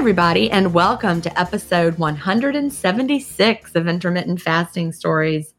Everybody, 0.00 0.50
and 0.50 0.72
welcome 0.72 1.20
to 1.20 1.38
episode 1.38 1.98
176 1.98 3.74
of 3.74 3.86
Intermittent 3.86 4.40
Fasting 4.40 4.92
Stories. 4.92 5.52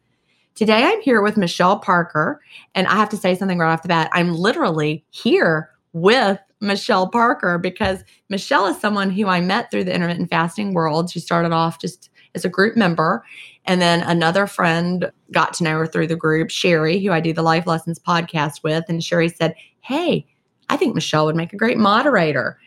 Today 0.56 0.84
I'm 0.84 1.00
here 1.02 1.22
with 1.22 1.38
Michelle 1.38 1.78
Parker, 1.78 2.42
and 2.74 2.88
I 2.88 2.96
have 2.96 3.10
to 3.10 3.18
say 3.18 3.36
something 3.36 3.60
right 3.60 3.72
off 3.72 3.84
the 3.84 3.88
bat. 3.88 4.10
I'm 4.14 4.34
literally 4.34 5.06
here 5.12 5.70
with 5.94 6.40
Michelle 6.60 7.08
Parker 7.08 7.60
because 7.60 8.04
Michelle 8.30 8.66
is 8.66 8.82
someone 8.82 9.12
who 9.12 9.28
I 9.28 9.42
met 9.42 9.70
through 9.70 9.84
the 9.84 9.94
intermittent 9.94 10.32
fasting 10.32 10.74
world. 10.74 11.12
She 11.12 11.20
started 11.20 11.52
off 11.52 11.80
just 11.80 12.10
as 12.34 12.44
a 12.44 12.50
group 12.50 12.76
member, 12.76 13.24
and 13.66 13.80
then 13.80 14.02
another 14.02 14.48
friend 14.48 15.12
got 15.30 15.54
to 15.54 15.64
know 15.64 15.78
her 15.78 15.86
through 15.86 16.08
the 16.08 16.16
group, 16.16 16.50
Sherry, 16.50 16.98
who 16.98 17.12
I 17.12 17.20
do 17.20 17.32
the 17.32 17.44
Life 17.44 17.68
Lessons 17.68 18.00
podcast 18.00 18.64
with. 18.64 18.86
And 18.90 19.04
Sherry 19.04 19.30
said, 19.30 19.54
Hey, 19.82 20.26
I 20.68 20.78
think 20.78 20.96
Michelle 20.96 21.28
would 21.28 21.36
make 21.36 21.54
a 21.54 21.58
great 21.58 21.78
moderator. 21.78 22.58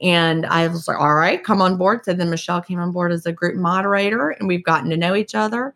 And 0.00 0.46
I 0.46 0.68
was 0.68 0.86
like, 0.86 0.98
all 0.98 1.14
right, 1.14 1.42
come 1.42 1.60
on 1.60 1.76
board. 1.76 2.04
So 2.04 2.14
then 2.14 2.30
Michelle 2.30 2.62
came 2.62 2.78
on 2.78 2.92
board 2.92 3.12
as 3.12 3.26
a 3.26 3.32
group 3.32 3.56
moderator, 3.56 4.30
and 4.30 4.46
we've 4.46 4.64
gotten 4.64 4.90
to 4.90 4.96
know 4.96 5.14
each 5.14 5.34
other. 5.34 5.74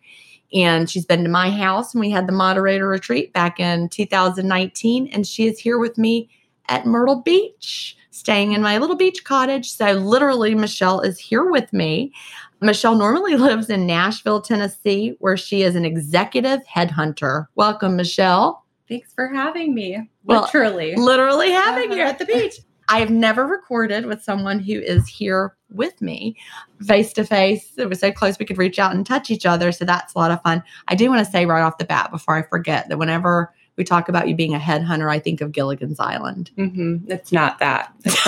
And 0.55 0.89
she's 0.89 1.07
been 1.07 1.25
to 1.25 1.31
my 1.31 1.51
house, 1.51 1.95
and 1.95 2.01
we 2.01 2.11
had 2.11 2.29
the 2.29 2.33
moderator 2.33 2.87
retreat 2.87 3.33
back 3.33 3.59
in 3.59 3.89
2019. 3.89 5.09
And 5.09 5.27
she 5.27 5.47
is 5.47 5.59
here 5.59 5.79
with 5.79 5.99
me 5.99 6.29
at 6.69 6.87
Myrtle 6.87 7.23
Beach, 7.23 7.97
staying 8.11 8.53
in 8.53 8.63
my 8.63 8.79
little 8.79 8.97
beach 8.97 9.25
cottage. 9.25 9.73
So 9.73 9.93
literally, 9.93 10.55
Michelle 10.55 11.01
is 11.01 11.19
here 11.19 11.51
with 11.51 11.73
me. 11.73 12.13
Michelle 12.61 12.95
normally 12.95 13.37
lives 13.37 13.71
in 13.71 13.87
Nashville, 13.87 14.41
Tennessee, 14.41 15.17
where 15.19 15.37
she 15.37 15.63
is 15.63 15.75
an 15.75 15.85
executive 15.85 16.61
headhunter. 16.65 17.47
Welcome, 17.57 17.97
Michelle. 17.97 18.65
Thanks 18.89 19.13
for 19.13 19.29
having 19.29 19.75
me. 19.75 20.11
Literally. 20.27 20.95
Well, 20.95 21.05
literally 21.05 21.51
having 21.51 21.93
you 21.93 22.01
at 22.01 22.19
the 22.19 22.27
beach. 22.27 22.61
I 22.93 22.99
have 22.99 23.11
never 23.11 23.47
recorded 23.47 24.05
with 24.05 24.23
someone 24.23 24.59
who 24.59 24.79
is 24.79 25.09
here 25.09 25.57
with 25.71 26.03
me 26.03 26.37
face 26.83 27.15
to 27.15 27.25
face. 27.25 27.73
It 27.79 27.89
was 27.89 28.01
so 28.01 28.13
close 28.13 28.39
we 28.39 28.45
could 28.45 28.59
reach 28.59 28.79
out 28.79 28.95
and 28.95 29.07
touch 29.07 29.31
each 29.31 29.47
other. 29.47 29.73
So 29.73 29.87
that's 29.87 30.13
a 30.13 30.19
lot 30.19 30.31
of 30.31 30.43
fun. 30.43 30.63
I 30.89 30.95
do 30.95 31.09
want 31.09 31.25
to 31.25 31.33
say 31.33 31.47
right 31.47 31.63
off 31.63 31.79
the 31.79 31.87
bat 31.87 32.11
before 32.11 32.37
I 32.37 32.43
forget 32.43 32.91
that 32.91 32.99
whenever 32.99 33.51
we 33.77 33.85
talk 33.85 34.11
about 34.11 34.29
you 34.29 34.37
being 34.37 34.55
a 34.55 34.59
headhunter, 34.59 35.11
I 35.11 35.21
think 35.21 35.41
of 35.41 35.53
Gilligan's 35.53 36.01
Island. 36.01 36.51
Mm-hmm. 36.59 37.11
It's 37.11 37.33
not 37.33 37.61
that. 37.61 37.95
It's 38.05 38.27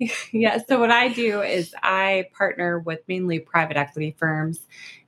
yeah. 0.32 0.58
So 0.66 0.80
what 0.80 0.90
I 0.90 1.08
do 1.08 1.42
is 1.42 1.74
I 1.82 2.28
partner 2.32 2.78
with 2.78 3.00
mainly 3.08 3.40
private 3.40 3.76
equity 3.76 4.14
firms 4.18 4.60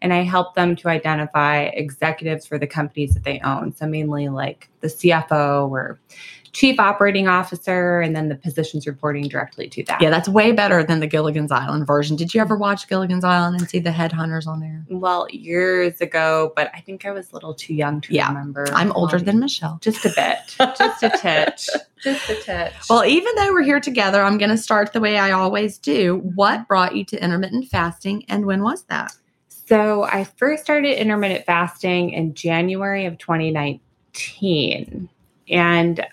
and 0.02 0.12
I 0.12 0.24
help 0.24 0.54
them 0.54 0.76
to 0.76 0.88
identify 0.88 1.62
executives 1.62 2.46
for 2.46 2.58
the 2.58 2.66
companies 2.66 3.14
that 3.14 3.24
they 3.24 3.40
own. 3.40 3.74
So 3.74 3.86
mainly 3.86 4.28
like 4.28 4.68
the 4.80 4.88
CFO 4.88 5.70
or 5.70 5.98
chief 6.52 6.80
operating 6.80 7.28
officer, 7.28 8.00
and 8.00 8.14
then 8.14 8.28
the 8.28 8.34
positions 8.34 8.86
reporting 8.86 9.28
directly 9.28 9.68
to 9.68 9.82
that. 9.84 10.00
Yeah, 10.00 10.10
that's 10.10 10.28
way 10.28 10.52
better 10.52 10.82
than 10.82 11.00
the 11.00 11.06
Gilligan's 11.06 11.52
Island 11.52 11.86
version. 11.86 12.16
Did 12.16 12.34
you 12.34 12.40
ever 12.40 12.56
watch 12.56 12.88
Gilligan's 12.88 13.24
Island 13.24 13.60
and 13.60 13.68
see 13.68 13.78
the 13.78 13.90
headhunters 13.90 14.46
on 14.46 14.60
there? 14.60 14.84
Well, 14.88 15.26
years 15.30 16.00
ago, 16.00 16.52
but 16.56 16.70
I 16.74 16.80
think 16.80 17.04
I 17.06 17.10
was 17.10 17.30
a 17.30 17.34
little 17.34 17.54
too 17.54 17.74
young 17.74 18.00
to 18.02 18.14
yeah, 18.14 18.28
remember. 18.28 18.66
I'm 18.72 18.92
older 18.92 19.16
um, 19.16 19.24
than 19.24 19.38
Michelle. 19.38 19.78
Just 19.80 20.04
a 20.04 20.10
bit. 20.10 20.56
Just 20.76 21.02
a 21.02 21.10
tit. 21.10 21.66
Just 22.02 22.30
a 22.30 22.34
tit. 22.36 22.72
Well, 22.88 23.04
even 23.04 23.34
though 23.36 23.52
we're 23.52 23.62
here 23.62 23.80
together, 23.80 24.22
I'm 24.22 24.38
going 24.38 24.50
to 24.50 24.58
start 24.58 24.92
the 24.92 25.00
way 25.00 25.18
I 25.18 25.32
always 25.32 25.78
do. 25.78 26.20
What 26.34 26.66
brought 26.66 26.96
you 26.96 27.04
to 27.06 27.22
intermittent 27.22 27.68
fasting 27.68 28.24
and 28.28 28.46
when 28.46 28.62
was 28.62 28.84
that? 28.84 29.12
So 29.48 30.02
I 30.02 30.24
first 30.24 30.64
started 30.64 31.00
intermittent 31.00 31.46
fasting 31.46 32.10
in 32.10 32.34
January 32.34 33.06
of 33.06 33.18
2019. 33.18 35.08
And 35.48 36.06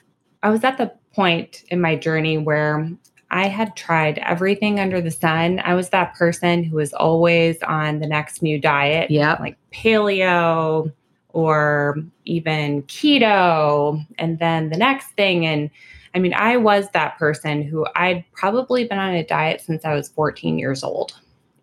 I 0.44 0.50
was 0.50 0.63
at 0.63 0.78
the 0.78 0.92
point 1.13 1.63
in 1.69 1.81
my 1.81 1.95
journey 1.95 2.38
where 2.38 2.89
I 3.31 3.48
had 3.48 3.75
tried 3.75 4.19
everything 4.19 4.80
under 4.80 5.01
the 5.01 5.12
sun. 5.12 5.62
I 5.63 5.74
was 5.74 5.89
that 5.89 6.13
person 6.16 6.63
who 6.63 6.78
was 6.78 6.94
always 6.94 7.62
on 7.63 8.00
the 8.00 8.07
next 8.07 8.42
new 8.42 8.60
diet, 8.60 9.12
Yeah. 9.12 9.36
like 9.39 9.57
paleo 9.74 10.92
or 11.30 11.98
even 12.25 12.84
keto, 12.84 14.06
and 14.18 14.39
then 14.39 14.69
the 14.69 14.78
next 14.78 15.07
thing. 15.12 15.45
And 15.45 15.69
I 16.16 16.19
mean, 16.19 16.34
I 16.34 16.57
was 16.57 16.89
that 16.92 17.18
person 17.18 17.62
who 17.62 17.86
I'd 17.95 18.24
probably 18.31 18.86
been 18.86 18.98
on 18.98 19.13
a 19.13 19.24
diet 19.25 19.62
since 19.62 19.84
I 19.86 19.94
was 19.94 20.07
14 20.10 20.57
years 20.57 20.84
old. 20.84 21.19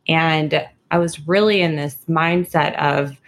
And 0.07 0.65
I 0.91 0.99
was 0.99 1.27
really 1.27 1.63
in 1.63 1.77
this 1.77 1.97
mindset 2.09 2.77
of 2.77 3.19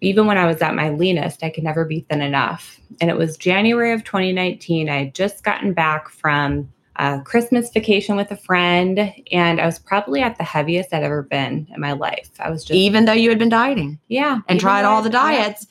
even 0.00 0.26
when 0.26 0.38
I 0.38 0.46
was 0.46 0.62
at 0.62 0.74
my 0.74 0.90
leanest, 0.90 1.42
I 1.42 1.50
could 1.50 1.64
never 1.64 1.84
be 1.84 2.00
thin 2.08 2.22
enough. 2.22 2.80
And 3.00 3.10
it 3.10 3.16
was 3.16 3.36
January 3.36 3.92
of 3.92 4.04
2019. 4.04 4.88
I 4.88 5.04
had 5.04 5.14
just 5.14 5.44
gotten 5.44 5.72
back 5.72 6.08
from 6.08 6.72
a 6.96 7.20
Christmas 7.22 7.70
vacation 7.70 8.16
with 8.16 8.30
a 8.30 8.36
friend, 8.36 9.12
and 9.32 9.60
I 9.60 9.66
was 9.66 9.78
probably 9.78 10.20
at 10.22 10.36
the 10.36 10.44
heaviest 10.44 10.92
I'd 10.92 11.02
ever 11.02 11.22
been 11.22 11.66
in 11.74 11.80
my 11.80 11.92
life. 11.92 12.30
I 12.40 12.50
was 12.50 12.62
just, 12.64 12.76
Even 12.76 13.04
though 13.04 13.12
you 13.12 13.28
had 13.30 13.38
been 13.38 13.48
dieting 13.48 13.98
yeah, 14.08 14.40
and 14.48 14.60
tried 14.60 14.84
all 14.84 15.02
the 15.02 15.08
yeah, 15.10 15.22
diets, 15.22 15.66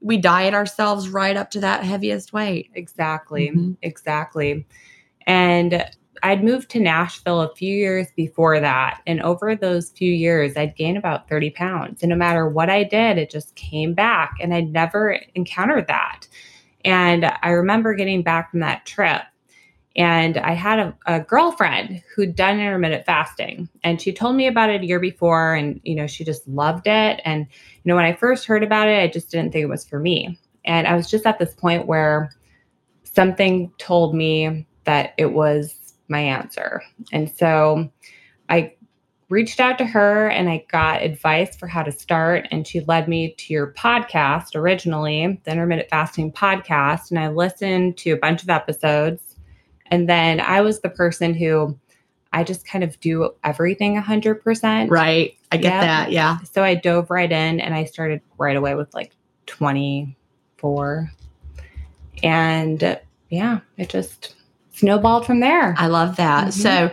we 0.00 0.16
diet 0.16 0.54
ourselves 0.54 1.08
right 1.08 1.36
up 1.36 1.50
to 1.52 1.60
that 1.60 1.84
heaviest 1.84 2.32
weight. 2.32 2.70
Exactly. 2.74 3.50
Mhm. 3.50 3.76
Exactly. 3.82 4.66
And 5.26 5.84
I'd 6.22 6.44
moved 6.44 6.70
to 6.70 6.80
Nashville 6.80 7.40
a 7.40 7.54
few 7.54 7.74
years 7.74 8.06
before 8.16 8.60
that. 8.60 9.00
And 9.06 9.20
over 9.22 9.56
those 9.56 9.90
few 9.90 10.12
years, 10.12 10.56
I'd 10.56 10.76
gained 10.76 10.96
about 10.96 11.28
30 11.28 11.50
pounds. 11.50 12.02
And 12.02 12.10
no 12.10 12.16
matter 12.16 12.48
what 12.48 12.70
I 12.70 12.84
did, 12.84 13.18
it 13.18 13.30
just 13.30 13.54
came 13.56 13.92
back. 13.92 14.36
And 14.40 14.54
I'd 14.54 14.72
never 14.72 15.18
encountered 15.34 15.88
that. 15.88 16.28
And 16.84 17.32
I 17.42 17.50
remember 17.50 17.94
getting 17.94 18.22
back 18.22 18.50
from 18.50 18.60
that 18.60 18.86
trip. 18.86 19.22
And 19.94 20.38
I 20.38 20.52
had 20.52 20.78
a, 20.78 20.96
a 21.06 21.20
girlfriend 21.20 22.02
who'd 22.14 22.34
done 22.34 22.60
intermittent 22.60 23.04
fasting. 23.04 23.68
And 23.82 24.00
she 24.00 24.12
told 24.12 24.36
me 24.36 24.46
about 24.46 24.70
it 24.70 24.80
a 24.80 24.86
year 24.86 25.00
before. 25.00 25.54
And, 25.54 25.80
you 25.84 25.94
know, 25.94 26.06
she 26.06 26.24
just 26.24 26.46
loved 26.48 26.86
it. 26.86 27.20
And, 27.24 27.40
you 27.40 27.88
know, 27.88 27.96
when 27.96 28.04
I 28.04 28.14
first 28.14 28.46
heard 28.46 28.62
about 28.62 28.88
it, 28.88 29.02
I 29.02 29.08
just 29.08 29.30
didn't 29.30 29.52
think 29.52 29.64
it 29.64 29.68
was 29.68 29.84
for 29.84 29.98
me. 29.98 30.38
And 30.64 30.86
I 30.86 30.94
was 30.94 31.10
just 31.10 31.26
at 31.26 31.38
this 31.38 31.54
point 31.54 31.86
where 31.86 32.30
something 33.02 33.70
told 33.78 34.14
me 34.14 34.66
that 34.84 35.14
it 35.18 35.32
was 35.32 35.81
my 36.12 36.20
answer. 36.20 36.80
And 37.12 37.28
so 37.30 37.90
I 38.48 38.74
reached 39.28 39.58
out 39.60 39.78
to 39.78 39.84
her 39.86 40.28
and 40.28 40.48
I 40.50 40.64
got 40.70 41.02
advice 41.02 41.56
for 41.56 41.66
how 41.66 41.82
to 41.82 41.90
start. 41.90 42.46
And 42.50 42.66
she 42.66 42.80
led 42.80 43.08
me 43.08 43.34
to 43.38 43.52
your 43.52 43.72
podcast 43.72 44.54
originally, 44.54 45.40
the 45.44 45.50
Intermittent 45.52 45.88
Fasting 45.88 46.30
Podcast. 46.32 47.10
And 47.10 47.18
I 47.18 47.28
listened 47.28 47.96
to 47.98 48.10
a 48.10 48.16
bunch 48.18 48.42
of 48.42 48.50
episodes. 48.50 49.36
And 49.86 50.08
then 50.08 50.38
I 50.40 50.60
was 50.60 50.80
the 50.80 50.90
person 50.90 51.34
who 51.34 51.78
I 52.34 52.44
just 52.44 52.66
kind 52.66 52.84
of 52.84 52.98
do 53.00 53.30
everything 53.44 54.00
100%. 54.00 54.90
Right. 54.90 55.34
I 55.50 55.56
get 55.56 55.72
Yeah. 55.72 55.80
that. 55.80 56.12
Yeah. 56.12 56.38
So 56.50 56.62
I 56.62 56.74
dove 56.74 57.10
right 57.10 57.30
in 57.30 57.60
and 57.60 57.74
I 57.74 57.84
started 57.84 58.20
right 58.38 58.56
away 58.56 58.74
with 58.74 58.92
like 58.94 59.12
24. 59.46 61.10
And 62.22 63.00
yeah, 63.30 63.60
it 63.76 63.88
just 63.88 64.34
snowballed 64.72 65.26
from 65.26 65.40
there. 65.40 65.74
I 65.78 65.86
love 65.86 66.16
that. 66.16 66.48
Mhm. 66.48 66.52
So, 66.52 66.90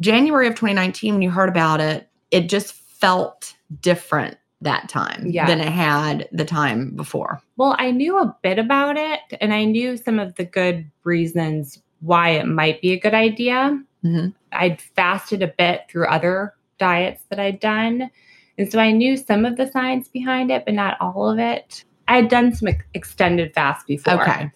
January 0.00 0.46
of 0.46 0.54
2019, 0.54 1.14
when 1.14 1.22
you 1.22 1.30
heard 1.30 1.48
about 1.48 1.80
it, 1.80 2.08
it 2.30 2.48
just 2.48 2.74
felt 2.74 3.54
different 3.80 4.36
that 4.62 4.88
time 4.88 5.26
Yes. 5.26 5.48
than 5.48 5.60
it 5.60 5.68
had 5.68 6.28
the 6.32 6.44
time 6.44 6.90
before. 6.96 7.40
Well, 7.56 7.76
I 7.78 7.90
knew 7.90 8.18
a 8.18 8.34
bit 8.42 8.58
about 8.58 8.96
it 8.96 9.20
and 9.40 9.52
I 9.52 9.64
knew 9.64 9.96
some 9.96 10.18
of 10.18 10.34
the 10.36 10.44
good 10.44 10.90
reasons 11.04 11.82
why 12.00 12.30
it 12.30 12.46
might 12.46 12.80
be 12.80 12.92
a 12.92 12.98
good 13.00 13.14
idea. 13.14 13.78
Mhm. 14.04 14.32
I'd 14.52 14.80
fasted 14.80 15.42
a 15.42 15.46
bit 15.48 15.82
through 15.90 16.06
other 16.06 16.54
diets 16.78 17.22
that 17.30 17.38
I'd 17.38 17.60
done. 17.60 18.10
And 18.58 18.70
so 18.70 18.78
I 18.78 18.92
knew 18.92 19.16
some 19.16 19.44
of 19.44 19.56
the 19.56 19.66
science 19.70 20.08
behind 20.08 20.50
it, 20.50 20.64
but 20.64 20.74
not 20.74 20.96
all 21.00 21.30
of 21.30 21.38
it. 21.38 21.84
I 22.08 22.16
had 22.16 22.28
done 22.28 22.54
some 22.54 22.68
ex- 22.68 22.84
extended 22.94 23.52
fasts 23.54 23.84
before. 23.86 24.22
Okay. 24.22 24.50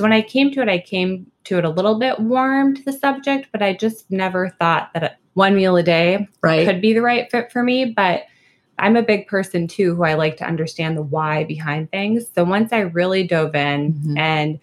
So 0.00 0.04
when 0.04 0.14
I 0.14 0.22
came 0.22 0.50
to 0.52 0.62
it, 0.62 0.68
I 0.70 0.78
came 0.78 1.30
to 1.44 1.58
it 1.58 1.64
a 1.66 1.68
little 1.68 1.98
bit 1.98 2.18
warm 2.18 2.74
to 2.74 2.82
the 2.82 2.92
subject, 2.92 3.48
but 3.52 3.60
I 3.60 3.74
just 3.74 4.10
never 4.10 4.48
thought 4.58 4.88
that 4.94 5.18
one 5.34 5.54
meal 5.54 5.76
a 5.76 5.82
day 5.82 6.26
Right. 6.40 6.66
could 6.66 6.80
be 6.80 6.94
the 6.94 7.02
right 7.02 7.30
fit 7.30 7.52
for 7.52 7.62
me. 7.62 7.84
But 7.84 8.22
I'm 8.78 8.96
a 8.96 9.02
big 9.02 9.26
person 9.26 9.68
too 9.68 9.94
who 9.94 10.04
I 10.04 10.14
like 10.14 10.38
to 10.38 10.46
understand 10.46 10.96
the 10.96 11.02
why 11.02 11.44
behind 11.44 11.90
things. 11.90 12.30
So 12.34 12.44
once 12.44 12.72
I 12.72 12.78
really 12.78 13.26
dove 13.26 13.54
in 13.54 13.92
Mhm. 13.92 14.18
and 14.18 14.58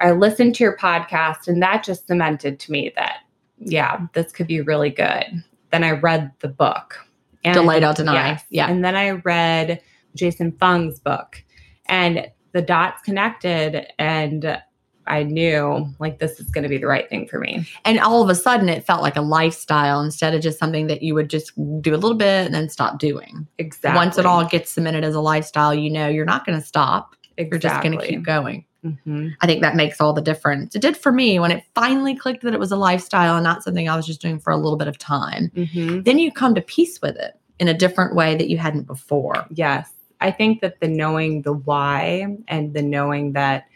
I 0.00 0.10
listened 0.10 0.56
to 0.56 0.64
your 0.64 0.76
podcast, 0.76 1.46
and 1.46 1.62
that 1.62 1.84
just 1.84 2.08
cemented 2.08 2.58
to 2.58 2.72
me 2.72 2.90
that, 2.96 3.18
yeah, 3.60 4.00
this 4.12 4.32
could 4.32 4.48
be 4.48 4.60
really 4.60 4.90
good. 4.90 5.44
Then 5.70 5.84
I 5.84 5.92
read 5.92 6.32
the 6.40 6.48
book. 6.48 6.98
And, 7.44 7.54
Delay 7.54 7.78
Don't 7.78 7.96
Deny. 7.96 8.12
Yes. 8.30 8.44
Yeah. 8.50 8.68
And 8.68 8.84
then 8.84 8.96
I 8.96 9.10
read 9.10 9.80
Jason 10.16 10.50
Fung's 10.58 10.98
book, 10.98 11.44
and 11.86 12.28
the 12.54 12.62
dots 12.62 13.02
connected, 13.02 13.86
and 13.98 14.58
I 15.06 15.22
knew 15.24 15.86
like 15.98 16.18
this 16.18 16.40
is 16.40 16.48
going 16.48 16.62
to 16.62 16.68
be 16.70 16.78
the 16.78 16.86
right 16.86 17.06
thing 17.10 17.26
for 17.28 17.38
me. 17.38 17.68
And 17.84 17.98
all 18.00 18.22
of 18.22 18.30
a 18.30 18.34
sudden, 18.34 18.70
it 18.70 18.86
felt 18.86 19.02
like 19.02 19.16
a 19.16 19.20
lifestyle 19.20 20.00
instead 20.00 20.34
of 20.34 20.40
just 20.40 20.58
something 20.58 20.86
that 20.86 21.02
you 21.02 21.14
would 21.14 21.28
just 21.28 21.52
do 21.82 21.92
a 21.94 21.98
little 21.98 22.16
bit 22.16 22.46
and 22.46 22.54
then 22.54 22.70
stop 22.70 22.98
doing. 22.98 23.46
Exactly. 23.58 23.98
Once 23.98 24.16
it 24.16 24.24
all 24.24 24.46
gets 24.46 24.70
cemented 24.70 25.04
as 25.04 25.14
a 25.14 25.20
lifestyle, 25.20 25.74
you 25.74 25.90
know 25.90 26.08
you're 26.08 26.24
not 26.24 26.46
going 26.46 26.58
to 26.58 26.66
stop. 26.66 27.14
exactly. 27.36 27.50
You're 27.50 27.58
just 27.60 27.82
going 27.82 27.98
to 27.98 28.06
keep 28.06 28.22
going. 28.22 28.64
Mhm. 28.84 29.32
I 29.40 29.46
think 29.46 29.62
that 29.62 29.74
makes 29.76 30.00
all 30.00 30.12
the 30.12 30.20
difference. 30.22 30.74
It 30.76 30.82
did 30.82 30.96
for 30.96 31.10
me 31.10 31.38
when 31.38 31.50
it 31.50 31.64
finally 31.74 32.14
clicked 32.14 32.42
that 32.44 32.54
it 32.54 32.60
was 32.60 32.70
a 32.70 32.76
lifestyle 32.76 33.34
and 33.34 33.42
not 33.42 33.62
something 33.64 33.88
I 33.88 33.96
was 33.96 34.06
just 34.06 34.20
doing 34.22 34.38
for 34.38 34.52
a 34.52 34.56
little 34.56 34.76
bit 34.76 34.88
of 34.88 34.98
time. 34.98 35.50
Mhm. 35.56 36.04
Then 36.04 36.18
you 36.18 36.30
come 36.30 36.54
to 36.54 36.60
peace 36.60 37.00
with 37.02 37.16
it 37.16 37.34
in 37.58 37.66
a 37.66 37.74
different 37.74 38.14
way 38.14 38.36
that 38.36 38.48
you 38.50 38.58
hadn't 38.58 38.86
before. 38.86 39.46
Yes. 39.50 39.90
I 40.20 40.30
think 40.30 40.60
that 40.60 40.80
the 40.80 40.88
knowing 40.88 41.42
the 41.42 41.52
why 41.52 42.26
and 42.48 42.72
the 42.74 42.82
knowing 42.82 43.32
that 43.32 43.66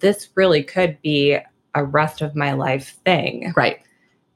this 0.00 0.28
really 0.34 0.62
could 0.62 1.00
be 1.02 1.38
a 1.74 1.84
rest 1.84 2.20
of 2.20 2.36
my 2.36 2.52
life 2.52 2.96
thing, 3.04 3.52
Right. 3.56 3.78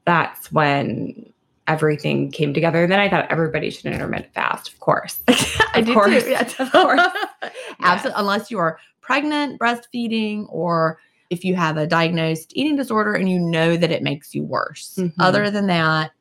that's 0.05 0.51
when 0.51 1.31
everything 1.67 2.31
came 2.31 2.53
together. 2.53 2.81
And 2.83 2.91
then 2.91 2.99
I 2.99 3.09
thought 3.09 3.29
everybody 3.29 3.69
should 3.69 3.85
intermittent 3.85 4.33
fast, 4.33 4.69
of 4.73 4.79
course. 4.79 5.21
I 5.73 5.81
do 5.81 5.93
course. 5.93 6.23
too. 6.23 6.29
Yes. 6.31 6.59
Of 6.59 6.71
course. 6.71 6.99
Absolutely. 7.79 8.19
Unless 8.19 8.49
you 8.49 8.57
are 8.57 8.79
pregnant, 9.01 9.59
breastfeeding, 9.59 10.47
or 10.49 10.99
if 11.29 11.45
you 11.45 11.55
have 11.55 11.77
a 11.77 11.85
diagnosed 11.85 12.53
eating 12.55 12.75
disorder 12.75 13.13
and 13.13 13.29
you 13.29 13.37
know 13.39 13.77
that 13.77 13.91
it 13.91 14.01
makes 14.01 14.33
you 14.33 14.43
worse. 14.43 14.95
Mhm. 14.97 15.13
Other 15.19 15.51
than 15.51 15.67
that, 15.67 16.11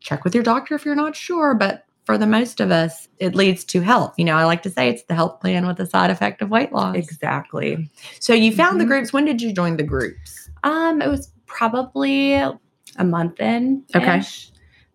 check 0.00 0.24
with 0.24 0.34
your 0.34 0.44
doctor 0.44 0.74
if 0.74 0.86
you're 0.86 0.94
not 0.94 1.14
sure. 1.14 1.54
But 1.54 1.84
for 2.08 2.16
the 2.16 2.26
most 2.26 2.58
of 2.58 2.70
us, 2.70 3.06
it 3.18 3.34
leads 3.34 3.64
to 3.64 3.82
health. 3.82 4.14
You 4.16 4.24
know, 4.24 4.34
I 4.34 4.44
like 4.44 4.62
to 4.62 4.70
say 4.70 4.88
it's 4.88 5.02
the 5.02 5.14
health 5.14 5.40
plan 5.42 5.66
with 5.66 5.76
the 5.76 5.84
side 5.84 6.08
effect 6.10 6.40
of 6.40 6.48
weight 6.48 6.72
loss. 6.72 6.96
Exactly. 6.96 7.90
So 8.18 8.32
you 8.32 8.50
found 8.50 8.80
the 8.80 8.86
Mhm. 8.86 8.88
groups. 8.88 9.12
When 9.12 9.26
did 9.26 9.42
you 9.42 9.52
join 9.52 9.76
the 9.76 9.82
groups? 9.82 10.48
Um, 10.64 11.02
it 11.02 11.08
was 11.08 11.30
probably 11.44 12.32
a 12.32 12.58
month 13.04 13.40
in. 13.40 13.84
Okay. 13.94 14.22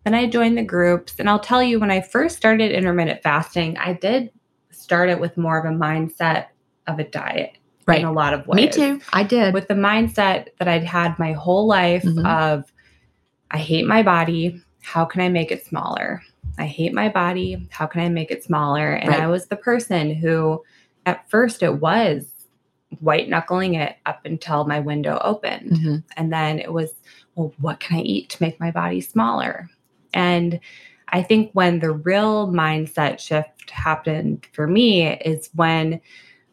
Then 0.02 0.12
I 0.14 0.26
joined 0.26 0.58
the 0.58 0.64
groups. 0.64 1.14
And 1.20 1.30
I'll 1.30 1.38
tell 1.38 1.62
you, 1.62 1.78
when 1.78 1.92
I 1.92 2.00
first 2.00 2.36
started 2.36 2.72
intermittent 2.72 3.22
fasting, 3.22 3.78
I 3.78 3.92
did 3.92 4.30
start 4.72 5.08
it 5.08 5.20
with 5.20 5.36
more 5.38 5.56
of 5.56 5.72
a 5.72 5.76
mindset 5.76 6.46
of 6.88 6.98
a 6.98 7.04
diet 7.04 7.52
Right. 7.86 8.00
in 8.00 8.06
a 8.06 8.12
lot 8.12 8.34
of 8.34 8.44
ways. 8.48 8.56
Me 8.56 8.68
too. 8.68 9.00
I 9.12 9.22
did. 9.22 9.54
With 9.54 9.68
the 9.68 9.74
mindset 9.74 10.48
that 10.58 10.66
I'd 10.66 10.82
had 10.82 11.16
my 11.20 11.32
whole 11.32 11.68
life 11.68 12.02
Mhm. 12.02 12.26
of 12.26 12.64
I 13.52 13.58
hate 13.58 13.86
my 13.86 14.02
body. 14.02 14.60
How 14.82 15.04
can 15.04 15.20
I 15.20 15.28
make 15.28 15.52
it 15.52 15.64
smaller? 15.64 16.20
I 16.58 16.66
hate 16.66 16.92
my 16.94 17.08
body. 17.08 17.66
How 17.70 17.86
can 17.86 18.00
I 18.00 18.08
make 18.08 18.30
it 18.30 18.44
smaller? 18.44 18.92
And 18.92 19.08
Right. 19.10 19.20
I 19.20 19.26
was 19.26 19.46
the 19.46 19.56
person 19.56 20.14
who, 20.14 20.62
at 21.06 21.28
first, 21.28 21.62
it 21.62 21.80
was 21.80 22.30
white 23.00 23.28
knuckling 23.28 23.74
it 23.74 23.96
up 24.06 24.20
until 24.24 24.64
my 24.66 24.78
window 24.80 25.18
opened. 25.22 25.72
Mhm. 25.72 26.02
And 26.16 26.32
then 26.32 26.60
it 26.60 26.72
was, 26.72 26.92
well, 27.34 27.52
what 27.60 27.80
can 27.80 27.98
I 27.98 28.02
eat 28.02 28.28
to 28.30 28.42
make 28.42 28.60
my 28.60 28.70
body 28.70 29.00
smaller? 29.00 29.68
And 30.12 30.60
I 31.08 31.22
think 31.22 31.50
when 31.52 31.80
the 31.80 31.90
real 31.92 32.48
mindset 32.48 33.18
shift 33.18 33.70
happened 33.70 34.46
for 34.52 34.66
me 34.66 35.08
is 35.08 35.50
when 35.54 36.00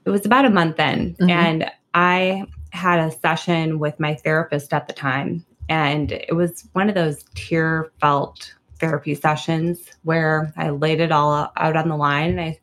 it 0.06 0.10
was 0.10 0.26
about 0.26 0.46
a 0.46 0.50
month 0.50 0.80
in, 0.80 1.16
Mhm. 1.20 1.30
and 1.30 1.72
I 1.94 2.46
had 2.72 3.00
a 3.00 3.12
session 3.12 3.78
with 3.80 4.00
my 4.00 4.16
therapist 4.16 4.74
at 4.74 4.88
the 4.88 4.94
time. 4.94 5.46
And 5.70 6.12
it 6.12 6.36
was 6.36 6.68
one 6.74 6.90
of 6.90 6.96
those 6.96 7.24
tear 7.36 7.92
felt 8.00 8.56
therapy 8.82 9.16
sessions 9.16 9.80
where 10.04 10.52
I 10.58 10.72
laid 10.72 11.00
it 11.00 11.12
all 11.12 11.52
out 11.56 11.78
on 11.78 11.88
the 11.88 11.96
line 11.96 12.32
and 12.32 12.42
I 12.42 12.60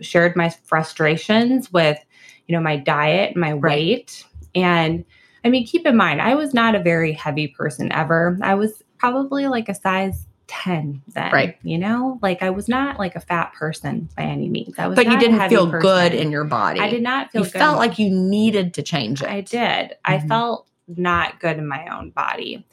shared 0.00 0.36
my 0.36 0.48
frustrations 0.64 1.70
with, 1.72 1.98
you 2.46 2.54
know, 2.56 2.62
my 2.62 2.76
diet, 2.76 3.36
my 3.36 3.52
weight. 3.52 4.24
And 4.54 5.04
I 5.44 5.50
mean, 5.50 5.66
keep 5.66 5.86
in 5.86 5.96
mind, 5.96 6.22
I 6.22 6.34
was 6.36 6.54
not 6.54 6.74
a 6.74 6.80
very 6.80 7.12
heavy 7.12 7.48
person 7.48 7.92
ever. 7.92 8.38
I 8.42 8.54
was 8.54 8.82
probably 8.98 9.48
like 9.48 9.68
a 9.68 9.74
size 9.74 10.26
10 10.46 11.02
then. 11.08 11.32
Right. 11.32 11.58
You 11.62 11.76
know, 11.78 12.18
like 12.22 12.42
I 12.42 12.50
was 12.50 12.68
not 12.68 12.98
like 13.00 13.16
a 13.16 13.20
fat 13.20 13.52
person 13.52 14.08
by 14.16 14.22
any 14.22 14.48
means. 14.48 14.78
I 14.78 14.86
was 14.86 14.94
But 14.96 15.06
you 15.10 15.18
didn't 15.18 15.48
feel 15.48 15.66
good 15.66 16.14
in 16.14 16.30
your 16.30 16.44
body. 16.44 16.80
I 16.80 16.88
did 16.88 17.02
not 17.02 17.32
feel 17.32 17.44
You 17.44 17.50
good. 17.50 17.58
felt 17.58 17.78
like 17.78 17.98
you 17.98 18.10
needed 18.10 18.74
to 18.74 18.82
change 18.82 19.22
it. 19.22 19.28
I 19.28 19.40
did. 19.40 19.96
I 20.04 20.18
Mhm. 20.18 20.28
felt 20.28 20.68
not 20.88 21.40
good 21.40 21.58
in 21.58 21.66
my 21.66 21.86
own 21.88 22.10
body. 22.10 22.64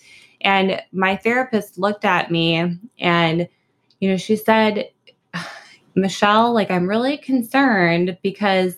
And 0.44 0.82
my 0.92 1.16
therapist 1.16 1.78
looked 1.78 2.06
at 2.06 2.32
me 2.32 2.78
and, 3.00 3.48
you 4.00 4.10
know, 4.10 4.18
she 4.18 4.36
said, 4.36 4.90
Michelle, 5.96 6.54
like, 6.54 6.72
I'm 6.72 6.88
really 6.88 7.18
concerned 7.18 8.18
because 8.24 8.76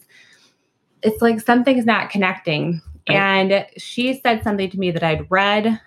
it's 1.01 1.21
like 1.21 1.39
something's 1.39 1.85
not 1.85 2.09
connecting. 2.09 2.81
Right. 3.07 3.15
And 3.17 3.65
she 3.77 4.19
said 4.19 4.43
something 4.43 4.69
to 4.69 4.79
me 4.79 4.91
that 4.91 5.03
I'd 5.03 5.29
read 5.29 5.79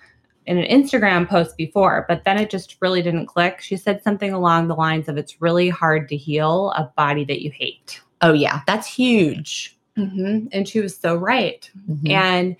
in 0.47 0.57
an 0.59 0.65
Instagram 0.83 1.29
post 1.29 1.57
before, 1.57 2.07
but 2.09 2.25
then 2.25 2.39
it 2.39 2.49
just 2.49 2.77
really 2.81 3.03
didn't 3.03 3.27
click. 3.27 3.61
She 3.61 3.77
said 3.77 4.03
something 4.03 4.33
along 4.33 4.69
the 4.69 4.75
lines 4.75 5.09
of, 5.09 5.19
It's 5.19 5.43
really 5.43 5.69
hard 5.69 6.09
to 6.09 6.17
heal 6.17 6.71
a 6.71 6.85
body 6.97 7.25
that 7.25 7.43
you 7.43 7.51
hate. 7.51 8.01
Oh 8.23 8.33
yeah, 8.33 8.63
that's 8.67 8.87
huge. 8.87 9.77
hmm 9.97 10.47
And 10.53 10.67
she 10.67 10.81
was 10.81 10.97
so 10.97 11.17
right. 11.17 11.71
Mhm. 11.91 12.11
And 12.11 12.57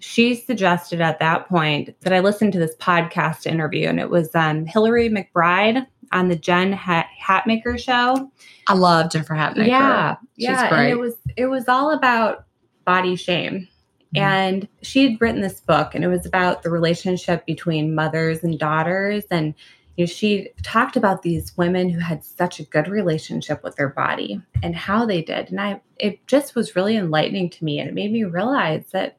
she 0.00 0.34
suggested 0.34 1.00
at 1.00 1.18
that 1.20 1.48
point 1.48 1.94
that 2.00 2.12
I 2.12 2.20
listened 2.20 2.52
to 2.54 2.58
this 2.58 2.74
podcast 2.76 3.46
interview, 3.46 3.88
and 3.88 4.00
it 4.00 4.10
was 4.10 4.34
um, 4.34 4.66
Hillary 4.66 5.08
McBride 5.08 5.86
on 6.12 6.28
the 6.28 6.36
Jen 6.36 6.72
Hat- 6.72 7.06
Hatmaker 7.22 7.78
show. 7.78 8.30
I 8.66 8.74
love 8.74 9.12
Jennifer 9.12 9.34
Hatmaker. 9.34 9.66
Yeah, 9.68 10.16
She's 10.36 10.44
yeah, 10.48 10.68
great. 10.68 10.80
and 10.80 10.90
it 10.90 10.98
was 10.98 11.14
it 11.36 11.46
was 11.46 11.68
all 11.68 11.92
about 11.92 12.44
body 12.84 13.14
shame. 13.16 13.68
Mhm. 14.16 14.20
And 14.20 14.68
she 14.82 15.08
had 15.08 15.20
written 15.20 15.40
this 15.40 15.60
book, 15.60 15.94
and 15.94 16.02
it 16.02 16.08
was 16.08 16.26
about 16.26 16.62
the 16.62 16.70
relationship 16.70 17.46
between 17.46 17.94
mothers 17.94 18.42
and 18.42 18.58
daughters. 18.58 19.22
And 19.30 19.54
you 19.96 20.04
know, 20.04 20.06
she 20.06 20.48
talked 20.62 20.96
about 20.96 21.22
these 21.22 21.56
women 21.56 21.90
who 21.90 22.00
had 22.00 22.24
such 22.24 22.58
a 22.58 22.64
good 22.64 22.88
relationship 22.88 23.62
with 23.62 23.76
their 23.76 23.90
body 23.90 24.40
and 24.62 24.74
how 24.74 25.04
they 25.04 25.20
did. 25.20 25.50
And 25.50 25.60
I, 25.60 25.80
it 25.98 26.26
just 26.26 26.54
was 26.54 26.74
really 26.74 26.96
enlightening 26.96 27.50
to 27.50 27.64
me, 27.64 27.78
and 27.78 27.88
it 27.88 27.94
made 27.94 28.10
me 28.12 28.24
realize 28.24 28.86
that, 28.92 29.18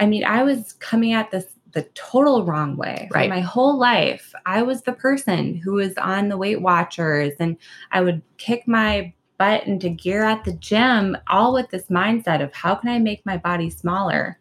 I 0.00 0.06
mean, 0.06 0.24
I 0.24 0.42
was 0.42 0.72
coming 0.74 1.12
at 1.12 1.30
this 1.30 1.46
the 1.72 1.82
total 1.94 2.44
wrong 2.44 2.76
way. 2.76 3.06
For 3.12 3.18
Right. 3.18 3.30
my 3.30 3.40
whole 3.40 3.78
life, 3.78 4.34
I 4.44 4.62
was 4.62 4.82
the 4.82 4.92
person 4.92 5.54
who 5.54 5.74
was 5.74 5.96
on 5.98 6.28
the 6.28 6.36
Weight 6.36 6.60
Watchers, 6.62 7.34
and 7.38 7.56
I 7.92 8.00
would 8.00 8.22
kick 8.38 8.66
my 8.66 9.12
butt 9.38 9.66
into 9.66 9.88
gear 9.88 10.24
at 10.24 10.42
the 10.44 10.52
gym, 10.54 11.16
all 11.28 11.54
with 11.54 11.70
this 11.70 11.86
mindset 11.86 12.42
of 12.42 12.52
how 12.52 12.74
can 12.74 12.88
I 12.90 12.98
make 12.98 13.24
my 13.24 13.36
body 13.36 13.70
smaller? 13.70 14.38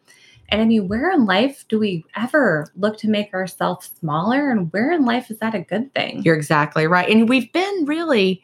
And 0.49 0.59
I 0.61 0.65
mean, 0.65 0.87
where 0.87 1.11
in 1.11 1.25
life 1.25 1.65
do 1.69 1.77
we 1.77 2.03
ever 2.15 2.65
look 2.75 2.97
to 2.97 3.07
make 3.09 3.31
ourselves 3.33 3.91
smaller? 3.99 4.49
And 4.49 4.73
where 4.73 4.91
in 4.91 5.05
life 5.05 5.29
is 5.29 5.37
that 5.39 5.53
a 5.53 5.61
good 5.61 5.93
thing? 5.93 6.23
You're 6.23 6.35
exactly 6.35 6.87
right. 6.87 7.07
And 7.07 7.29
we've 7.29 7.53
been 7.53 7.85
really 7.85 8.41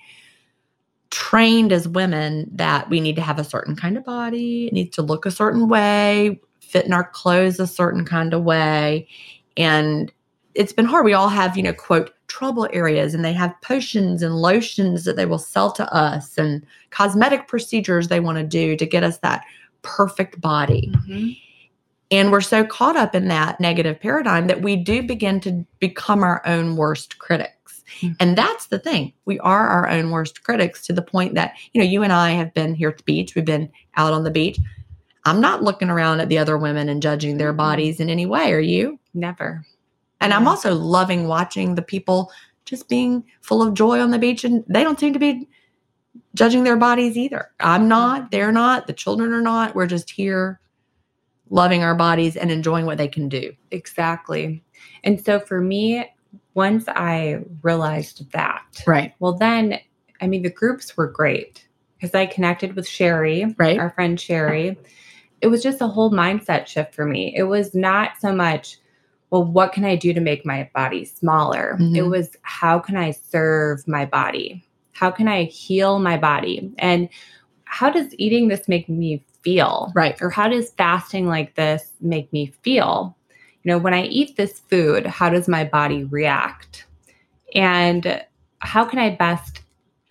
trained 1.10 1.72
as 1.72 1.88
women 1.88 2.50
that 2.54 2.90
we 2.90 3.00
need 3.00 3.16
to 3.16 3.22
have 3.22 3.40
a 3.40 3.44
certain 3.44 3.76
kind 3.76 3.98
of 3.98 4.04
body, 4.04 4.68
it 4.68 4.74
needs 4.74 4.96
to 4.98 5.02
look 5.02 5.26
a 5.26 5.32
certain 5.32 5.68
way, 5.68 6.40
fit 6.66 6.86
in 6.86 6.94
our 6.94 7.10
clothes 7.10 7.60
a 7.60 7.68
certain 7.68 8.06
kind 8.06 8.34
of 8.34 8.44
way. 8.44 9.08
And 9.58 10.12
it's 10.54 10.74
been 10.74 10.86
hard. 10.86 11.06
We 11.06 11.14
all 11.14 11.30
have, 11.30 11.58
you 11.58 11.64
know, 11.64 11.74
quote, 11.74 12.12
trouble 12.28 12.68
areas, 12.74 13.14
and 13.14 13.24
they 13.24 13.34
have 13.34 13.54
potions 13.62 14.22
and 14.22 14.36
lotions 14.36 15.06
that 15.06 15.16
they 15.16 15.26
will 15.26 15.38
sell 15.38 15.72
to 15.72 15.94
us 15.94 16.38
and 16.38 16.66
cosmetic 16.90 17.48
procedures 17.48 18.08
they 18.08 18.20
want 18.20 18.38
to 18.38 18.44
do 18.44 18.76
to 18.76 18.86
get 18.86 19.04
us 19.04 19.20
that 19.20 19.44
perfect 19.84 20.42
body. 20.42 20.92
Mhm. 20.92 21.38
And 22.12 22.32
we're 22.32 22.42
so 22.42 22.64
caught 22.64 22.96
up 22.96 23.16
in 23.16 23.28
that 23.30 23.60
negative 23.60 24.00
paradigm 24.00 24.48
that 24.48 24.62
we 24.62 24.76
do 24.76 25.04
begin 25.04 25.40
to 25.42 25.66
become 25.80 26.24
our 26.24 26.42
own 26.46 26.76
worst 26.76 27.20
critics. 27.20 27.84
Mhm. 28.02 28.16
And 28.20 28.38
that's 28.38 28.68
the 28.68 28.80
thing. 28.80 29.14
We 29.26 29.40
are 29.40 29.68
our 29.68 29.90
own 29.90 30.12
worst 30.12 30.44
critics 30.44 30.86
to 30.88 30.94
the 30.94 31.02
point 31.02 31.36
that, 31.36 31.54
you 31.74 31.82
know, 31.82 31.88
you 31.88 32.04
and 32.04 32.14
I 32.14 32.32
have 32.32 32.54
been 32.54 32.76
here 32.76 32.90
at 32.90 32.98
the 32.98 33.04
beach, 33.04 33.36
we've 33.36 33.46
been 33.46 33.70
out 33.96 34.14
on 34.14 34.24
the 34.24 34.32
beach. 34.32 34.60
I'm 35.26 35.42
not 35.42 35.64
looking 35.64 35.90
around 35.90 36.20
at 36.20 36.30
the 36.30 36.38
other 36.38 36.58
women 36.58 36.88
and 36.88 37.02
judging 37.02 37.38
their 37.38 37.54
Mhm. 37.54 37.58
bodies 37.58 38.00
in 38.00 38.10
any 38.10 38.26
way. 38.26 38.54
Are 38.54 38.60
you? 38.60 39.00
Never. 39.14 39.66
And 40.22 40.34
I'm 40.34 40.48
also 40.48 40.74
loving 40.74 41.28
watching 41.28 41.76
the 41.76 41.82
people 41.82 42.32
just 42.66 42.88
being 42.90 43.24
full 43.42 43.62
of 43.62 43.74
joy 43.74 44.00
on 44.00 44.12
the 44.12 44.20
beach 44.20 44.44
and 44.44 44.64
they 44.68 44.84
don't 44.84 45.00
seem 45.00 45.14
to 45.14 45.20
be 45.20 45.48
judging 46.36 46.64
their 46.64 46.78
bodies 46.78 47.18
either. 47.18 47.50
I'm 47.60 47.88
not, 47.88 48.32
they're 48.32 48.52
not, 48.52 48.88
the 48.88 48.94
children 48.94 49.34
are 49.34 49.42
not. 49.42 49.76
We're 49.76 49.88
just 49.88 50.10
here 50.10 50.60
loving 51.50 51.84
our 51.84 51.96
bodies 51.96 52.36
and 52.36 52.52
enjoying 52.52 52.86
what 52.86 52.98
they 52.98 53.08
can 53.08 53.30
do. 53.30 53.54
Exactly. 53.72 54.64
And 55.04 55.24
so 55.24 55.40
for 55.40 55.62
me, 55.62 56.06
once 56.56 56.86
I 56.88 57.40
realized 57.62 58.32
that, 58.32 58.64
Right. 58.88 59.14
well, 59.20 59.34
then, 59.34 59.80
I 60.22 60.28
mean, 60.28 60.42
the 60.42 60.50
groups 60.50 60.96
were 60.98 61.08
great 61.08 61.68
because 61.98 62.16
I 62.16 62.26
connected 62.26 62.76
with 62.76 62.88
Sherry, 62.88 63.54
Right. 63.58 63.78
our 63.78 63.92
friend 63.92 64.20
Sherry. 64.20 64.78
It 65.42 65.48
was 65.48 65.62
just 65.62 65.82
a 65.82 65.88
whole 65.88 66.12
mindset 66.12 66.68
shift 66.68 66.94
for 66.94 67.06
me. 67.06 67.34
It 67.36 67.44
was 67.44 67.76
not 67.76 68.12
so 68.20 68.34
much, 68.34 68.78
well, 69.30 69.44
what 69.44 69.74
can 69.74 69.86
I 69.86 69.96
do 69.96 70.14
to 70.14 70.22
make 70.22 70.46
my 70.46 70.70
body 70.74 71.06
smaller? 71.06 71.78
Mhm. 71.80 71.96
It 71.96 72.04
was, 72.04 72.36
how 72.42 72.80
can 72.80 72.96
I 72.96 73.12
serve 73.12 73.88
my 73.88 74.06
body? 74.06 74.64
How 74.94 75.12
can 75.12 75.28
I 75.28 75.44
heal 75.44 76.00
my 76.00 76.18
body? 76.18 76.72
And 76.80 77.10
how 77.66 77.90
does 77.90 78.16
eating 78.18 78.48
this 78.48 78.68
make 78.68 78.88
me 78.88 79.24
feel? 79.42 79.92
Right. 79.94 80.20
Or 80.22 80.30
how 80.30 80.48
does 80.48 80.72
fasting 80.72 81.28
like 81.28 81.56
this 81.56 81.92
make 82.00 82.32
me 82.32 82.54
feel? 82.62 83.16
You 83.64 83.72
know, 83.72 83.78
when 83.78 83.94
I 83.94 84.04
eat 84.04 84.38
this 84.38 84.60
food, 84.70 85.06
how 85.06 85.30
does 85.30 85.48
my 85.48 85.64
body 85.64 86.06
react? 86.06 86.86
And 87.54 88.24
how 88.60 88.86
can 88.86 89.00
I 89.00 89.16
best 89.16 89.62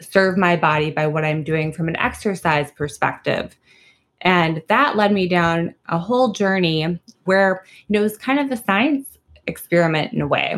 serve 0.00 0.36
my 0.36 0.56
body 0.56 0.90
by 0.90 1.06
what 1.06 1.24
I'm 1.24 1.42
doing 1.44 1.72
from 1.72 1.88
an 1.88 1.96
exercise 1.96 2.70
perspective? 2.72 3.56
And 4.24 4.62
that 4.68 4.96
led 4.96 5.12
me 5.12 5.28
down 5.28 5.74
a 5.88 5.98
whole 5.98 6.32
journey 6.32 6.98
where, 7.24 7.64
you 7.86 7.92
know, 7.92 8.00
it 8.00 8.02
was 8.02 8.16
kind 8.16 8.40
of 8.40 8.50
a 8.50 8.62
science 8.62 9.18
experiment 9.46 10.12
in 10.12 10.22
a 10.22 10.26
way. 10.26 10.56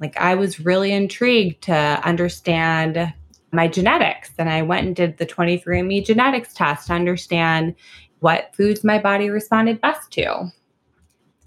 Like 0.00 0.16
I 0.16 0.36
was 0.36 0.60
really 0.60 0.92
intrigued 0.92 1.62
to 1.64 1.74
understand 1.74 3.12
my 3.52 3.66
genetics. 3.66 4.30
And 4.38 4.48
I 4.48 4.62
went 4.62 4.86
and 4.86 4.96
did 4.96 5.18
the 5.18 5.26
23andMe 5.26 6.04
genetics 6.04 6.54
test 6.54 6.86
to 6.86 6.92
understand 6.92 7.74
what 8.20 8.54
foods 8.54 8.84
my 8.84 8.98
body 8.98 9.30
responded 9.30 9.80
best 9.80 10.12
to. 10.12 10.50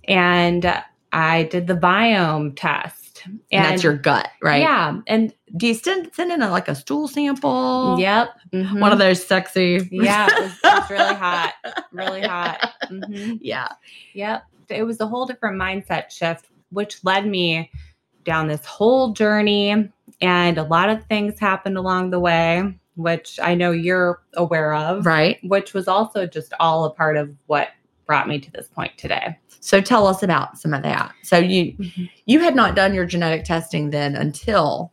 And 0.07 0.83
I 1.13 1.43
did 1.43 1.67
the 1.67 1.75
biome 1.75 2.53
test. 2.55 3.23
And, 3.25 3.39
And, 3.51 3.65
that's 3.65 3.83
your 3.83 3.95
gut, 3.95 4.29
right? 4.41 4.61
Yeah. 4.61 4.99
And 5.07 5.33
Do 5.57 5.67
you 5.67 5.73
send 5.73 6.09
send 6.13 6.31
in 6.31 6.41
a, 6.41 6.49
like 6.49 6.67
a 6.67 6.75
stool 6.75 7.07
sample? 7.07 7.97
yep. 7.99 8.29
mhm. 8.53 8.79
One 8.79 8.91
of 8.91 8.99
those 8.99 9.25
sexy. 9.25 9.87
Yeah, 9.91 10.27
it 10.27 10.41
was, 10.41 10.51
it 10.63 10.73
was 10.73 10.89
really 10.89 11.15
hot. 11.15 11.53
Really 11.91 12.21
hot. 12.27 12.73
hmm 12.87 13.33
Yeah. 13.41 13.69
Yep. 14.13 14.43
It 14.69 14.83
was 14.83 14.99
a 15.01 15.07
whole 15.07 15.25
different 15.25 15.57
mindset 15.59 16.09
shift, 16.11 16.45
which 16.69 17.03
led 17.03 17.25
me 17.27 17.69
down 18.23 18.47
this 18.47 18.65
whole 18.65 19.11
journey. 19.13 19.89
And 20.21 20.57
a 20.57 20.63
lot 20.63 20.89
of 20.89 21.03
things 21.05 21.39
happened 21.39 21.77
along 21.77 22.11
the 22.11 22.19
way, 22.19 22.73
which 22.95 23.39
I 23.41 23.55
know 23.55 23.71
you're 23.71 24.21
aware 24.35 24.73
of, 24.73 25.05
Right. 25.05 25.39
which 25.43 25.73
was 25.73 25.87
also 25.87 26.25
just 26.27 26.53
all 26.59 26.85
a 26.85 26.91
part 26.91 27.17
of 27.17 27.35
what 27.47 27.69
brought 28.05 28.27
me 28.27 28.39
to 28.39 28.51
this 28.51 28.67
point 28.67 28.97
today. 28.97 29.37
So 29.61 29.81
tell 29.81 30.07
us 30.07 30.21
about 30.23 30.57
some 30.57 30.73
of 30.73 30.83
that. 30.83 31.13
So 31.23 31.37
you 31.37 31.75
you 32.25 32.39
had 32.39 32.55
not 32.55 32.75
done 32.75 32.93
your 32.93 33.05
genetic 33.05 33.43
testing 33.45 33.89
then 33.91 34.15
until 34.15 34.91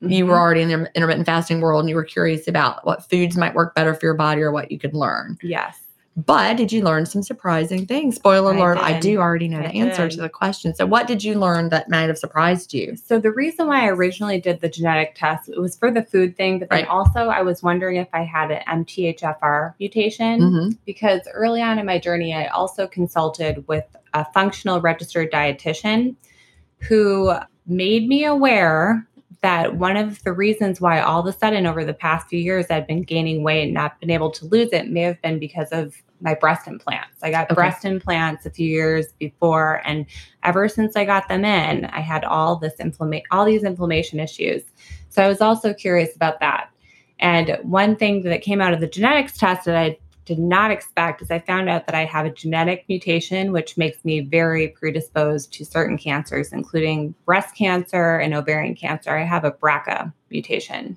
you 0.00 0.26
were 0.26 0.34
Mhm. 0.34 0.38
already 0.40 0.62
in 0.62 0.68
the 0.68 0.90
intermittent 0.94 1.26
fasting 1.26 1.60
world 1.60 1.80
and 1.80 1.88
you 1.88 1.94
were 1.94 2.04
curious 2.04 2.48
about 2.48 2.84
what 2.86 3.08
foods 3.10 3.36
might 3.36 3.54
work 3.54 3.74
better 3.74 3.92
for 3.94 4.06
your 4.06 4.14
body 4.14 4.40
or 4.42 4.50
what 4.50 4.70
you 4.70 4.78
could 4.78 4.94
learn. 4.94 5.36
Yes. 5.42 5.78
But 6.16 6.56
did 6.56 6.72
you 6.72 6.82
learn 6.82 7.06
some 7.06 7.22
surprising 7.22 7.86
things? 7.86 8.16
Spoiler 8.16 8.52
I 8.52 8.56
alert, 8.56 8.78
I, 8.78 8.98
do 8.98 9.18
already 9.20 9.46
know 9.48 9.60
I 9.60 9.68
the 9.68 9.74
answer 9.78 10.08
did. 10.08 10.16
to 10.16 10.22
the 10.22 10.28
question. 10.28 10.74
So 10.74 10.84
what 10.84 11.06
did 11.06 11.22
you 11.22 11.38
learn 11.38 11.68
that 11.68 11.88
might 11.88 12.08
have 12.08 12.18
surprised 12.18 12.74
you? 12.74 12.96
So 12.96 13.18
the 13.20 13.30
reason 13.30 13.68
why 13.68 13.84
I 13.84 13.88
originally 13.88 14.40
did 14.40 14.60
the 14.60 14.68
genetic 14.68 15.14
test 15.14 15.48
it 15.48 15.58
was 15.58 15.76
for 15.76 15.90
the 15.90 16.02
food 16.02 16.36
thing, 16.36 16.58
but 16.58 16.68
then 16.68 16.80
Right. 16.80 16.88
also 16.88 17.28
I 17.28 17.42
was 17.42 17.62
wondering 17.62 17.96
if 17.96 18.08
I 18.12 18.24
had 18.24 18.50
an 18.50 18.60
MTHFR 18.66 19.74
mutation. 19.78 20.40
Mhm. 20.40 20.78
because 20.84 21.20
early 21.32 21.62
on 21.62 21.78
in 21.78 21.86
my 21.86 21.98
journey, 21.98 22.34
I 22.34 22.46
also 22.46 22.86
consulted 22.86 23.64
with 23.68 23.84
a 24.12 24.24
functional 24.34 24.80
registered 24.80 25.30
dietitian 25.32 26.16
who 26.80 27.32
made 27.66 28.08
me 28.08 28.24
aware 28.24 29.06
that 29.42 29.76
one 29.76 29.96
of 29.96 30.22
the 30.22 30.32
reasons 30.32 30.80
why 30.80 31.00
all 31.00 31.20
of 31.20 31.26
a 31.26 31.36
sudden 31.36 31.66
over 31.66 31.84
the 31.84 31.94
past 31.94 32.28
few 32.28 32.38
years 32.38 32.66
I've 32.70 32.86
been 32.86 33.02
gaining 33.02 33.42
weight 33.42 33.64
and 33.64 33.74
not 33.74 33.98
been 34.00 34.10
able 34.10 34.30
to 34.32 34.44
lose 34.46 34.70
it 34.72 34.90
may 34.90 35.02
have 35.02 35.20
been 35.22 35.38
because 35.38 35.68
of 35.70 35.94
my 36.20 36.34
breast 36.34 36.68
implants. 36.68 37.22
I 37.22 37.30
got 37.30 37.46
Okay. 37.46 37.54
breast 37.54 37.84
implants 37.86 38.44
a 38.44 38.50
few 38.50 38.68
years 38.68 39.06
before 39.18 39.80
and 39.86 40.04
ever 40.42 40.68
since 40.68 40.94
I 40.94 41.06
got 41.06 41.28
them 41.28 41.44
in, 41.46 41.86
I 41.86 42.00
had 42.00 42.24
all 42.24 42.56
this 42.56 42.74
inflammation 42.78 43.24
all 43.30 43.46
these 43.46 43.64
inflammation 43.64 44.20
issues. 44.20 44.62
So 45.08 45.22
I 45.22 45.28
was 45.28 45.40
also 45.40 45.72
curious 45.72 46.14
about 46.14 46.40
that. 46.40 46.68
And 47.18 47.58
one 47.62 47.96
thing 47.96 48.22
that 48.22 48.42
came 48.42 48.60
out 48.60 48.74
of 48.74 48.80
the 48.80 48.86
genetics 48.86 49.38
test 49.38 49.64
that 49.64 49.76
I 49.76 49.98
did 50.30 50.38
not 50.38 50.70
expect 50.70 51.22
is 51.22 51.30
I 51.32 51.40
found 51.40 51.68
out 51.68 51.86
that 51.86 51.96
I 51.96 52.04
have 52.04 52.24
a 52.24 52.30
genetic 52.30 52.84
mutation, 52.88 53.50
which 53.50 53.76
makes 53.76 54.04
me 54.04 54.20
very 54.20 54.68
predisposed 54.68 55.52
to 55.54 55.64
certain 55.64 55.98
cancers, 55.98 56.52
including 56.52 57.16
breast 57.24 57.56
cancer 57.56 58.16
and 58.18 58.32
ovarian 58.32 58.76
cancer. 58.76 59.10
I 59.10 59.24
have 59.24 59.42
a 59.42 59.50
BRCA 59.50 60.12
mutation. 60.30 60.96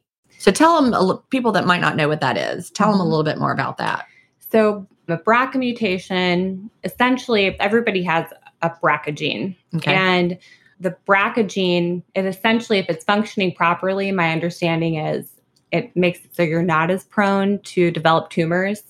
So 0.41 0.51
tell 0.51 0.81
them 0.81 1.19
people 1.29 1.51
that 1.51 1.67
might 1.67 1.81
not 1.81 1.95
know 1.95 2.07
what 2.07 2.19
that 2.21 2.35
is. 2.35 2.71
Tell 2.71 2.87
mm-hmm. 2.87 2.97
them 2.97 3.05
a 3.05 3.09
little 3.09 3.23
bit 3.23 3.37
more 3.37 3.51
about 3.51 3.77
that. 3.77 4.07
So 4.51 4.87
the 5.05 5.17
BRCA 5.17 5.55
mutation, 5.55 6.71
essentially, 6.83 7.59
everybody 7.59 8.01
has 8.01 8.25
a 8.63 8.71
BRCA 8.71 9.15
gene, 9.15 9.55
okay. 9.75 9.93
and 9.93 10.39
the 10.79 10.95
BRCA 11.07 11.47
gene, 11.47 12.01
it 12.15 12.25
essentially, 12.25 12.79
if 12.79 12.89
it's 12.89 13.05
functioning 13.05 13.53
properly, 13.53 14.11
my 14.11 14.31
understanding 14.31 14.95
is 14.95 15.29
it 15.71 15.95
makes 15.95 16.25
it 16.25 16.35
so 16.35 16.41
you're 16.41 16.63
not 16.63 16.89
as 16.89 17.03
prone 17.03 17.59
to 17.59 17.91
develop 17.91 18.31
tumors. 18.31 18.81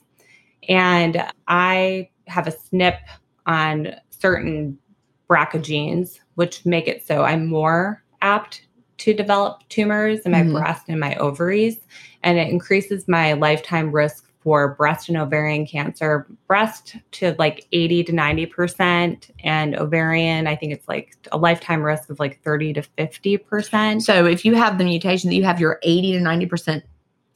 And 0.69 1.21
I 1.49 2.09
have 2.27 2.47
a 2.47 2.51
SNP 2.51 2.97
on 3.45 3.95
certain 4.09 4.77
BRCA 5.29 5.61
genes, 5.61 6.21
which 6.35 6.65
make 6.65 6.87
it 6.87 7.05
so 7.05 7.23
I'm 7.23 7.45
more 7.45 8.01
apt 8.21 8.65
to 9.01 9.13
develop 9.15 9.67
tumors 9.69 10.19
in 10.21 10.31
my 10.31 10.41
mm-hmm. 10.41 10.53
breast 10.53 10.83
and 10.87 10.99
my 10.99 11.15
ovaries. 11.15 11.79
And 12.21 12.37
it 12.37 12.49
increases 12.49 13.07
my 13.07 13.33
lifetime 13.33 13.91
risk 13.91 14.31
for 14.41 14.75
breast 14.75 15.09
and 15.09 15.17
ovarian 15.17 15.65
cancer. 15.65 16.27
Breast 16.47 16.95
to 17.13 17.35
like 17.39 17.67
80 17.71 18.03
to 18.05 18.11
90%, 18.11 19.29
and 19.43 19.75
ovarian, 19.75 20.45
I 20.45 20.55
think 20.55 20.73
it's 20.73 20.87
like 20.87 21.15
a 21.31 21.37
lifetime 21.37 21.81
risk 21.81 22.11
of 22.11 22.19
like 22.19 22.41
30 22.43 22.73
to 22.73 22.81
50%. 22.97 24.03
So 24.03 24.25
if 24.25 24.45
you 24.45 24.55
have 24.55 24.77
the 24.77 24.83
mutation 24.83 25.31
that 25.31 25.35
you 25.35 25.43
have 25.43 25.59
your 25.59 25.79
80 25.81 26.13
to 26.13 26.19
90% 26.19 26.83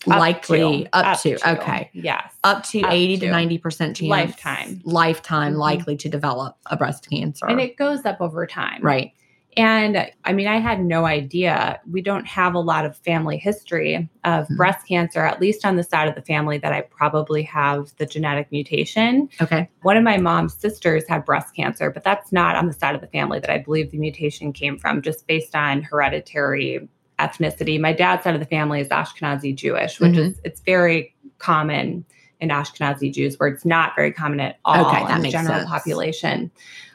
likely 0.06 0.86
up, 0.94 1.06
up, 1.06 1.22
to, 1.22 1.36
to, 1.36 1.52
okay 1.52 1.90
yes 1.92 2.32
up 2.44 2.62
to 2.62 2.80
up 2.82 2.92
80 2.92 3.18
to 3.18 3.32
90 3.32 3.58
percent 3.58 3.98
chance 3.98 4.08
lifetime 4.08 4.80
lifetime 4.84 5.54
mm-hmm. 5.54 5.62
likely 5.62 5.98
to 5.98 6.08
develop 6.10 6.58
a 6.68 6.78
breast 6.78 7.10
cancer 7.10 7.48
and 7.48 7.60
it 7.60 7.76
goes 7.76 8.06
up 8.06 8.22
over 8.22 8.46
time 8.46 8.84
right 8.84 9.14
and 9.58 10.12
I 10.26 10.34
mean, 10.34 10.48
I 10.48 10.60
had 10.60 10.84
no 10.84 11.06
idea. 11.06 11.80
We 11.90 12.02
don't 12.02 12.26
have 12.28 12.56
a 12.56 12.60
lot 12.60 12.86
of 12.86 12.98
family 12.98 13.38
history 13.38 14.10
of 14.26 14.46
mm-hmm. 14.46 14.58
breast 14.58 14.86
cancer, 14.88 15.22
at 15.22 15.40
least 15.40 15.66
on 15.66 15.78
the 15.78 15.84
side 15.84 16.10
of 16.10 16.16
the 16.16 16.22
family 16.22 16.58
that 16.58 16.74
I 16.74 16.82
probably 16.82 17.44
have 17.44 17.94
the 17.98 18.06
genetic 18.06 18.52
mutation. 18.52 19.30
Okay. 19.42 19.70
One 19.84 19.96
of 19.96 20.04
my 20.04 20.18
mom's 20.18 20.56
sisters 20.56 21.08
had 21.08 21.24
breast 21.24 21.56
cancer, 21.56 21.90
but 21.90 22.04
that's 22.04 22.34
not 22.34 22.56
on 22.56 22.68
the 22.68 22.74
side 22.74 22.96
of 22.96 23.02
the 23.02 23.08
family 23.08 23.40
that 23.40 23.50
I 23.50 23.60
believe 23.60 23.92
the 23.92 23.98
mutation 23.98 24.52
came 24.52 24.78
from, 24.78 25.02
just 25.02 25.26
based 25.26 25.56
on 25.56 25.84
hereditary 25.84 26.90
ethnicity. 27.20 27.80
My 27.80 27.94
dad's 27.94 28.24
side 28.24 28.34
of 28.34 28.42
the 28.42 28.48
family 28.48 28.82
is 28.82 28.90
Ashkenazi 28.90 29.56
Jewish, 29.56 30.02
which 30.02 30.12
mm-hmm. 30.12 30.32
is 30.32 30.42
it's 30.44 30.60
very 30.62 31.16
common 31.38 32.04
in 32.42 32.50
Ashkenazi 32.50 33.14
Jews, 33.14 33.40
where 33.40 33.48
it's 33.48 33.64
not 33.64 33.94
very 33.96 34.12
common 34.12 34.42
at 34.42 34.60
all 34.66 34.86
okay, 34.88 35.14
in 35.14 35.22
the 35.22 35.30
general 35.30 35.60
sense. 35.60 35.70
population. 35.70 36.52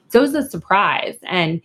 So 0.08 0.18
it 0.18 0.22
was 0.22 0.34
a 0.34 0.48
surprise. 0.48 1.16
And 1.22 1.62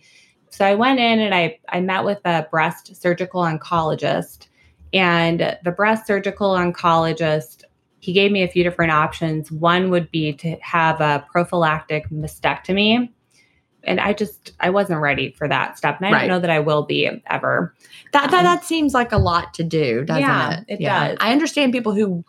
so 0.56 0.64
I 0.64 0.74
went 0.74 0.98
in 0.98 1.20
and 1.20 1.34
I, 1.34 1.58
I 1.68 1.82
met 1.82 2.02
with 2.02 2.18
a 2.24 2.46
breast 2.50 2.96
surgical 2.96 3.42
oncologist. 3.42 4.46
And 4.94 5.54
the 5.62 5.70
breast 5.70 6.06
surgical 6.06 6.52
oncologist, 6.52 7.64
he 8.00 8.14
gave 8.14 8.32
me 8.32 8.42
a 8.42 8.48
few 8.48 8.64
different 8.64 8.90
options. 8.90 9.52
One 9.52 9.90
would 9.90 10.10
be 10.10 10.32
to 10.32 10.56
have 10.62 11.02
a 11.02 11.26
prophylactic 11.30 12.08
mastectomy. 12.08 13.10
And 13.84 14.00
I 14.00 14.14
just 14.14 14.54
I 14.58 14.70
wasn't 14.70 15.02
ready 15.02 15.30
for 15.32 15.46
that 15.46 15.76
step. 15.76 15.98
And 15.98 16.06
I 16.06 16.12
right. 16.12 16.20
don't 16.20 16.28
know 16.28 16.40
that 16.40 16.48
I 16.48 16.60
will 16.60 16.84
be 16.84 17.06
ever. 17.26 17.74
That 18.14 18.30
that, 18.30 18.38
um, 18.38 18.44
that 18.44 18.64
seems 18.64 18.94
like 18.94 19.12
a 19.12 19.18
lot 19.18 19.52
to 19.54 19.62
do, 19.62 20.06
doesn't 20.06 20.22
yeah, 20.22 20.60
it? 20.60 20.64
It 20.68 20.80
yeah. 20.80 21.08
does. 21.08 21.18
I 21.20 21.32
understand 21.32 21.74
people 21.74 21.92
who 21.92 22.24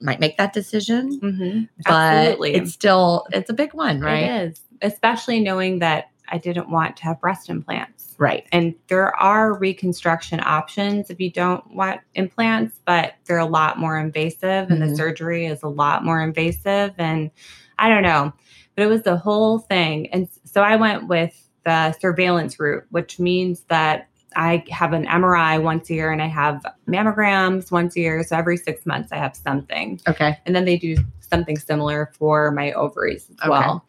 might 0.00 0.20
make 0.20 0.36
that 0.36 0.52
decision, 0.52 1.18
mm-hmm. 1.20 1.62
but 1.84 1.92
Absolutely. 1.92 2.54
it's 2.54 2.72
still 2.72 3.26
it's 3.32 3.50
a 3.50 3.54
big 3.54 3.74
one, 3.74 4.00
right? 4.00 4.22
It 4.22 4.50
is, 4.50 4.60
especially 4.80 5.40
knowing 5.40 5.80
that 5.80 6.10
I 6.28 6.38
didn't 6.38 6.70
want 6.70 6.96
to 6.98 7.04
have 7.04 7.20
breast 7.20 7.50
implants. 7.50 8.14
Right. 8.18 8.46
And 8.52 8.74
there 8.88 9.14
are 9.16 9.54
reconstruction 9.58 10.40
options 10.40 11.10
if 11.10 11.20
you 11.20 11.30
don't 11.30 11.74
want 11.74 12.00
implants, 12.14 12.80
but 12.84 13.14
they're 13.24 13.38
a 13.38 13.46
lot 13.46 13.78
more 13.78 13.98
invasive 13.98 14.70
and 14.70 14.80
mm-hmm. 14.80 14.90
the 14.90 14.96
surgery 14.96 15.46
is 15.46 15.62
a 15.62 15.68
lot 15.68 16.04
more 16.04 16.20
invasive. 16.22 16.92
And 16.98 17.30
I 17.78 17.88
don't 17.88 18.02
know, 18.02 18.32
but 18.74 18.84
it 18.84 18.88
was 18.88 19.02
the 19.02 19.16
whole 19.16 19.58
thing. 19.58 20.08
And 20.12 20.28
so 20.44 20.62
I 20.62 20.76
went 20.76 21.08
with 21.08 21.38
the 21.64 21.92
surveillance 21.92 22.58
route, 22.58 22.84
which 22.90 23.18
means 23.18 23.62
that 23.68 24.08
I 24.36 24.64
have 24.70 24.92
an 24.92 25.06
MRI 25.06 25.62
once 25.62 25.90
a 25.90 25.94
year 25.94 26.10
and 26.10 26.20
I 26.20 26.26
have 26.26 26.64
mammograms 26.88 27.70
once 27.70 27.96
a 27.96 28.00
year. 28.00 28.22
So 28.24 28.36
every 28.36 28.56
six 28.56 28.84
months 28.84 29.12
I 29.12 29.16
have 29.16 29.36
something. 29.36 30.00
Okay. 30.08 30.38
And 30.44 30.54
then 30.54 30.64
they 30.64 30.76
do 30.76 30.96
something 31.20 31.58
similar 31.58 32.12
for 32.18 32.50
my 32.50 32.72
ovaries 32.72 33.30
as 33.30 33.36
okay. 33.40 33.50
well. 33.50 33.86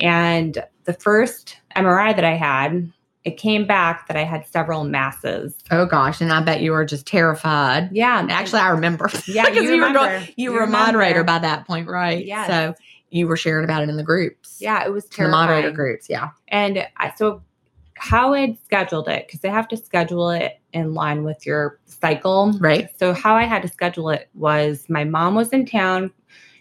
And 0.00 0.64
the 0.84 0.92
first 0.92 1.58
MRI 1.76 2.14
that 2.14 2.24
I 2.24 2.34
had, 2.34 2.92
it 3.24 3.38
came 3.38 3.66
back 3.66 4.06
that 4.08 4.16
I 4.16 4.24
had 4.24 4.46
several 4.46 4.84
masses. 4.84 5.54
Oh 5.70 5.86
gosh, 5.86 6.20
and 6.20 6.32
I 6.32 6.42
bet 6.42 6.60
you 6.60 6.72
were 6.72 6.84
just 6.84 7.06
terrified. 7.06 7.88
Yeah, 7.92 8.26
actually, 8.30 8.60
I 8.60 8.68
remember. 8.68 9.10
Yeah, 9.26 9.48
you, 9.52 9.62
you, 9.62 9.80
were 9.80 9.92
going, 9.92 10.22
you, 10.22 10.34
you 10.36 10.52
were 10.52 10.60
remember. 10.60 10.76
a 10.76 10.86
moderator 10.86 11.24
by 11.24 11.38
that 11.38 11.66
point, 11.66 11.88
right? 11.88 12.24
Yeah. 12.24 12.46
So 12.46 12.74
you 13.10 13.26
were 13.26 13.36
sharing 13.36 13.64
about 13.64 13.82
it 13.82 13.88
in 13.88 13.96
the 13.96 14.02
groups. 14.02 14.58
Yeah, 14.60 14.84
it 14.84 14.92
was 14.92 15.06
terrifying. 15.06 15.30
The 15.30 15.36
moderator 15.36 15.70
groups, 15.70 16.10
yeah. 16.10 16.30
And 16.48 16.86
I, 16.96 17.12
so 17.16 17.42
how 17.96 18.34
I'd 18.34 18.58
scheduled 18.64 19.08
it, 19.08 19.26
because 19.26 19.40
they 19.40 19.48
have 19.48 19.68
to 19.68 19.76
schedule 19.76 20.30
it 20.30 20.60
in 20.72 20.94
line 20.94 21.24
with 21.24 21.46
your 21.46 21.78
cycle. 21.86 22.52
Right. 22.58 22.90
So, 22.98 23.14
how 23.14 23.36
I 23.36 23.44
had 23.44 23.62
to 23.62 23.68
schedule 23.68 24.10
it 24.10 24.28
was 24.34 24.88
my 24.88 25.04
mom 25.04 25.34
was 25.34 25.50
in 25.50 25.64
town 25.64 26.12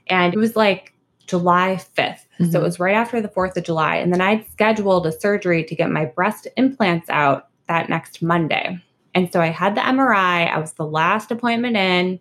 and 0.08 0.34
it 0.34 0.38
was 0.38 0.56
like 0.56 0.93
July 1.28 1.80
5th. 1.96 2.28
So, 2.40 2.46
Mhm. 2.46 2.56
it 2.56 2.62
was 2.62 2.80
right 2.80 2.96
after 2.96 3.22
the 3.22 3.28
4th 3.30 3.56
of 3.58 3.64
July. 3.64 3.96
And 3.98 4.12
then 4.12 4.22
I'd 4.22 4.50
scheduled 4.52 5.06
a 5.06 5.12
surgery 5.12 5.64
to 5.64 5.76
get 5.76 5.90
my 5.90 6.06
breast 6.06 6.48
implants 6.58 7.10
out 7.10 7.48
that 7.68 7.90
next 7.90 8.22
Monday. 8.22 8.78
And 9.16 9.32
so, 9.32 9.40
I 9.42 9.48
had 9.48 9.76
the 9.76 9.82
MRI, 9.86 10.46
I 10.46 10.60
was 10.60 10.74
the 10.74 10.86
last 10.86 11.32
appointment 11.32 11.78
in. 11.78 12.20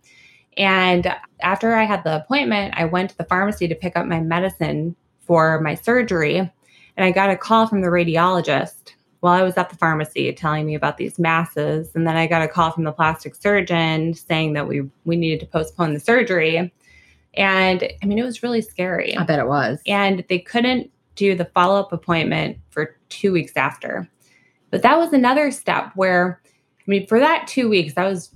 And 0.59 1.15
after 1.41 1.75
I 1.75 1.85
had 1.85 2.05
the 2.05 2.17
appointment, 2.17 2.75
I 2.77 2.85
went 2.85 3.11
to 3.11 3.17
the 3.17 3.25
pharmacy 3.25 3.67
to 3.69 3.75
pick 3.75 3.97
up 3.97 4.07
my 4.07 4.21
medicine 4.21 4.95
for 5.27 5.61
my 5.61 5.75
surgery. 5.75 6.37
And 6.39 7.05
I 7.07 7.11
got 7.11 7.31
a 7.31 7.37
call 7.37 7.67
from 7.67 7.81
the 7.81 7.89
radiologist 7.89 8.93
while 9.21 9.33
I 9.33 9.43
was 9.43 9.57
at 9.57 9.71
the 9.71 9.77
pharmacy 9.77 10.31
telling 10.33 10.67
me 10.67 10.75
about 10.75 10.99
these 10.99 11.19
masses. 11.19 11.91
And 11.95 12.07
then 12.07 12.17
I 12.17 12.27
got 12.27 12.43
a 12.43 12.49
call 12.49 12.71
from 12.71 12.85
the 12.85 12.93
plastic 12.93 13.35
surgeon 13.35 14.13
saying 14.15 14.53
that 14.53 14.69
we, 14.69 14.83
we 15.05 15.17
needed 15.17 15.41
to 15.41 15.47
postpone 15.47 15.95
the 15.95 16.01
surgery. 16.01 16.71
And 17.35 17.91
I 18.03 18.07
mean, 18.07 18.19
it 18.19 18.25
was 18.25 18.43
really 18.43 18.61
scary. 18.61 19.17
I 19.17 19.25
bet 19.25 19.39
it 19.39 19.49
was. 19.49 19.81
And 19.87 20.25
they 20.29 20.39
couldn't 20.39 20.91
do 21.15 21.35
the 21.35 21.47
follow 21.47 21.81
up 21.81 21.93
appointment 21.93 22.59
for 22.71 22.97
two 23.09 23.33
weeks 23.33 23.53
after. 23.57 24.09
But 24.71 24.83
that 24.83 24.99
was 24.99 25.13
another 25.13 25.51
step 25.51 25.93
where, 25.95 26.41
I 26.79 26.85
mean, 26.87 27.07
for 27.07 27.19
that 27.19 27.47
two 27.47 27.69
weeks, 27.69 27.95
I 27.97 28.05
was 28.07 28.35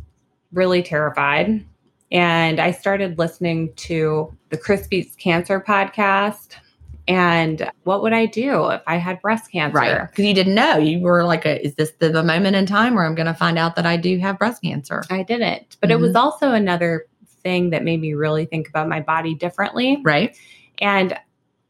really 0.53 0.83
terrified. 0.83 1.65
And 2.13 2.61
I 2.61 2.71
started 2.71 3.19
listening 3.19 3.73
to 3.75 4.35
the 4.51 4.57
Chris 4.57 4.87
Beats 4.87 5.17
Cancer 5.17 5.61
podcast. 5.61 6.53
And 7.09 7.71
what 7.85 8.03
would 8.03 8.13
I 8.13 8.27
do 8.27 8.69
if 8.69 8.83
I 8.87 8.97
had 8.97 9.21
breast 9.23 9.51
cancer? 9.51 9.79
Right. 9.79 10.11
Because 10.11 10.25
you 10.25 10.35
didn't 10.35 10.55
know. 10.55 10.77
You 10.77 11.01
were 11.01 11.25
like, 11.25 11.47
a, 11.47 11.65
is 11.65 11.75
this 11.77 11.93
the, 11.99 12.11
the 12.11 12.23
moment 12.23 12.57
in 12.57 12.67
time 12.67 12.95
where 12.95 13.05
I'm 13.05 13.15
going 13.15 13.27
to 13.27 13.35
find 13.35 13.59
out 13.59 13.77
that 13.77 13.87
I 13.87 13.97
do 13.97 14.19
have 14.19 14.39
breast 14.39 14.63
cancer? 14.63 15.05
I 15.11 15.23
didn't. 15.23 15.77
But 15.81 15.91
it 15.91 15.95
mm-hmm. 15.95 16.03
was 16.03 16.17
also 16.17 16.53
another 16.53 17.07
thing 17.47 17.71
that 17.71 17.85
made 17.85 18.01
me 18.01 18.13
really 18.15 18.45
think 18.45 18.69
about 18.69 18.89
my 18.89 19.01
body 19.01 19.35
differently. 19.35 20.01
Right. 20.03 20.37
And 20.79 21.17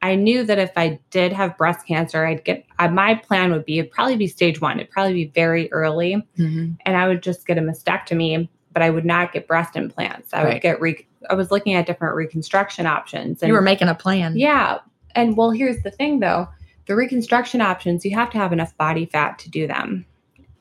I 0.00 0.14
knew 0.14 0.42
that 0.44 0.58
if 0.58 0.72
I 0.76 0.98
did 1.10 1.32
have 1.32 1.56
breast 1.58 1.86
cancer, 1.86 2.24
I'd 2.24 2.44
get 2.44 2.64
uh, 2.78 2.88
my 2.88 3.14
plan 3.14 3.50
would 3.52 3.64
be 3.66 3.78
it'd 3.80 3.90
probably 3.90 4.16
be 4.16 4.26
stage 4.26 4.58
one. 4.60 4.78
It'd 4.80 4.90
probably 4.90 5.12
be 5.12 5.26
very 5.34 5.70
early, 5.72 6.14
Mm-hmm. 6.38 6.72
and 6.86 6.96
I 6.96 7.06
would 7.08 7.22
just 7.22 7.46
get 7.46 7.58
a 7.58 7.60
mastectomy, 7.60 8.48
but 8.72 8.82
I 8.82 8.88
would 8.90 9.04
not 9.04 9.32
get 9.34 9.46
breast 9.46 9.76
implants. 9.76 10.32
I 10.32 10.42
Right. 10.44 10.52
would 10.54 10.62
get 10.62 10.80
re- 10.80 11.06
I 11.28 11.34
was 11.34 11.50
looking 11.50 11.74
at 11.74 11.86
different 11.86 12.14
reconstruction 12.14 12.86
options. 12.86 13.42
And 13.42 13.48
You 13.48 13.54
were 13.54 13.60
making 13.72 13.88
a 13.88 13.94
plan. 13.94 14.36
yeah, 14.36 14.78
and 15.14 15.36
well, 15.36 15.50
here's 15.50 15.82
the 15.82 15.90
thing 15.90 16.20
though: 16.20 16.48
the 16.86 16.94
reconstruction 16.96 17.60
options, 17.60 18.04
you 18.04 18.14
have 18.14 18.30
to 18.30 18.38
have 18.38 18.52
enough 18.52 18.76
body 18.78 19.04
fat 19.06 19.38
to 19.40 19.50
do 19.50 19.66
them. 19.66 20.06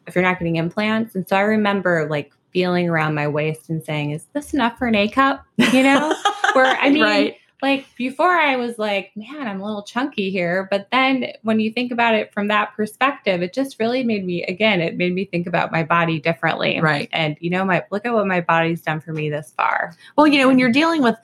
If 0.07 0.15
you're 0.15 0.23
not 0.23 0.39
getting 0.39 0.55
implants, 0.57 1.13
and 1.15 1.27
so 1.27 1.35
I 1.35 1.41
remember 1.41 2.07
like 2.09 2.31
feeling 2.55 2.87
around 2.87 3.13
my 3.15 3.27
waist 3.27 3.69
and 3.69 3.83
saying, 3.83 4.11
"Is 4.11 4.27
this 4.33 4.53
enough 4.53 4.77
for 4.77 4.87
an 4.87 4.95
A 4.95 5.09
cup?" 5.09 5.45
You 5.73 5.83
know. 5.83 6.15
Where, 6.53 6.77
I 6.77 6.89
mean, 6.89 7.03
right. 7.03 7.35
like 7.61 7.85
before 7.97 8.31
I 8.31 8.55
was 8.55 8.79
like, 8.79 9.11
man, 9.17 9.45
I'm 9.45 9.59
a 9.59 9.65
little 9.65 9.83
chunky 9.83 10.29
here. 10.29 10.69
But 10.71 10.87
then 10.89 11.33
when 11.41 11.59
you 11.59 11.69
think 11.69 11.91
about 11.91 12.15
it 12.15 12.31
from 12.31 12.47
that 12.47 12.73
perspective, 12.77 13.41
it 13.41 13.53
just 13.53 13.77
really 13.77 14.05
made 14.05 14.25
me, 14.25 14.43
again, 14.43 14.79
it 14.79 14.95
made 14.95 15.13
me 15.13 15.25
think 15.25 15.47
about 15.47 15.69
my 15.73 15.83
body 15.83 16.21
differently. 16.21 16.79
Right. 16.79 17.09
And, 17.11 17.35
you 17.41 17.49
know, 17.49 17.65
my 17.65 17.83
look 17.91 18.05
at 18.05 18.13
what 18.13 18.25
my 18.25 18.39
body's 18.39 18.81
done 18.81 19.01
for 19.01 19.11
me 19.11 19.29
this 19.29 19.51
far. 19.57 19.93
Well, 20.15 20.27
you 20.27 20.39
know, 20.39 20.47
when 20.47 20.59
you're 20.59 20.71
dealing 20.71 21.03
with 21.03 21.17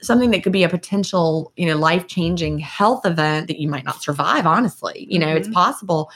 something 0.00 0.30
that 0.30 0.44
could 0.44 0.52
be 0.52 0.62
a 0.62 0.68
potential, 0.68 1.52
you 1.56 1.66
know, 1.66 1.76
life 1.76 2.06
changing 2.06 2.60
health 2.60 3.04
event 3.04 3.48
that 3.48 3.58
you 3.60 3.66
might 3.66 3.84
not 3.84 4.00
survive, 4.00 4.46
honestly, 4.46 5.08
you 5.10 5.18
know, 5.18 5.34
it's 5.34 5.48
Mhm. 5.48 5.54
possible. 5.54 6.08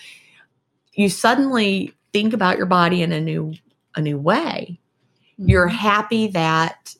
You 0.93 1.09
suddenly 1.09 1.93
think 2.13 2.33
about 2.33 2.59
your 2.59 2.67
body 2.67 3.03
in 3.03 3.11
a 3.11 3.21
new, 3.21 3.55
a 3.97 4.03
new 4.03 4.19
way. 4.19 4.79
You're 5.39 5.69
mm-hmm. 5.69 5.77
happy 5.77 6.29
that 6.29 6.95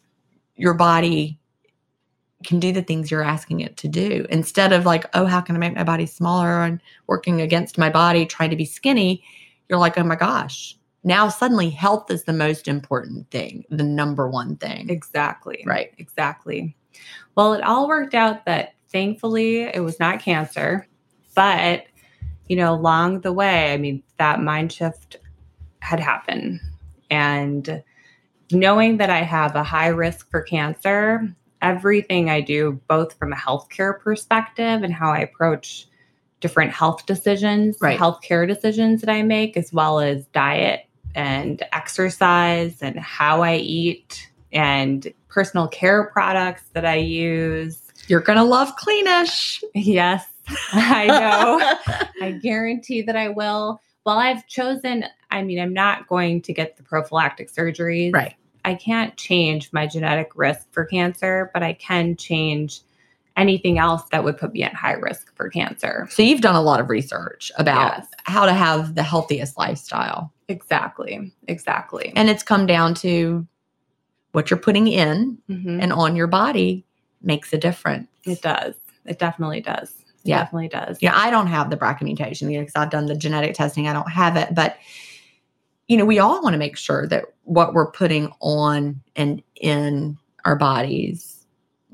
your 0.57 0.75
body 0.75 1.39
can 2.45 2.61
do 2.61 2.73
the 2.73 2.83
things 2.83 3.11
you're 3.11 3.23
asking 3.23 3.61
it 3.61 3.77
to 3.79 3.89
do 3.89 4.27
instead 4.31 4.73
of 4.73 4.87
like, 4.87 5.05
oh, 5.15 5.27
how 5.27 5.41
can 5.41 5.57
I 5.57 5.59
make 5.59 5.75
my 5.75 5.85
body 5.85 6.07
smaller 6.07 6.63
and 6.63 6.81
working 7.07 7.41
against 7.41 7.79
my 7.79 7.91
body, 7.91 8.27
trying 8.27 8.51
to 8.51 8.57
be 8.57 8.65
skinny. 8.65 9.25
You're 9.69 9.79
like, 9.79 9.99
oh 9.99 10.05
my 10.05 10.17
gosh. 10.17 10.77
Now 11.03 11.29
suddenly 11.29 11.71
health 11.71 12.11
is 12.11 12.25
the 12.25 12.33
most 12.33 12.69
important 12.69 13.31
thing, 13.31 13.65
the 13.71 13.85
number 13.85 14.29
one 14.29 14.57
thing. 14.57 14.91
Exactly. 14.91 15.63
Right. 15.67 15.93
Exactly. 15.99 16.77
Well, 17.37 17.55
it 17.55 17.63
all 17.63 17.89
worked 17.89 18.15
out 18.15 18.45
that 18.47 18.75
thankfully 18.91 19.63
it 19.63 19.83
was 19.83 20.01
not 20.01 20.21
cancer, 20.21 20.87
but, 21.35 21.85
you 22.49 22.57
know, 22.57 22.75
along 22.75 23.21
the 23.21 23.33
way, 23.33 23.73
I 23.73 23.77
mean, 23.77 24.03
that 24.19 24.41
mind 24.41 24.73
shift 24.73 25.17
had 25.81 26.01
happened. 26.01 26.61
And 27.11 27.83
knowing 28.53 28.99
that 28.99 29.11
I 29.11 29.23
have 29.23 29.55
a 29.57 29.63
high 29.63 29.89
risk 29.89 30.31
for 30.31 30.43
cancer, 30.43 31.29
everything 31.63 32.31
I 32.31 32.41
do, 32.41 32.81
both 32.89 33.15
from 33.19 33.33
a 33.33 33.37
healthcare 33.37 33.99
perspective 34.01 34.83
and 34.83 34.93
how 34.93 35.11
I 35.11 35.19
approach 35.19 35.89
different 36.41 36.73
health 36.73 37.07
decisions, 37.07 37.79
Right. 37.81 37.99
healthcare 37.99 38.47
decisions 38.47 39.01
that 39.01 39.11
I 39.11 39.23
make, 39.23 39.57
as 39.57 39.73
well 39.73 40.01
as 40.01 40.27
diet 40.27 40.87
and 41.15 41.63
exercise 41.73 42.83
and 42.83 42.99
how 43.01 43.43
I 43.43 43.57
eat 43.57 44.31
and 44.53 45.13
personal 45.29 45.67
care 45.67 46.05
products 46.13 46.63
that 46.75 46.85
I 46.85 46.97
use. 46.97 47.81
You're 48.07 48.21
gonna 48.21 48.45
love 48.45 48.77
Cleanish. 48.77 49.63
Yes, 49.75 50.25
I 50.73 51.07
know. 51.07 52.09
I 52.23 52.33
guarantee 52.33 53.03
that 53.03 53.17
I 53.17 53.31
will. 53.31 53.81
Well, 54.07 54.19
I've 54.19 54.47
chosen, 54.47 55.05
I 55.33 55.43
mean, 55.43 55.59
I'm 55.61 55.73
not 55.75 56.07
going 56.07 56.41
to 56.43 56.53
get 56.53 56.77
the 56.77 56.85
prophylactic 56.85 57.53
surgeries. 57.53 58.13
Right. 58.15 58.37
I 58.65 58.75
can't 58.75 59.17
change 59.17 59.73
my 59.73 59.85
genetic 59.89 60.31
risk 60.37 60.69
for 60.73 60.85
cancer, 60.85 61.51
but 61.53 61.65
I 61.65 61.73
can 61.73 62.15
change 62.17 62.83
anything 63.37 63.79
else 63.81 64.03
that 64.13 64.23
would 64.23 64.39
put 64.39 64.53
me 64.53 64.63
at 64.63 64.75
high 64.75 64.93
risk 64.93 65.35
for 65.35 65.51
cancer. 65.51 66.07
So 66.11 66.23
you've 66.23 66.41
done 66.41 66.55
a 66.55 66.63
lot 66.63 66.79
of 66.79 66.89
research 66.89 67.51
about 67.59 67.97
Yes. 67.99 68.07
how 68.25 68.47
to 68.47 68.53
have 68.53 68.95
the 68.95 69.03
healthiest 69.03 69.59
lifestyle. 69.59 70.33
Exactly. 70.49 71.33
Exactly. 71.49 72.13
And 72.15 72.31
it's 72.31 72.45
come 72.45 72.65
down 72.67 72.95
to 72.95 73.45
what 74.33 74.51
you're 74.51 74.59
putting 74.59 74.87
in 74.87 75.37
Mhm. 75.51 75.83
and 75.83 75.93
on 75.93 76.15
your 76.15 76.29
body 76.29 76.85
makes 77.23 77.53
a 77.53 77.59
difference. 77.59 78.07
it 78.25 78.41
does. 78.43 78.75
It 79.05 79.19
definitely 79.19 79.61
does. 79.61 79.93
Yeah. 80.29 80.39
definitely 80.41 80.69
does. 80.69 80.99
Yeah, 81.01 81.13
I 81.15 81.31
don't 81.31 81.47
have 81.47 81.71
the 81.71 81.77
BRCA 81.77 82.03
mutation, 82.03 82.51
you 82.51 82.59
know, 82.59 82.63
because 82.65 82.77
I've 82.77 82.91
done 82.91 83.07
the 83.07 83.15
genetic 83.17 83.55
testing. 83.55 83.89
I 83.89 83.93
don't 83.93 84.11
have 84.11 84.37
it. 84.37 84.55
But, 84.55 84.77
you 85.89 85.97
know, 85.97 86.05
we 86.05 86.19
all 86.19 86.43
want 86.43 86.55
to 86.55 86.59
make 86.59 86.77
sure 86.77 87.07
that 87.09 87.27
what 87.45 87.75
we're 87.75 87.91
putting 87.91 88.33
on 88.41 89.01
and 89.15 89.43
in 89.61 90.17
our 90.45 90.57
bodies 90.57 91.33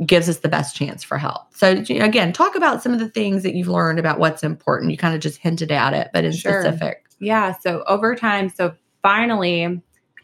gives 0.07 0.29
us 0.29 0.39
the 0.39 0.49
best 0.49 0.75
chance 0.75 1.05
for 1.05 1.19
health. 1.19 1.47
So, 1.55 1.71
again, 1.91 2.33
talk 2.33 2.55
about 2.57 2.83
some 2.83 2.93
of 2.93 2.99
the 2.99 3.09
things 3.09 3.43
that 3.45 3.55
you've 3.55 3.69
learned 3.69 3.99
about 3.99 4.19
what's 4.19 4.43
important. 4.43 4.91
You 4.91 4.97
kind 4.97 5.15
of 5.15 5.21
just 5.21 5.39
hinted 5.39 5.71
at 5.71 5.93
it, 5.93 6.09
but 6.13 6.25
in 6.25 6.33
Sure. 6.33 6.63
specific. 6.63 7.05
Yeah. 7.21 7.55
So 7.61 7.85
over 7.87 8.17
time, 8.17 8.49
so 8.49 8.75
finally, 9.03 9.81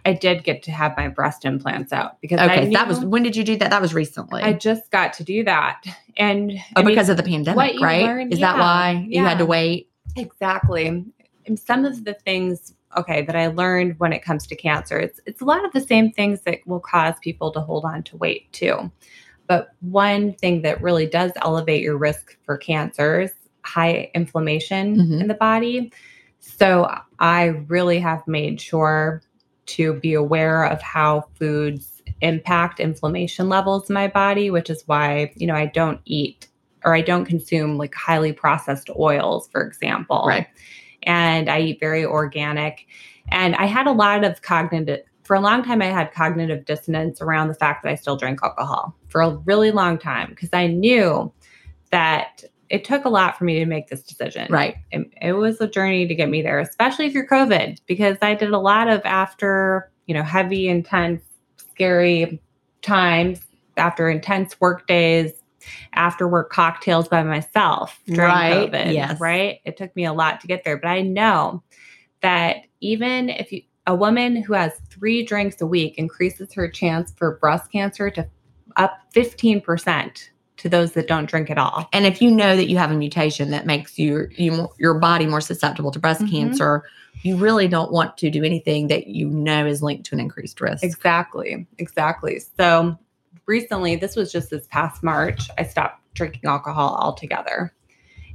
I 0.09 0.13
did 0.15 0.45
get 0.45 0.63
to 0.65 0.71
have 0.73 0.97
my 0.97 1.09
breast 1.09 1.45
implants 1.45 1.93
out 1.93 2.21
because 2.21 2.41
I 2.41 2.47
Okay, 2.47 2.65
so 2.67 2.71
that 2.73 2.89
was 2.89 3.01
when 3.05 3.23
did 3.23 3.37
you 3.37 3.45
do 3.45 3.57
that? 3.57 3.71
That 3.71 3.83
was 3.83 3.95
recently. 3.95 4.43
I 4.43 4.53
just 4.55 4.91
got 4.91 5.13
to 5.15 5.25
do 5.25 5.45
that, 5.45 5.85
and 6.17 6.53
oh, 6.53 6.63
I 6.77 6.81
mean, 6.83 6.89
because 6.95 7.09
of 7.09 7.17
the 7.17 7.23
pandemic, 7.23 7.81
right? 7.81 8.03
learn- 8.05 8.33
Is 8.33 8.41
that 8.41 8.57
yeah, 8.57 8.61
why 8.61 9.07
you 9.09 9.23
had 9.23 9.39
to 9.39 9.47
wait? 9.47 9.91
exactly. 10.17 11.05
And 11.47 11.59
some 11.59 11.85
of 11.87 12.05
the 12.05 12.13
things, 12.15 12.75
okay, 12.97 13.23
that 13.23 13.35
I 13.35 13.47
learned 13.47 13.99
when 13.99 14.13
it 14.13 14.23
comes 14.23 14.47
to 14.49 14.57
cancer, 14.57 14.99
it's 14.99 15.21
it's 15.27 15.41
a 15.41 15.45
lot 15.45 15.65
of 15.65 15.73
the 15.73 15.81
same 15.81 16.11
things 16.13 16.43
that 16.43 16.59
will 16.67 16.81
cause 16.81 17.15
people 17.23 17.51
to 17.53 17.61
hold 17.61 17.85
on 17.85 18.03
to 18.05 18.17
weight 18.17 18.53
too. 18.53 18.91
But 19.47 19.71
one 19.81 20.35
thing 20.35 20.63
that 20.63 20.83
really 20.83 21.07
does 21.07 21.33
elevate 21.43 21.83
your 21.83 21.97
risk 21.97 22.37
for 22.45 22.59
cancers, 22.59 23.31
high 23.65 24.11
inflammation 24.15 24.97
Mhm. 24.97 25.21
in 25.23 25.29
the 25.29 25.35
body. 25.35 25.91
So 26.41 26.95
I 27.19 27.45
really 27.69 27.99
have 27.99 28.27
made 28.29 28.61
sure 28.61 29.23
to 29.69 29.95
be 29.95 30.15
aware 30.15 30.65
of 30.65 30.83
how 30.83 31.27
foods 31.39 32.03
impact 32.21 32.81
inflammation 32.81 33.49
levels 33.49 33.89
in 33.89 33.95
my 33.95 34.09
body, 34.09 34.51
which 34.51 34.71
is 34.71 34.83
why, 34.87 35.33
you 35.37 35.47
know, 35.47 35.55
I 35.55 35.67
don't 35.67 36.01
eat 36.05 36.49
or 36.85 36.95
I 36.95 37.01
don't 37.01 37.25
consume 37.25 37.77
like 37.77 37.95
highly 37.95 38.33
processed 38.33 38.91
oils, 38.99 39.49
for 39.49 39.63
example. 39.63 40.25
Right. 40.27 40.47
And 41.05 41.49
I 41.49 41.61
eat 41.61 41.81
very 41.81 42.05
organic. 42.05 42.87
And 43.31 43.55
I 43.57 43.67
had 43.67 43.87
a 43.87 43.93
lot 43.93 44.25
of 44.25 44.43
cognitive, 44.43 45.01
for 45.25 45.37
a 45.37 45.41
long 45.41 45.63
time, 45.63 45.83
I 45.83 45.87
had 45.87 46.13
cognitive 46.13 46.65
dissonance 46.65 47.21
around 47.21 47.49
the 47.49 47.55
fact 47.55 47.83
that 47.83 47.91
I 47.91 47.95
still 47.95 48.17
drank 48.17 48.41
alcohol 48.43 48.97
for 49.09 49.21
a 49.21 49.37
really 49.37 49.71
long 49.71 49.99
time 49.99 50.31
because 50.31 50.51
I 50.53 50.67
knew 50.67 51.31
that 51.91 52.45
it 52.71 52.85
took 52.85 53.05
a 53.05 53.09
lot 53.09 53.37
for 53.39 53.45
me 53.45 53.59
to 53.59 53.67
make 53.67 53.89
this 53.89 54.03
decision. 54.03 54.47
Right. 54.51 54.77
It, 54.91 55.11
it 55.23 55.33
was 55.33 55.61
a 55.61 55.67
journey 55.69 56.07
to 56.07 56.15
get 56.15 56.29
me 56.29 56.43
there, 56.43 56.59
especially 56.59 57.11
through 57.11 57.27
COVID, 57.29 57.79
because 57.87 58.17
I 58.21 58.35
did 58.35 58.51
a 58.51 58.59
lot 58.59 58.89
of 58.89 59.01
after, 59.05 59.91
you 60.07 60.15
know, 60.15 60.23
heavy, 60.23 60.69
intense, 60.69 61.23
scary 61.57 62.41
times, 62.83 63.41
after 63.77 64.09
intense 64.11 64.61
work 64.61 64.87
days, 64.87 65.33
after 65.95 66.29
work 66.29 66.51
cocktails 66.51 67.09
by 67.09 67.23
myself 67.23 67.99
during 68.07 68.21
Right, 68.31 68.71
COVID. 68.71 68.93
yes. 68.93 69.21
Right. 69.21 69.61
It 69.65 69.77
took 69.77 69.95
me 69.97 70.05
a 70.05 70.13
lot 70.13 70.41
to 70.41 70.47
get 70.47 70.65
there, 70.65 70.77
but 70.77 70.89
I 70.89 71.03
know 71.03 71.63
that 72.21 72.57
even 72.81 73.29
if 73.29 73.53
you, 73.53 73.63
a 73.87 73.95
woman 73.95 74.43
who 74.43 74.53
has 74.53 74.73
three 74.91 75.25
drinks 75.25 75.61
a 75.61 75.67
week 75.67 75.97
increases 75.97 76.53
her 76.53 76.69
chance 76.69 77.13
for 77.17 77.39
breast 77.39 77.73
cancer 77.73 78.11
to 78.11 78.29
up 78.77 78.99
15% 79.15 80.29
to 80.59 80.69
those 80.69 80.93
that 80.93 81.09
don't 81.09 81.27
drink 81.29 81.51
at 81.51 81.59
all. 81.59 81.89
And 81.93 82.07
if 82.07 82.21
you 82.21 82.31
know 82.31 82.57
that 82.57 82.69
you 82.69 82.77
have 82.79 82.91
a 82.91 82.95
mutation 82.95 83.51
that 83.51 83.67
makes 83.67 83.99
your 83.99 84.31
you 84.33 84.69
your 84.79 84.95
body 84.95 85.27
more 85.27 85.41
susceptible 85.41 85.91
to 85.93 85.99
breast 85.99 86.23
Mhm. 86.23 86.31
cancer, 86.31 86.85
you 87.23 87.37
really 87.37 87.69
don't 87.69 87.91
want 87.91 88.17
to 88.19 88.31
do 88.31 88.45
anything 88.45 88.89
that 88.89 89.09
you 89.09 89.29
know 89.29 89.67
is 89.67 89.83
linked 89.83 90.07
to 90.07 90.15
an 90.15 90.21
increased 90.21 90.61
risk. 90.61 90.85
Exactly. 90.85 91.67
Exactly. 91.79 92.41
So 92.57 92.97
recently, 93.47 93.97
this 93.97 94.15
was 94.15 94.31
just 94.31 94.51
this 94.51 94.67
past 94.71 95.03
March, 95.03 95.49
I 95.59 95.65
stopped 95.65 96.01
drinking 96.15 96.43
alcohol 96.45 96.97
altogether. 97.01 97.73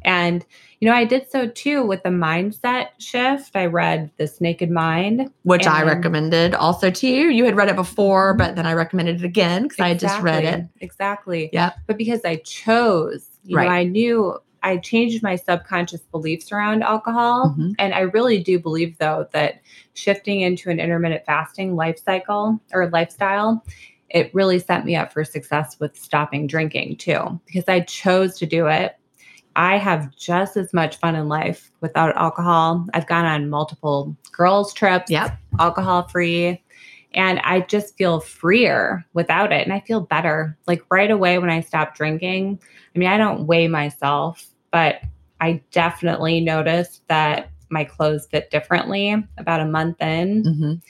And, 0.06 0.46
you 0.80 0.88
know, 0.88 0.96
I 0.96 1.06
did 1.06 1.30
so 1.32 1.48
too 1.48 1.84
with 1.86 2.04
the 2.04 2.10
mindset 2.10 2.88
shift. 3.00 3.56
I 3.56 3.66
read 3.68 4.12
This 4.18 4.42
Naked 4.42 4.70
Mind. 4.70 5.32
Which 5.44 5.66
I 5.68 5.84
recommended 5.84 6.56
also 6.56 6.90
to 6.90 7.08
you. 7.08 7.30
You 7.30 7.46
had 7.46 7.56
read 7.56 7.70
it 7.70 7.76
before, 7.76 8.34
but 8.34 8.56
then 8.56 8.66
I 8.66 8.74
recommended 8.74 9.22
it 9.22 9.26
again 9.26 9.64
because 9.64 9.80
I 9.80 9.90
had 9.90 10.00
just 10.00 10.22
read 10.22 10.44
it. 10.44 10.66
Exactly. 10.82 10.82
Exactly. 10.82 11.50
Yep. 11.54 11.76
But 11.88 11.98
because 11.98 12.22
I 12.26 12.38
chose, 12.38 13.30
you 13.44 13.58
Right. 13.58 13.66
know, 13.66 13.72
I 13.72 13.84
knew 13.84 14.38
I 14.66 14.78
changed 14.78 15.22
my 15.22 15.36
subconscious 15.36 16.02
beliefs 16.12 16.52
around 16.52 16.84
alcohol. 16.84 17.54
Mhm. 17.58 17.76
And 17.80 17.94
I 17.94 18.02
really 18.02 18.40
do 18.40 18.58
believe, 18.60 18.98
though, 18.98 19.28
that 19.34 19.62
shifting 19.94 20.40
into 20.42 20.70
an 20.70 20.80
intermittent 20.80 21.26
fasting 21.26 21.76
life 21.76 22.00
cycle 22.00 22.60
or 22.74 22.90
lifestyle, 22.90 23.64
it 24.10 24.34
really 24.34 24.60
set 24.60 24.86
me 24.86 24.96
up 24.96 25.12
for 25.12 25.26
success 25.26 25.78
with 25.80 25.98
stopping 25.98 26.48
drinking 26.48 26.96
too, 26.98 27.40
because 27.46 27.66
I 27.68 27.82
chose 27.82 28.38
to 28.38 28.46
do 28.46 28.68
it. 28.68 28.96
I 29.56 29.78
have 29.78 30.16
just 30.16 30.58
as 30.58 30.74
much 30.74 30.98
fun 30.98 31.16
in 31.16 31.28
life 31.30 31.72
without 31.82 32.16
alcohol. 32.18 32.86
I've 32.94 33.08
gone 33.08 33.26
on 33.26 33.50
multiple 33.50 34.16
girls' 34.32 34.74
trips, 34.74 35.12
Yep. 35.12 35.38
alcohol 35.60 36.08
free. 36.08 36.62
And 37.14 37.40
I 37.44 37.62
just 37.62 37.96
feel 37.96 38.20
freer 38.20 39.06
without 39.14 39.52
it. 39.52 39.64
And 39.64 39.72
I 39.74 39.82
feel 39.82 40.02
better. 40.02 40.58
Like 40.66 40.82
right 40.90 41.12
away 41.12 41.38
when 41.38 41.52
I 41.52 41.62
stop 41.62 41.96
drinking, 41.96 42.60
I 42.96 43.00
mean, 43.00 43.10
I 43.10 43.18
don't 43.18 43.46
weigh 43.46 43.68
myself, 43.68 44.44
but 44.72 45.02
I 45.40 45.62
definitely 45.72 46.42
noticed 46.42 47.08
that 47.10 47.50
my 47.70 47.84
clothes 47.84 48.28
fit 48.32 48.50
differently 48.50 49.16
about 49.38 49.62
a 49.62 49.66
month 49.66 50.02
in. 50.02 50.44
Mhm. 50.44 50.82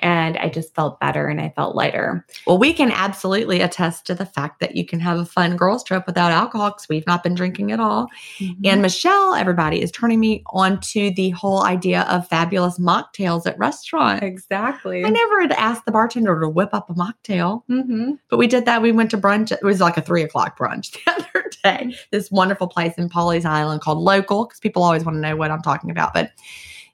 And 0.00 0.36
I 0.38 0.48
just 0.48 0.74
felt 0.74 0.98
better 1.00 1.26
and 1.28 1.40
I 1.40 1.50
felt 1.56 1.74
lighter. 1.76 2.24
Well, 2.46 2.58
we 2.58 2.72
can 2.72 2.90
absolutely 2.90 3.60
attest 3.60 4.06
to 4.06 4.14
the 4.14 4.26
fact 4.26 4.60
that 4.60 4.74
you 4.76 4.84
can 4.84 4.98
have 5.00 5.18
a 5.18 5.24
fun 5.24 5.56
girls' 5.56 5.84
trip 5.84 6.04
without 6.06 6.32
alcohol 6.32 6.70
because 6.70 6.88
we've 6.88 7.06
not 7.06 7.22
been 7.22 7.34
drinking 7.34 7.72
at 7.72 7.80
all. 7.80 8.08
Mm-hmm. 8.38 8.62
And 8.64 8.82
Michelle, 8.82 9.34
everybody, 9.34 9.80
is 9.82 9.90
turning 9.90 10.20
me 10.20 10.42
on 10.46 10.80
to 10.80 11.10
the 11.12 11.30
whole 11.30 11.64
idea 11.64 12.02
of 12.02 12.26
fabulous 12.28 12.78
mocktails 12.78 13.46
at 13.46 13.58
restaurants. 13.58 14.22
exactly. 14.24 15.04
I 15.04 15.10
never 15.10 15.40
had 15.40 15.52
asked 15.52 15.84
the 15.84 15.92
bartender 15.92 16.40
to 16.40 16.48
whip 16.48 16.70
up 16.72 16.90
a 16.90 16.94
mocktail, 16.94 17.62
Mm-hmm. 17.70 18.12
but 18.28 18.38
we 18.38 18.46
did 18.46 18.64
that. 18.66 18.82
We 18.82 18.92
went 18.92 19.10
to 19.12 19.18
brunch. 19.18 19.52
It 19.52 19.62
was 19.62 19.80
like 19.80 19.96
a 19.96 20.02
three 20.02 20.22
o'clock 20.22 20.58
brunch 20.58 20.92
the 21.04 21.12
other 21.12 21.50
day. 21.62 21.94
This 22.10 22.30
wonderful 22.30 22.66
place 22.68 22.94
in 22.96 23.08
Pawleys 23.08 23.44
Island 23.44 23.80
called 23.82 23.98
Local, 23.98 24.46
because 24.46 24.60
people 24.60 24.82
always 24.82 25.04
want 25.04 25.16
to 25.16 25.20
know 25.20 25.36
what 25.36 25.50
I'm 25.50 25.62
talking 25.62 25.90
about. 25.90 26.14
But 26.14 26.30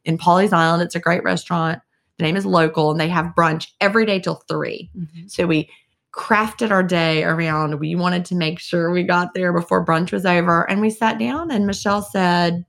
in 0.04 0.18
Pawleys 0.18 0.52
Island, 0.52 0.82
it's 0.82 0.94
a 0.94 1.00
great 1.00 1.22
restaurant. 1.24 1.80
The 2.18 2.24
name 2.24 2.36
is 2.36 2.46
Local, 2.46 2.90
and 2.90 2.98
they 3.00 3.08
have 3.08 3.34
brunch 3.36 3.68
every 3.80 4.06
day 4.06 4.18
till 4.20 4.36
3 4.48 4.90
Mm-hmm. 4.96 5.26
So 5.26 5.46
we 5.46 5.68
crafted 6.12 6.70
our 6.70 6.82
day 6.82 7.22
around. 7.24 7.78
We 7.78 7.94
wanted 7.94 8.24
to 8.26 8.34
make 8.34 8.58
sure 8.58 8.90
we 8.90 9.02
got 9.02 9.34
there 9.34 9.52
before 9.52 9.84
brunch 9.84 10.12
was 10.12 10.24
over, 10.24 10.68
and 10.68 10.80
we 10.80 10.88
sat 10.90 11.18
down. 11.18 11.50
And 11.50 11.66
Michelle 11.66 12.00
said, 12.00 12.64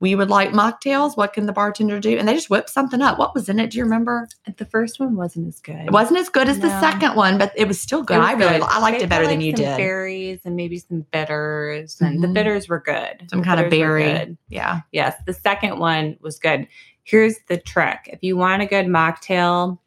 "We 0.00 0.14
would 0.14 0.28
like 0.28 0.50
mocktails. 0.50 1.16
What 1.16 1.32
can 1.32 1.46
the 1.46 1.52
bartender 1.54 1.98
do?" 1.98 2.18
And 2.18 2.28
they 2.28 2.34
just 2.34 2.50
whipped 2.50 2.68
something 2.68 3.00
up. 3.00 3.18
What 3.18 3.34
was 3.34 3.48
in 3.48 3.58
it? 3.58 3.70
Do 3.70 3.78
you 3.78 3.84
remember? 3.84 4.28
The 4.58 4.66
first 4.66 5.00
one 5.00 5.16
wasn't 5.16 5.48
as 5.48 5.60
good. 5.60 5.86
It 5.86 5.92
wasn't 5.92 6.18
as 6.20 6.28
good 6.28 6.46
as 6.46 6.58
the 6.60 6.68
second 6.80 7.16
one, 7.16 7.38
but 7.38 7.52
it 7.56 7.66
was 7.66 7.80
still 7.80 8.02
good. 8.02 8.18
Was 8.18 8.28
I 8.28 8.32
really, 8.34 8.58
good. 8.58 8.62
I 8.68 8.78
liked 8.80 8.98
They 8.98 9.04
it 9.04 9.08
better 9.08 9.24
put, 9.24 9.30
than 9.30 9.38
like, 9.38 9.46
you 9.46 9.52
some 9.56 9.64
did. 9.64 9.76
Berries 9.78 10.40
and 10.44 10.54
maybe 10.56 10.78
some 10.78 11.06
bitters, 11.10 11.98
and 12.02 12.22
the 12.22 12.28
Mhm. 12.28 12.34
bitters 12.34 12.68
were 12.68 12.80
good. 12.80 13.24
Some 13.30 13.38
The 13.38 13.44
kind 13.46 13.60
of 13.60 13.70
berry. 13.70 14.36
Yeah. 14.50 14.80
Yes, 14.92 15.14
the 15.24 15.32
second 15.32 15.78
one 15.78 16.18
was 16.20 16.38
good. 16.38 16.66
Here's 17.04 17.36
the 17.48 17.58
trick: 17.58 18.08
if 18.12 18.22
you 18.22 18.36
want 18.36 18.62
a 18.62 18.66
good 18.66 18.86
mocktail, 18.86 19.78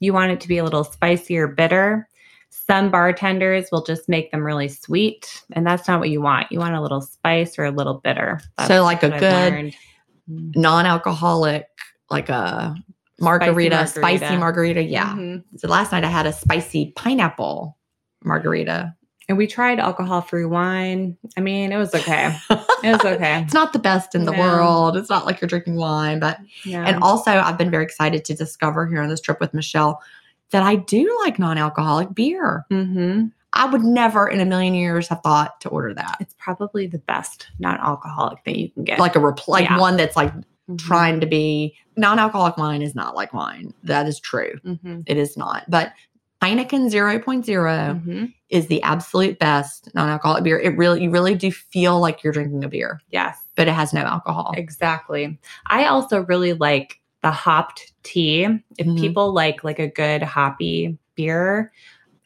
you 0.00 0.12
want 0.12 0.32
it 0.32 0.40
to 0.40 0.48
be 0.48 0.58
a 0.58 0.64
little 0.64 0.84
spicy 0.84 1.38
or 1.38 1.46
bitter. 1.48 2.08
Some 2.50 2.90
bartenders 2.90 3.68
will 3.72 3.82
just 3.82 4.08
make 4.08 4.30
them 4.30 4.42
really 4.42 4.68
sweet, 4.68 5.42
and 5.52 5.66
that's 5.66 5.88
not 5.88 6.00
what 6.00 6.10
you 6.10 6.20
want. 6.20 6.50
You 6.52 6.58
want 6.58 6.74
a 6.74 6.82
little 6.82 7.00
spice 7.00 7.58
or 7.58 7.64
a 7.64 7.70
little 7.70 7.94
bitter. 7.94 8.40
That's 8.58 8.68
So 8.68 8.82
like 8.82 9.02
a 9.02 9.08
good. 9.10 9.74
Mm. 10.30 10.54
non-alcoholic, 10.56 11.66
like 12.08 12.28
a 12.28 12.76
margarita, 13.18 13.88
spicy 13.88 14.20
margarita. 14.20 14.38
margarita. 14.38 14.82
Yeah. 14.82 15.14
Mhm. 15.14 15.42
So 15.56 15.66
last 15.66 15.90
night 15.90 16.04
I 16.04 16.08
had 16.08 16.26
a 16.26 16.32
spicy 16.32 16.92
pineapple 16.94 17.76
margarita. 18.22 18.94
And 19.32 19.38
we 19.38 19.46
tried 19.46 19.80
alcohol-free 19.80 20.44
wine. 20.44 21.16
I 21.38 21.40
mean, 21.40 21.72
it 21.72 21.78
was 21.78 21.94
okay. 21.94 22.36
It 22.50 22.58
was 22.92 23.00
okay. 23.02 23.40
it's 23.44 23.54
not 23.54 23.72
the 23.72 23.78
best 23.78 24.14
in 24.14 24.26
the 24.26 24.32
No. 24.32 24.38
world. 24.38 24.94
It's 24.94 25.08
not 25.08 25.24
like 25.24 25.40
you're 25.40 25.48
drinking 25.48 25.76
wine, 25.76 26.20
but 26.20 26.38
Yeah. 26.66 26.84
and 26.86 27.02
also 27.02 27.30
I've 27.30 27.56
been 27.56 27.70
very 27.70 27.82
excited 27.82 28.26
to 28.26 28.34
discover 28.34 28.86
here 28.86 29.00
on 29.00 29.08
this 29.08 29.22
trip 29.22 29.40
with 29.40 29.54
Michelle 29.54 30.02
that 30.50 30.62
I 30.62 30.76
do 30.76 31.18
like 31.24 31.38
non-alcoholic 31.38 32.14
beer. 32.14 32.66
hmm 32.70 33.28
I 33.54 33.64
would 33.66 33.82
never 33.84 34.28
in 34.28 34.38
a 34.40 34.44
million 34.44 34.74
years 34.74 35.08
have 35.08 35.22
thought 35.22 35.62
to 35.62 35.70
order 35.70 35.94
that. 35.94 36.16
It's 36.20 36.34
probably 36.38 36.86
the 36.86 36.98
best 36.98 37.48
non-alcoholic 37.58 38.44
thing 38.44 38.56
you 38.58 38.68
can 38.70 38.84
get. 38.84 38.98
Like 38.98 39.16
a 39.16 39.18
repl- 39.18 39.48
like 39.48 39.64
Yeah. 39.64 39.78
one 39.78 39.96
that's 39.96 40.14
like 40.16 40.32
Mhm. 40.70 40.78
trying 40.78 41.20
to 41.20 41.26
be 41.26 41.74
non-alcoholic 41.96 42.58
wine 42.58 42.82
is 42.82 42.94
not 42.94 43.16
like 43.16 43.32
wine. 43.32 43.72
That 43.82 44.06
is 44.06 44.20
true. 44.20 44.58
Mhm. 44.66 45.04
It 45.06 45.16
is 45.16 45.38
not. 45.38 45.64
But 45.70 45.92
Heineken 46.42 46.90
0.0 46.90 47.44
Mhm. 48.04 48.32
is 48.50 48.66
the 48.66 48.82
absolute 48.82 49.38
best 49.38 49.88
non-alcoholic 49.94 50.42
beer. 50.42 50.58
It 50.58 50.76
really 50.76 51.04
you 51.04 51.10
really 51.10 51.36
do 51.36 51.52
feel 51.52 52.00
like 52.00 52.24
you're 52.24 52.32
drinking 52.32 52.64
a 52.64 52.68
beer, 52.68 53.00
Yes. 53.10 53.38
but 53.54 53.68
it 53.68 53.74
has 53.74 53.92
no 53.92 54.00
alcohol. 54.00 54.52
Exactly. 54.56 55.38
I 55.66 55.84
also 55.84 56.24
really 56.24 56.52
like 56.54 56.98
the 57.22 57.30
hopped 57.30 57.92
tea. 58.02 58.48
If 58.76 58.86
Mhm. 58.88 58.98
people 58.98 59.32
like 59.32 59.62
like 59.62 59.78
a 59.78 59.86
good 59.86 60.22
hoppy 60.24 60.98
beer, 61.14 61.70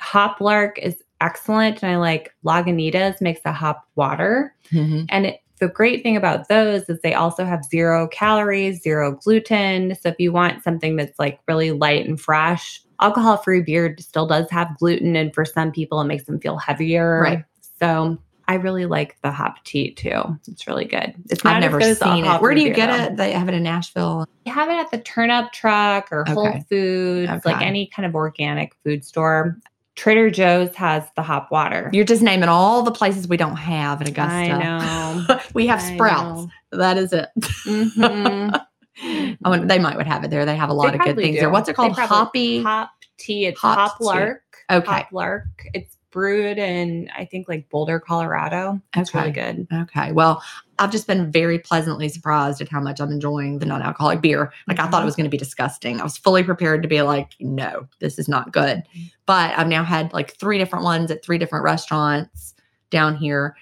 Hoplark 0.01 0.79
is 0.79 1.03
excellent 1.21 1.83
and 1.83 1.93
I 1.93 1.97
like 1.97 2.35
Lagunitas 2.45 3.21
makes 3.21 3.41
a 3.45 3.53
hop 3.53 3.87
water. 3.97 4.55
Mhm. 4.73 5.07
And 5.11 5.27
it, 5.27 5.41
the 5.59 5.69
great 5.69 6.03
thing 6.03 6.17
about 6.17 6.49
those 6.49 6.83
is 6.89 7.01
they 7.03 7.15
also 7.15 7.45
have 7.45 7.65
zero 7.65 8.09
calories, 8.09 8.83
zero 8.83 9.13
gluten. 9.13 9.95
So 9.95 10.11
if 10.11 10.17
you 10.19 10.33
want 10.33 10.63
something 10.63 10.97
that's 10.97 11.19
like 11.19 11.39
really 11.49 11.73
light 11.73 12.07
and 12.07 12.21
fresh, 12.21 12.83
alcohol-free 13.01 13.63
beer 13.63 13.95
still 13.99 14.27
does 14.27 14.49
have 14.51 14.77
gluten 14.79 15.17
and 15.17 15.35
for 15.35 15.45
some 15.45 15.73
people 15.73 16.01
it 16.01 16.05
makes 16.05 16.25
them 16.25 16.41
feel 16.41 16.57
heavier. 16.57 17.21
Right. 17.21 17.45
So 17.79 18.19
I 18.49 18.55
really 18.55 18.87
like 18.87 19.17
the 19.23 19.31
hop 19.31 19.63
tea 19.65 19.93
too. 19.93 20.23
It's 20.47 20.67
really 20.67 20.85
good. 20.85 21.15
It's 21.31 21.43
not 21.43 21.57
I've 21.57 21.61
never 21.63 21.81
seen 21.81 22.25
it. 22.25 22.41
Where 22.41 22.55
do 22.55 22.61
you 22.61 22.73
get 22.73 22.87
though. 22.91 23.05
it? 23.05 23.17
They 23.17 23.33
have 23.33 23.49
it 23.49 23.55
in 23.55 23.63
Nashville. 23.63 24.27
You 24.45 24.53
have 24.53 24.69
it 24.69 24.75
at 24.75 24.91
the 24.91 24.99
Turnip 24.99 25.53
Truck 25.53 26.13
or 26.13 26.25
Whole 26.29 26.49
Okay. 26.49 26.65
Foods, 26.69 27.45
like 27.45 27.61
any 27.61 27.89
kind 27.89 28.07
of 28.07 28.15
organic 28.15 28.75
food 28.85 29.05
store. 29.05 29.59
Trader 29.97 30.31
Joe's 30.31 30.75
has 30.77 31.05
the 31.17 31.23
hop 31.23 31.51
water. 31.51 31.89
You're 31.93 32.05
just 32.05 32.23
naming 32.23 32.51
all 32.51 32.83
the 32.83 32.93
places 32.93 33.27
we 33.27 33.39
don't 33.39 33.57
have 33.57 34.03
in 34.03 34.09
Augusta. 34.09 34.31
I 34.33 34.49
know. 34.59 35.41
we 35.55 35.67
have 35.67 35.81
I 35.81 35.95
Sprouts. 35.95 36.53
That 36.71 36.99
is 36.99 37.13
it. 37.15 37.29
Mhm. 37.65 38.61
I 39.03 39.37
wonder, 39.49 39.67
they 39.67 39.79
might 39.79 39.97
would 39.97 40.07
have 40.07 40.25
it 40.25 40.31
there. 40.31 40.45
They 40.47 40.57
have 40.57 40.71
a 40.71 40.75
lot 40.75 40.93
They 40.93 40.99
of 40.99 41.05
good 41.05 41.17
things 41.17 41.37
do. 41.37 41.41
there. 41.41 41.51
What's 41.51 41.69
it 41.69 41.75
called? 41.77 41.97
Hoppy. 41.99 42.63
Hop 42.63 42.91
tea. 43.19 43.47
It's 43.47 43.61
Hop 43.61 43.79
Hop 43.79 43.99
tea. 43.99 44.05
Lark. 44.05 44.43
Okay. 44.71 44.87
Hop 44.91 45.09
Lark. 45.13 45.45
It's 45.75 45.97
brewed 46.11 46.57
in 46.57 47.11
I 47.15 47.27
think 47.27 47.47
like 47.49 47.69
Boulder, 47.69 48.01
Colorado. 48.01 48.81
That's 48.95 49.11
Okay. 49.11 49.19
really 49.19 49.33
good. 49.33 49.67
Okay. 49.71 50.13
Well, 50.13 50.43
I've 50.79 50.91
just 50.91 51.07
been 51.07 51.31
very 51.31 51.59
pleasantly 51.59 52.09
surprised 52.09 52.61
at 52.63 52.69
how 52.71 52.81
much 52.81 53.01
I'm 53.01 53.11
enjoying 53.11 53.59
the 53.59 53.67
non 53.67 53.83
alcoholic 53.83 54.23
beer. 54.23 54.51
Like, 54.67 54.79
I 54.81 54.87
thought 54.89 55.01
it 55.01 55.03
Mhm. 55.03 55.07
was 55.07 55.17
going 55.17 55.25
to 55.25 55.31
be 55.31 55.37
disgusting. 55.39 56.01
I 56.01 56.05
was 56.05 56.17
fully 56.17 56.43
prepared 56.43 56.83
to 56.83 56.89
be 56.89 57.03
like, 57.03 57.33
no, 57.41 57.87
this 58.01 58.19
is 58.19 58.29
not 58.29 58.53
good. 58.53 58.83
But 59.27 59.59
I've 59.59 59.69
now 59.69 59.85
had 59.85 60.13
like 60.15 60.37
three 60.39 60.57
different 60.59 60.85
ones 60.85 61.11
at 61.11 61.23
three 61.25 61.39
different 61.39 61.65
restaurants 61.65 62.55
down 62.91 63.17
here. 63.17 63.55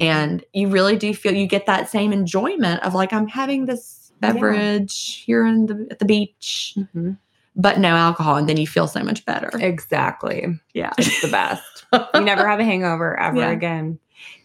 And 0.00 0.42
you 0.54 0.68
really 0.68 0.96
do 0.96 1.12
feel 1.12 1.34
you 1.34 1.46
get 1.46 1.66
that 1.66 1.90
same 1.90 2.12
enjoyment 2.12 2.82
of 2.82 2.94
like, 2.94 3.12
I'm 3.12 3.26
having 3.28 3.66
this 3.66 3.99
Yeah. 4.22 4.32
beverage 4.32 5.22
here 5.24 5.46
in 5.46 5.66
the, 5.66 5.86
at 5.90 5.98
the 5.98 6.04
beach, 6.04 6.74
mm-hmm. 6.76 7.12
but 7.56 7.78
no 7.78 7.90
alcohol. 7.96 8.36
And 8.36 8.48
then 8.48 8.56
you 8.56 8.66
feel 8.66 8.86
so 8.86 9.02
much 9.02 9.24
better. 9.24 9.50
Exactly. 9.54 10.46
Yeah. 10.74 10.92
It's 10.98 11.22
the 11.22 11.28
best. 11.28 11.84
you 12.14 12.20
never 12.20 12.46
have 12.46 12.60
a 12.60 12.64
hangover 12.64 13.18
ever 13.18 13.38
Yeah. 13.38 13.50
again. 13.50 13.98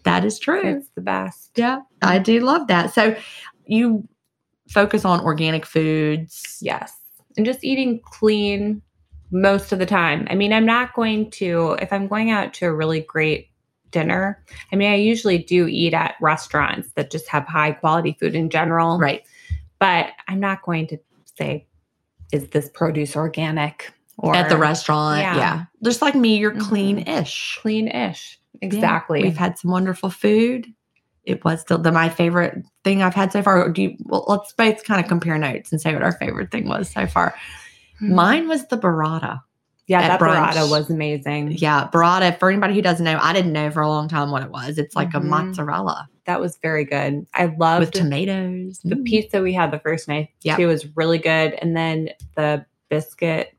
that 0.03 0.23
is 0.25 0.39
true. 0.39 0.77
It's 0.77 0.89
the 0.95 1.01
best. 1.01 1.51
Yeah, 1.55 1.79
I 2.01 2.19
do 2.19 2.39
love 2.39 2.67
that. 2.67 2.93
So 2.93 3.15
you 3.65 4.07
focus 4.69 5.05
on 5.05 5.19
organic 5.21 5.65
foods. 5.65 6.57
Yes. 6.61 6.93
And 7.38 7.45
just 7.45 7.63
eating 7.63 7.99
clean 8.03 8.81
most 9.31 9.71
of 9.71 9.79
the 9.79 9.85
time. 9.85 10.27
I 10.29 10.35
mean, 10.35 10.53
I'm 10.53 10.65
not 10.65 10.93
going 10.93 11.29
to, 11.31 11.77
if 11.81 11.91
I'm 11.91 12.07
going 12.07 12.31
out 12.31 12.53
to 12.55 12.67
a 12.67 12.73
really 12.73 13.01
great 13.01 13.49
dinner. 13.91 14.43
I 14.71 14.75
mean, 14.75 14.91
I 14.91 14.95
usually 14.95 15.38
do 15.38 15.67
eat 15.67 15.93
at 15.93 16.15
restaurants 16.19 16.89
that 16.95 17.11
just 17.11 17.27
have 17.29 17.45
high 17.45 17.71
quality 17.71 18.17
food 18.19 18.35
in 18.35 18.49
general. 18.49 18.97
Right. 18.99 19.23
But 19.79 20.09
I'm 20.27 20.39
not 20.39 20.61
going 20.61 20.88
to 20.88 20.97
say, 21.38 21.67
is 22.31 22.47
this 22.49 22.69
produce 22.73 23.15
organic? 23.15 23.91
Or 24.17 24.33
At 24.35 24.47
the 24.49 24.57
restaurant. 24.57 25.19
Yeah. 25.19 25.35
Yeah. 25.35 25.63
Just 25.83 26.01
like 26.01 26.15
me, 26.15 26.38
you're 26.38 26.53
Mhm. 26.53 26.61
clean 26.61 26.97
ish. 26.99 27.59
clean-ish. 27.61 28.39
Exactly. 28.61 29.21
We've 29.23 29.35
had 29.38 29.57
some 29.57 29.71
wonderful 29.71 30.09
food. 30.09 30.67
It 31.25 31.43
was 31.43 31.59
still 31.61 31.79
the 31.79 31.91
my 31.91 32.07
favorite 32.07 32.63
thing 32.85 33.03
I've 33.03 33.13
had 33.15 33.33
so 33.33 33.41
far. 33.43 33.67
Do 33.69 33.81
you, 33.81 33.97
well, 34.05 34.23
let's 34.29 34.53
both 34.53 34.85
kind 34.85 35.01
of 35.01 35.09
compare 35.09 35.38
notes 35.38 35.71
and 35.71 35.81
say 35.81 35.91
what 35.93 36.03
our 36.03 36.13
favorite 36.13 36.51
thing 36.51 36.67
was 36.69 36.89
so 36.89 37.05
far. 37.07 37.35
Mine 37.99 38.47
was 38.47 38.65
the 38.67 38.77
burrata. 38.77 39.41
yeah, 39.88 40.01
at 40.01 40.07
that 40.07 40.19
brunch. 40.19 40.53
burrata 40.53 40.69
was 40.69 40.89
amazing. 40.89 41.51
Yeah, 41.53 41.89
burrata. 41.91 42.39
For 42.39 42.49
anybody 42.49 42.73
who 42.75 42.81
doesn't 42.81 43.03
know, 43.03 43.19
I 43.21 43.33
didn't 43.33 43.51
know 43.53 43.69
for 43.69 43.81
a 43.81 43.88
long 43.89 44.07
time 44.07 44.31
what 44.31 44.41
it 44.43 44.49
was. 44.51 44.77
It's 44.77 44.95
like 44.95 45.09
Mhm. 45.11 45.15
a 45.15 45.19
mozzarella 45.21 46.07
That 46.25 46.39
was 46.41 46.57
very 46.57 46.85
good. 46.85 47.25
I 47.33 47.45
loved 47.57 47.79
with 47.81 47.91
tomatoes. 47.91 48.79
the 48.83 48.95
Mm. 48.95 49.05
pizza 49.05 49.41
we 49.41 49.53
had 49.53 49.71
the 49.71 49.79
first 49.79 50.07
night 50.07 50.29
Yep. 50.41 50.57
too 50.57 50.67
was 50.67 50.85
really 50.95 51.17
good. 51.19 51.53
And 51.53 51.75
then 51.77 52.09
the 52.35 52.65
biscuit 52.89 53.51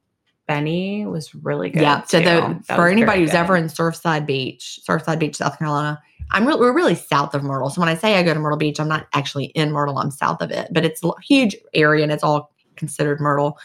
Benny 0.49 1.05
was 1.07 1.35
really 1.35 1.71
good. 1.71 1.83
Yeah. 1.83 2.03
So 2.05 2.21
the, 2.21 2.61
for 2.77 2.87
anybody 2.89 3.21
who's 3.21 3.33
good. 3.33 3.37
ever 3.39 3.57
in 3.57 3.65
Surfside 3.67 4.27
Beach, 4.27 4.79
Surfside 4.89 5.19
Beach, 5.19 5.37
South 5.37 5.59
Carolina, 5.59 6.01
I'm 6.31 6.47
re- 6.47 6.55
we're 6.55 6.73
really 6.73 6.95
south 6.95 7.35
of 7.35 7.43
Myrtle. 7.43 7.69
So 7.71 7.81
when 7.81 7.89
I 7.89 7.95
say 7.97 8.15
I 8.17 8.23
go 8.23 8.33
to 8.35 8.39
Myrtle 8.41 8.57
Beach, 8.59 8.79
I'm 8.79 8.89
not 8.89 9.07
actually 9.13 9.47
in 9.47 9.73
Myrtle. 9.73 9.99
I'm 9.99 10.11
south 10.13 10.41
of 10.43 10.51
it, 10.53 10.69
but 10.73 10.85
it's 10.85 11.03
a 11.03 11.11
huge 11.23 11.57
area 11.75 12.03
and 12.05 12.13
it's 12.13 12.23
all 12.23 12.53
considered 12.77 13.21
Myrtle. 13.21 13.59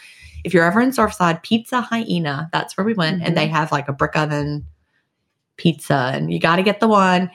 If 0.44 0.54
you're 0.56 0.64
ever 0.66 0.82
in 0.82 0.90
Surfside, 0.90 1.44
Pizza 1.44 1.82
Hyena, 1.82 2.50
that's 2.52 2.76
where 2.78 2.84
we 2.86 2.94
went, 2.96 3.22
and 3.24 3.38
they 3.38 3.46
Mm-hmm. 3.46 3.56
have 3.56 3.72
like 3.72 3.88
a 3.88 3.94
brick 3.94 4.16
oven 4.16 4.66
pizza, 5.58 6.12
and 6.14 6.34
you 6.34 6.40
got 6.40 6.56
to 6.56 6.64
get 6.64 6.80
the 6.80 6.88
one. 6.88 7.30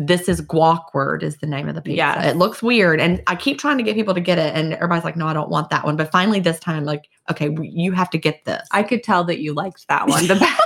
This 0.00 0.28
is 0.28 0.40
guacward 0.40 1.22
is 1.24 1.38
the 1.38 1.46
name 1.48 1.68
of 1.68 1.74
the 1.74 1.82
pizza. 1.82 1.96
Yes. 1.96 2.32
It 2.32 2.36
looks 2.36 2.62
weird, 2.62 3.00
and 3.00 3.20
I 3.26 3.34
keep 3.34 3.58
trying 3.58 3.78
to 3.78 3.82
get 3.84 3.96
people 3.96 4.14
to 4.14 4.20
get 4.20 4.38
it, 4.38 4.54
and 4.54 4.72
everybody's 4.74 5.02
like, 5.04 5.16
"No, 5.16 5.26
I 5.26 5.32
don't 5.32 5.50
want 5.50 5.70
that 5.70 5.84
one." 5.84 5.96
But 5.96 6.12
finally, 6.12 6.38
this 6.40 6.60
time, 6.60 6.84
like, 6.84 7.08
okay, 7.30 7.50
you 7.60 7.90
have 7.92 8.08
to 8.10 8.18
get 8.18 8.44
this. 8.44 8.66
I 8.70 8.84
could 8.84 9.02
tell 9.02 9.24
that 9.24 9.40
you 9.40 9.54
liked 9.54 9.88
that 9.88 10.06
one 10.06 10.26
the 10.28 10.34
best. 10.40 10.62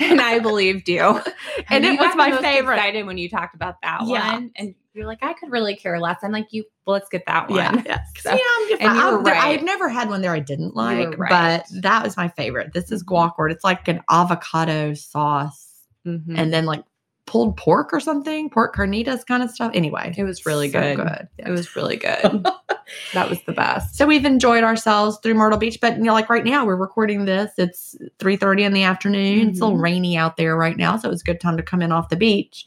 and 0.00 0.20
I 0.20 0.38
believed 0.38 0.88
you. 0.88 1.20
And 1.68 1.84
it 1.84 1.92
you 1.92 1.98
was 1.98 2.16
my 2.16 2.32
favorite. 2.40 2.76
Excited 2.76 3.06
when 3.06 3.18
you 3.18 3.28
talked 3.28 3.54
about 3.54 3.76
that 3.82 4.00
Yeah. 4.06 4.32
one, 4.32 4.50
and 4.56 4.74
you're 4.94 5.06
like, 5.06 5.18
I 5.22 5.32
could 5.34 5.52
really 5.52 5.76
care 5.76 6.00
less. 6.00 6.16
I'm 6.22 6.32
like, 6.32 6.46
you. 6.50 6.64
Well, 6.86 6.94
let's 6.94 7.08
get 7.10 7.24
that 7.26 7.48
one. 7.50 7.58
Yeah, 7.58 7.82
yeah. 7.86 7.98
So- 8.18 8.30
I'm 8.32 8.72
and 8.72 8.96
you 8.96 9.02
I, 9.02 9.12
were 9.12 9.28
I 9.28 9.32
right. 9.32 9.56
had 9.58 9.64
never 9.64 9.88
had 9.88 10.08
one 10.08 10.22
there 10.22 10.32
I 10.32 10.40
didn't 10.40 10.74
like, 10.74 11.16
right. 11.18 11.28
but 11.30 11.82
that 11.82 12.02
was 12.02 12.16
my 12.16 12.28
favorite. 12.28 12.72
This 12.72 12.90
is 12.90 13.02
Mhm. 13.04 13.06
guacward. 13.08 13.52
It's 13.52 13.64
like 13.64 13.86
an 13.86 14.00
avocado 14.10 14.94
sauce 14.94 15.68
Mhm. 16.06 16.34
and 16.36 16.52
then 16.52 16.64
like 16.64 16.82
pulled 17.26 17.56
pork 17.56 17.92
or 17.92 18.00
something, 18.00 18.50
pork 18.50 18.74
carnitas 18.76 19.24
kind 19.26 19.42
of 19.42 19.50
stuff. 19.50 19.70
Anyway, 19.74 20.12
It 20.18 20.24
was 20.24 20.44
really 20.44 20.70
so 20.70 20.80
good. 20.80 20.96
good. 20.96 21.28
It 21.38 21.50
was 21.50 21.74
really 21.76 21.96
good. 21.96 22.46
that 23.14 23.28
was 23.30 23.40
the 23.46 23.52
best. 23.52 23.94
So 23.96 24.06
we've 24.06 24.24
enjoyed 24.24 24.64
ourselves 24.64 25.18
through 25.22 25.34
Myrtle 25.34 25.58
Beach, 25.58 25.78
but 25.80 25.96
you 25.96 26.02
know, 26.04 26.12
like 26.12 26.28
right 26.28 26.44
now 26.44 26.64
we're 26.66 26.76
recording 26.76 27.24
this. 27.24 27.52
It's 27.58 27.96
three 28.18 28.36
thirty 28.36 28.64
in 28.64 28.72
the 28.72 28.82
afternoon. 28.82 29.50
It's 29.50 29.60
a 29.60 29.64
little 29.64 29.78
Mhm. 29.78 29.82
rainy 29.82 30.16
out 30.16 30.36
there 30.36 30.56
right 30.56 30.76
now, 30.76 30.96
so 30.96 31.10
it's 31.10 31.22
a 31.22 31.24
good 31.24 31.40
time 31.40 31.56
to 31.56 31.62
come 31.62 31.80
in 31.80 31.92
off 31.92 32.08
the 32.08 32.16
beach. 32.16 32.66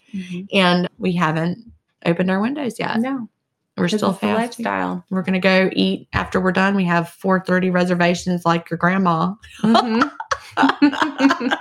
And 0.54 0.88
we 0.98 1.12
haven't 1.14 1.60
opened 2.06 2.32
our 2.32 2.40
windows 2.40 2.80
yet. 2.80 3.00
No, 3.02 3.28
We're 3.78 3.90
still 3.90 4.14
fasting. 4.14 4.64
lifestyle. 4.66 5.04
We're 5.10 5.22
gonna 5.24 5.40
go 5.40 5.70
eat 5.74 6.08
after 6.14 6.40
we're 6.40 6.54
done. 6.54 6.76
We 6.76 6.86
have 6.86 7.10
four 7.10 7.42
thirty 7.42 7.70
reservations, 7.72 8.46
like 8.46 8.70
your 8.70 8.78
grandma. 8.78 9.34
Mhm. 9.62 10.12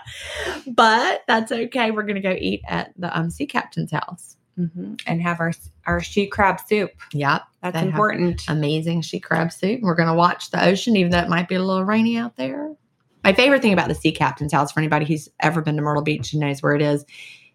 but 0.75 1.23
that's 1.27 1.53
okay. 1.53 1.91
We're 1.91 2.03
gonna 2.05 2.21
go 2.21 2.37
eat 2.39 2.63
at 2.67 2.93
the 2.99 3.17
um, 3.17 3.31
sea 3.31 3.47
captain's 3.47 3.91
house. 3.93 4.37
Mhm. 4.59 5.01
And 5.07 5.21
have 5.21 5.41
our 5.41 5.53
our 5.87 6.01
she 6.01 6.29
crab 6.29 6.61
soup. 6.61 6.93
Yep, 7.13 7.43
That's 7.63 7.77
important. 7.83 8.45
amazing 8.47 9.03
she 9.03 9.19
crab 9.19 9.51
soup. 9.53 9.81
We're 9.83 9.97
gonna 9.97 10.15
watch 10.15 10.51
the 10.53 10.65
ocean, 10.65 10.95
even 10.97 11.11
though 11.11 11.19
it 11.19 11.29
might 11.29 11.49
be 11.49 11.57
a 11.57 11.63
little 11.63 11.85
rainy 11.85 12.17
out 12.17 12.37
there. 12.37 12.71
My 13.25 13.33
favorite 13.33 13.63
thing 13.63 13.73
about 13.73 13.89
the 13.89 13.97
sea 13.97 14.13
captain's 14.13 14.53
house, 14.53 14.71
for 14.71 14.79
anybody 14.79 15.07
who's 15.07 15.29
ever 15.41 15.61
been 15.61 15.75
to 15.77 15.83
Myrtle 15.83 16.03
Beach 16.05 16.33
and 16.33 16.41
knows 16.41 16.63
where 16.63 16.75
it 16.77 16.83
is, 16.83 17.05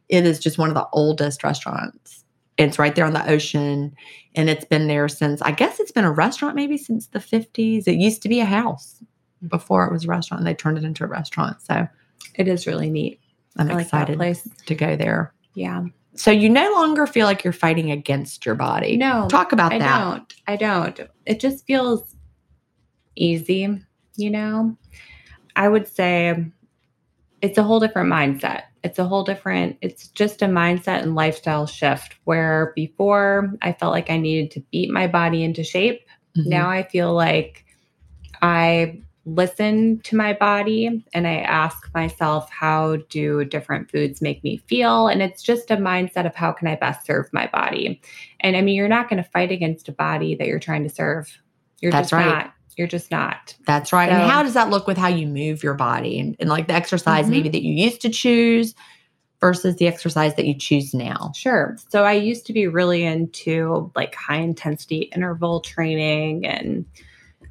it 0.10 0.26
is 0.26 0.40
just 0.40 0.58
one 0.58 0.68
of 0.68 0.76
the 0.76 0.88
oldest 0.92 1.42
restaurants. 1.44 2.26
It's 2.58 2.78
right 2.78 2.94
there 2.94 3.06
on 3.06 3.14
the 3.14 3.30
ocean, 3.32 3.96
and 4.36 4.50
it's 4.50 4.66
been 4.66 4.88
there 4.88 5.08
since 5.08 5.42
I 5.42 5.52
guess 5.52 5.80
it's 5.80 5.94
been 5.94 6.04
a 6.04 6.12
restaurant 6.12 6.56
maybe 6.58 6.78
since 6.78 7.08
the 7.08 7.22
fifties. 7.22 7.88
It 7.88 7.96
used 7.96 8.22
to 8.24 8.30
be 8.30 8.42
a 8.42 8.46
house 8.46 9.02
before 9.48 9.86
it 9.86 9.94
was 9.94 10.04
a 10.04 10.08
restaurant. 10.10 10.42
and 10.42 10.48
They 10.48 10.54
turned 10.54 10.78
it 10.78 10.84
into 10.84 11.06
a 11.06 11.08
restaurant, 11.08 11.62
so 11.62 11.88
it 12.36 12.48
is 12.48 12.68
really 12.68 12.90
neat. 12.90 13.20
I'm 13.58 13.70
I 13.72 13.82
excited 13.82 14.18
place. 14.18 14.48
to 14.68 14.76
go 14.76 14.96
there. 14.96 15.34
Yeah. 15.54 15.86
So 16.16 16.32
you 16.32 16.50
no 16.50 16.72
longer 16.74 17.08
feel 17.08 17.26
like 17.26 17.44
you're 17.44 17.54
fighting 17.54 17.92
against 17.92 18.46
your 18.46 18.56
body. 18.56 18.98
No, 18.98 19.28
Talk 19.30 19.52
about 19.52 19.74
I 19.74 19.80
that. 19.80 19.90
I 19.90 20.00
don't. 20.00 20.34
I 20.48 20.56
don't. 20.56 21.00
It 21.26 21.40
just 21.40 21.66
feels 21.66 22.16
easy, 23.16 23.82
you 24.16 24.30
know? 24.30 24.78
I 25.56 25.68
would 25.68 25.88
say 25.88 26.46
it's 27.42 27.58
a 27.58 27.64
whole 27.64 27.80
different 27.80 28.12
mindset. 28.12 28.64
It's 28.84 29.00
a 29.00 29.06
whole 29.06 29.24
different, 29.24 29.78
it's 29.82 30.08
just 30.10 30.42
a 30.42 30.46
mindset 30.46 31.02
and 31.02 31.16
lifestyle 31.16 31.68
shift 31.68 32.16
where 32.24 32.72
before 32.76 33.52
I 33.62 33.74
felt 33.74 33.92
like 33.92 34.10
I 34.10 34.18
needed 34.18 34.52
to 34.52 34.62
beat 34.72 34.90
my 34.90 35.08
body 35.08 35.44
into 35.44 35.64
shape. 35.64 36.02
Mhm. 36.38 36.46
Now 36.48 36.70
I 36.70 36.84
feel 36.84 37.14
like 37.14 37.66
I 38.42 39.02
listen 39.36 40.00
to 40.02 40.16
my 40.16 40.34
body 40.34 41.04
and 41.14 41.28
I 41.28 41.38
ask 41.40 41.90
myself, 41.94 42.50
how 42.50 42.98
do 43.10 43.46
different 43.46 43.90
foods 43.92 44.22
make 44.22 44.44
me 44.44 44.58
feel? 44.68 45.08
And 45.08 45.22
it's 45.22 45.42
just 45.44 45.72
a 45.72 45.78
mindset 45.78 46.26
of 46.26 46.36
how 46.36 46.52
can 46.52 46.68
I 46.68 46.76
best 46.76 47.06
serve 47.06 47.28
my 47.34 47.48
body? 47.48 48.02
And 48.40 48.56
I 48.58 48.62
mean, 48.62 48.76
you're 48.76 48.88
not 48.88 49.10
going 49.10 49.22
to 49.22 49.30
fight 49.30 49.52
against 49.52 49.88
a 49.90 49.92
body 49.92 50.36
that 50.36 50.48
you're 50.48 50.60
trying 50.60 50.84
to 50.84 50.90
serve. 50.90 51.38
You're 51.82 51.92
That's 51.92 52.10
just 52.10 52.14
right. 52.14 52.26
not. 52.26 52.54
You're 52.78 52.88
just 52.88 53.12
not. 53.12 53.56
That's 53.66 53.92
right. 53.92 54.10
and 54.10 54.22
how 54.32 54.42
does 54.42 54.54
that 54.54 54.70
look 54.70 54.88
with 54.88 54.98
how 54.98 55.10
you 55.10 55.28
move 55.28 55.64
your 55.64 55.74
body 55.74 56.18
and, 56.20 56.36
and 56.40 56.50
like 56.50 56.68
the 56.68 56.74
exercise 56.74 57.26
Mhm. 57.26 57.30
maybe 57.32 57.50
that 57.50 57.62
you 57.64 57.74
used 57.74 58.02
to 58.02 58.10
choose 58.10 58.74
versus 59.42 59.76
the 59.76 59.88
exercise 59.88 60.36
that 60.36 60.46
you 60.46 60.54
choose 60.54 60.94
now? 60.94 61.32
Sure. 61.36 61.76
So 61.90 62.04
I 62.06 62.14
used 62.14 62.46
to 62.46 62.54
be 62.54 62.68
really 62.68 63.04
into 63.04 63.92
like 63.96 64.16
high 64.16 64.38
intensity 64.38 65.10
interval 65.14 65.60
training 65.60 66.46
and 66.46 66.86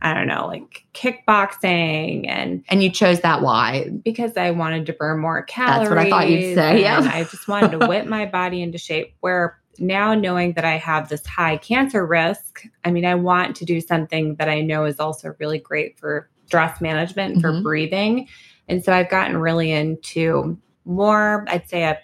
I 0.01 0.15
don't 0.15 0.27
know, 0.29 0.47
like 0.47 0.85
kickboxing 0.95 2.27
and 2.29 2.65
And 2.69 2.83
you 2.83 2.91
chose 2.91 3.21
that 3.21 3.43
why? 3.43 3.91
because 4.05 4.37
I 4.37 4.51
wanted 4.53 4.87
to 4.87 4.93
burn 4.93 5.19
more 5.21 5.43
calories. 5.43 5.89
That's 5.89 5.91
what 5.91 5.99
I 5.99 6.11
thought 6.11 6.29
you'd 6.29 6.55
say, 6.55 6.83
yeah. 6.83 7.01
I 7.13 7.25
just 7.25 7.49
wanted 7.49 7.73
to 7.73 7.87
whip 7.87 8.07
my 8.07 8.27
body 8.27 8.63
into 8.63 8.79
shape. 8.79 9.15
Where 9.21 9.59
now 9.79 10.15
knowing 10.15 10.53
that 10.55 10.65
I 10.65 10.77
have 10.77 11.09
this 11.09 11.25
high 11.27 11.57
cancer 11.57 12.05
risk, 12.07 12.65
I 12.85 12.91
mean, 12.91 13.05
I 13.05 13.15
want 13.15 13.57
to 13.57 13.65
do 13.65 13.81
something 13.81 14.37
that 14.37 14.49
I 14.49 14.61
know 14.61 14.85
is 14.85 14.99
also 15.01 15.35
really 15.39 15.59
great 15.59 15.99
for 15.99 16.29
stress 16.47 16.81
management 16.81 17.35
and 17.35 17.43
for 17.43 17.53
Mhm. 17.53 17.63
breathing. 17.63 18.29
And 18.69 18.85
so 18.85 18.93
I've 18.93 19.09
gotten 19.11 19.37
really 19.37 19.71
into 19.71 20.59
more, 20.85 21.45
I'd 21.49 21.69
say, 21.69 21.85
a 21.85 21.99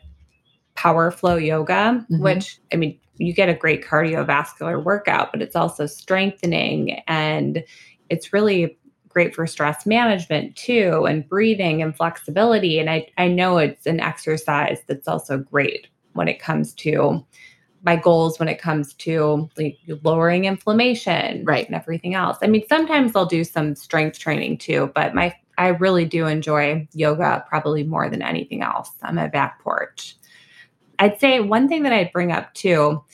power 0.75 1.11
flow 1.11 1.37
yoga, 1.37 2.05
Mhm. 2.11 2.21
which 2.21 2.59
I 2.73 2.77
mean, 2.77 2.99
you 3.19 3.33
get 3.33 3.49
a 3.49 3.55
great 3.55 3.85
cardiovascular 3.85 4.83
workout, 4.83 5.33
but 5.33 5.43
it's 5.43 5.57
also 5.57 5.87
strengthening 5.87 7.01
and 7.07 7.65
it's 8.11 8.33
really 8.33 8.79
great 9.09 9.35
for 9.35 9.47
stress 9.47 9.87
management 9.87 10.57
too 10.57 11.07
and 11.09 11.29
breathing 11.29 11.81
and 11.81 11.97
flexibility 11.97 12.81
and 12.81 12.91
I 12.91 13.07
I 13.17 13.29
know 13.29 13.59
it's 13.59 13.87
an 13.87 14.01
exercise 14.01 14.79
that's 14.89 15.07
also 15.07 15.39
great 15.39 15.87
when 16.15 16.27
it 16.27 16.41
comes 16.41 16.75
to 16.75 17.25
my 17.85 17.95
goals 17.95 18.41
when 18.41 18.49
it 18.49 18.59
comes 18.61 18.93
to 18.95 19.49
like 19.57 19.79
lowering 20.03 20.47
inflammation 20.47 21.45
Right. 21.45 21.65
and 21.67 21.77
everything 21.77 22.15
else. 22.15 22.39
I 22.43 22.49
mean 22.49 22.65
sometimes 22.69 23.13
I'll 23.15 23.25
do 23.25 23.45
some 23.45 23.77
strength 23.77 24.19
training 24.19 24.59
too, 24.59 24.91
but 24.97 25.15
my 25.15 25.33
I 25.59 25.69
really 25.69 26.05
do 26.05 26.27
enjoy 26.27 26.89
yoga 26.93 27.45
probably 27.49 27.85
more 27.85 28.11
than 28.11 28.21
anything 28.23 28.63
else 28.63 28.91
on 29.05 29.15
my 29.15 29.29
back 29.29 29.63
porch. 29.63 30.17
I'd 31.05 31.21
say 31.21 31.39
one 31.41 31.69
thing 31.69 31.83
that 31.83 31.93
I'd 31.93 32.13
bring 32.13 32.33
up 32.33 32.55
too 32.55 33.05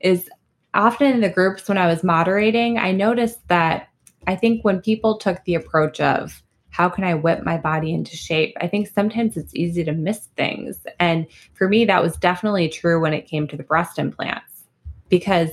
is 0.00 0.28
often 0.74 1.10
in 1.10 1.20
the 1.22 1.30
groups 1.30 1.66
when 1.66 1.78
I 1.78 1.86
was 1.86 2.04
moderating, 2.04 2.76
I 2.76 2.92
noticed 2.92 3.48
that 3.48 3.88
I 4.26 4.36
think 4.36 4.66
when 4.66 4.82
people 4.82 5.16
took 5.16 5.42
the 5.44 5.54
approach 5.54 5.98
of 5.98 6.42
how 6.68 6.90
can 6.90 7.04
I 7.04 7.14
whip 7.14 7.44
my 7.44 7.56
body 7.56 7.94
into 7.94 8.16
shape, 8.16 8.54
I 8.60 8.68
think 8.68 8.86
sometimes 8.86 9.38
it's 9.38 9.54
easy 9.54 9.82
to 9.84 9.92
miss 9.92 10.28
things. 10.36 10.86
And 11.00 11.26
for 11.54 11.70
me, 11.70 11.86
that 11.86 12.02
was 12.02 12.18
definitely 12.18 12.68
true 12.68 13.00
when 13.00 13.14
it 13.14 13.26
came 13.26 13.48
to 13.48 13.56
the 13.56 13.62
breast 13.62 13.98
implants 13.98 14.64
because 15.08 15.48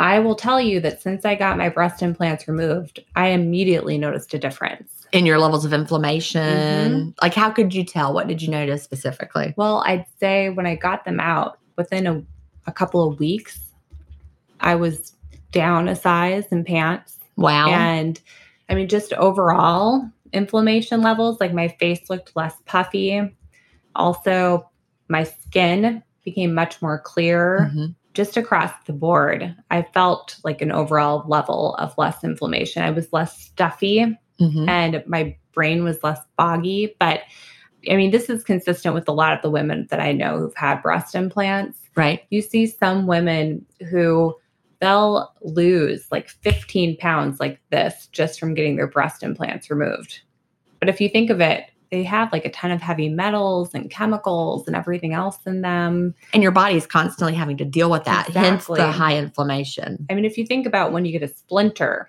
I 0.00 0.18
will 0.18 0.34
tell 0.34 0.60
you 0.60 0.80
that 0.80 1.02
since 1.02 1.24
I 1.24 1.34
got 1.34 1.58
my 1.58 1.68
breast 1.68 2.02
implants 2.02 2.48
removed, 2.48 3.00
I 3.16 3.28
immediately 3.28 3.98
noticed 3.98 4.32
a 4.34 4.38
difference. 4.38 5.06
In 5.12 5.26
your 5.26 5.38
levels 5.38 5.64
of 5.64 5.72
inflammation? 5.72 6.40
Mm-hmm. 6.40 7.10
Like, 7.20 7.34
how 7.34 7.50
could 7.50 7.74
you 7.74 7.84
tell? 7.84 8.14
What 8.14 8.26
did 8.28 8.40
you 8.40 8.48
notice 8.48 8.82
specifically? 8.82 9.52
Well, 9.56 9.82
I'd 9.86 10.06
say 10.18 10.48
when 10.50 10.66
I 10.66 10.76
got 10.76 11.04
them 11.04 11.20
out 11.20 11.58
within 11.76 12.06
a, 12.06 12.22
a 12.66 12.72
couple 12.72 13.06
of 13.06 13.18
weeks, 13.18 13.58
I 14.60 14.74
was 14.76 15.12
down 15.52 15.88
a 15.88 15.96
size 15.96 16.46
in 16.50 16.64
pants. 16.64 17.18
Wow. 17.36 17.70
And 17.70 18.20
I 18.68 18.74
mean, 18.74 18.88
just 18.88 19.12
overall 19.14 20.08
inflammation 20.32 21.02
levels, 21.02 21.40
like 21.40 21.52
my 21.52 21.68
face 21.68 22.08
looked 22.08 22.36
less 22.36 22.54
puffy. 22.66 23.20
Also, 23.96 24.66
My 25.08 25.24
skin 25.24 26.04
became 26.24 26.54
much 26.54 26.80
more 26.80 27.00
clear 27.00 27.68
Mhm. 27.74 27.96
Just 28.20 28.36
across 28.36 28.70
the 28.84 28.92
board. 28.92 29.56
I 29.70 29.80
felt 29.80 30.38
like 30.44 30.60
an 30.60 30.70
overall 30.70 31.24
level 31.26 31.74
of 31.76 31.96
less 31.96 32.22
inflammation. 32.22 32.82
I 32.82 32.90
was 32.90 33.10
less 33.14 33.38
stuffy 33.40 34.14
Mhm. 34.38 34.68
and 34.68 35.02
my 35.06 35.34
brain 35.54 35.84
was 35.84 36.04
less 36.04 36.20
foggy. 36.36 36.94
But 36.98 37.20
I 37.90 37.96
mean, 37.96 38.10
this 38.10 38.28
is 38.28 38.44
consistent 38.44 38.94
with 38.94 39.08
a 39.08 39.12
lot 39.12 39.32
of 39.32 39.40
the 39.40 39.48
women 39.48 39.86
that 39.88 40.00
I 40.00 40.12
know 40.12 40.36
who've 40.38 40.54
had 40.54 40.82
breast 40.82 41.14
implants. 41.14 41.78
Right. 41.96 42.20
You 42.28 42.42
see 42.42 42.66
some 42.66 43.06
women 43.06 43.64
who 43.90 44.36
they'll 44.82 45.32
lose 45.40 46.06
like 46.12 46.28
15 46.28 46.98
pounds 46.98 47.40
like 47.40 47.58
this 47.70 48.06
just 48.12 48.38
from 48.38 48.52
getting 48.52 48.76
their 48.76 48.86
breast 48.86 49.22
implants 49.22 49.70
removed. 49.70 50.20
But 50.78 50.90
if 50.90 51.00
you 51.00 51.08
think 51.08 51.30
of 51.30 51.40
it, 51.40 51.64
they 51.90 52.02
have 52.04 52.32
like 52.32 52.44
a 52.44 52.50
ton 52.50 52.70
of 52.70 52.80
heavy 52.80 53.08
metals 53.08 53.74
and 53.74 53.90
chemicals 53.90 54.66
and 54.66 54.76
everything 54.76 55.12
else 55.12 55.38
in 55.46 55.60
them. 55.62 56.14
And 56.32 56.42
your 56.42 56.52
body 56.52 56.76
is 56.76 56.86
constantly 56.86 57.34
having 57.34 57.56
to 57.58 57.64
deal 57.64 57.90
with 57.90 58.04
that, 58.04 58.28
hence 58.28 58.66
the 58.66 58.90
high 58.92 59.16
inflammation. 59.16 60.06
I 60.08 60.14
mean, 60.14 60.24
if 60.24 60.38
you 60.38 60.46
think 60.46 60.66
about 60.66 60.92
when 60.92 61.04
you 61.04 61.12
get 61.12 61.22
a 61.28 61.32
splinter, 61.32 62.08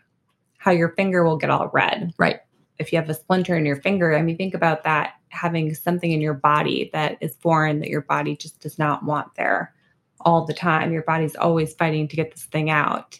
how 0.57 0.71
your 0.71 0.89
finger 0.89 1.23
will 1.23 1.37
get 1.37 1.49
all 1.49 1.69
red. 1.73 2.13
Right. 2.19 2.39
If 2.77 2.93
you 2.93 2.99
have 2.99 3.09
a 3.09 3.13
splinter 3.15 3.57
in 3.57 3.65
your 3.65 3.77
finger, 3.77 4.15
I 4.15 4.21
mean, 4.21 4.37
think 4.37 4.53
about 4.53 4.83
that 4.83 5.13
having 5.29 5.73
something 5.73 6.11
in 6.11 6.21
your 6.21 6.33
body 6.33 6.89
that 6.93 7.17
is 7.21 7.35
foreign 7.41 7.79
that 7.79 7.89
your 7.89 8.01
body 8.01 8.35
just 8.35 8.59
does 8.59 8.77
not 8.77 9.03
want 9.03 9.33
there 9.35 9.73
all 10.19 10.45
the 10.45 10.53
time. 10.53 10.91
Your 10.91 11.03
body's 11.03 11.35
always 11.35 11.73
fighting 11.73 12.07
to 12.07 12.15
get 12.15 12.31
this 12.31 12.45
thing 12.45 12.69
out. 12.69 13.19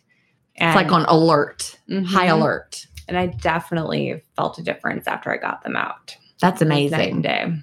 And, 0.58 0.70
It's 0.70 0.76
like 0.76 0.92
on 0.92 1.06
alert, 1.06 1.80
high 1.90 2.28
Mhm. 2.28 2.34
alert. 2.34 2.86
And 3.08 3.18
I 3.18 3.28
definitely 3.28 4.22
felt 4.36 4.60
a 4.60 4.64
difference 4.64 5.08
after 5.08 5.32
I 5.32 5.38
got 5.38 5.64
them 5.64 5.76
out. 5.76 6.16
That's 6.42 6.62
It 6.62 6.66
was 6.66 6.70
Night 6.70 6.94
amazing. 6.94 7.22
day. 7.22 7.54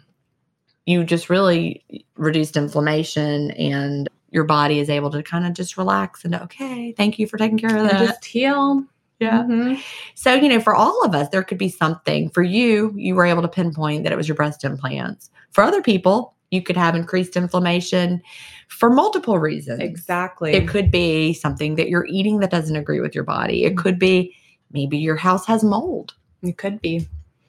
You 0.87 1.05
just 1.05 1.29
really 1.29 1.85
reduced 2.17 2.57
inflammation 2.57 3.51
and 3.53 4.09
your 4.31 4.45
body 4.45 4.79
is 4.79 4.89
able 4.89 5.11
to 5.11 5.23
kind 5.23 5.47
of 5.47 5.53
just 5.53 5.77
relax 5.77 6.25
and 6.25 6.35
okay, 6.35 6.93
thank 6.93 7.19
you 7.19 7.27
for 7.27 7.37
taking 7.37 7.59
care 7.59 7.71
of 7.77 7.83
And 7.83 7.91
that. 7.91 7.99
just 8.07 8.25
heal. 8.25 8.85
yeah. 9.21 9.43
Mhm. 9.43 9.79
So, 10.15 10.33
you 10.35 10.49
know, 10.49 10.61
for 10.61 10.75
all 10.75 11.03
of 11.05 11.15
us, 11.15 11.29
there 11.31 11.43
could 11.43 11.59
be 11.59 11.69
something. 11.69 12.31
For 12.31 12.43
you, 12.43 12.93
you 12.97 13.15
were 13.15 13.27
able 13.27 13.43
to 13.43 13.49
pinpoint 13.49 14.05
that 14.05 14.13
it 14.13 14.17
was 14.17 14.29
your 14.29 14.35
breast 14.37 14.65
implants. 14.65 15.29
For 15.51 15.65
other 15.65 15.83
people, 15.83 16.35
you 16.51 16.63
could 16.63 16.77
have 16.77 16.95
increased 16.95 17.37
inflammation 17.37 18.23
for 18.69 18.89
multiple 18.91 19.39
reasons. 19.39 19.81
Exactly. 19.81 20.53
It 20.55 20.69
could 20.69 20.91
be 20.91 21.35
something 21.35 21.75
that 21.75 21.89
you're 21.89 22.07
eating 22.07 22.39
that 22.41 22.51
doesn't 22.51 22.77
agree 22.77 23.01
with 23.01 23.15
your 23.15 23.25
body. 23.25 23.65
It 23.65 23.77
could 23.77 23.99
be 23.99 24.35
maybe 24.73 24.97
your 24.99 25.17
house 25.17 25.45
has 25.47 25.65
mold. 25.65 26.15
It 26.43 26.57
could 26.57 26.81
be. 26.81 27.07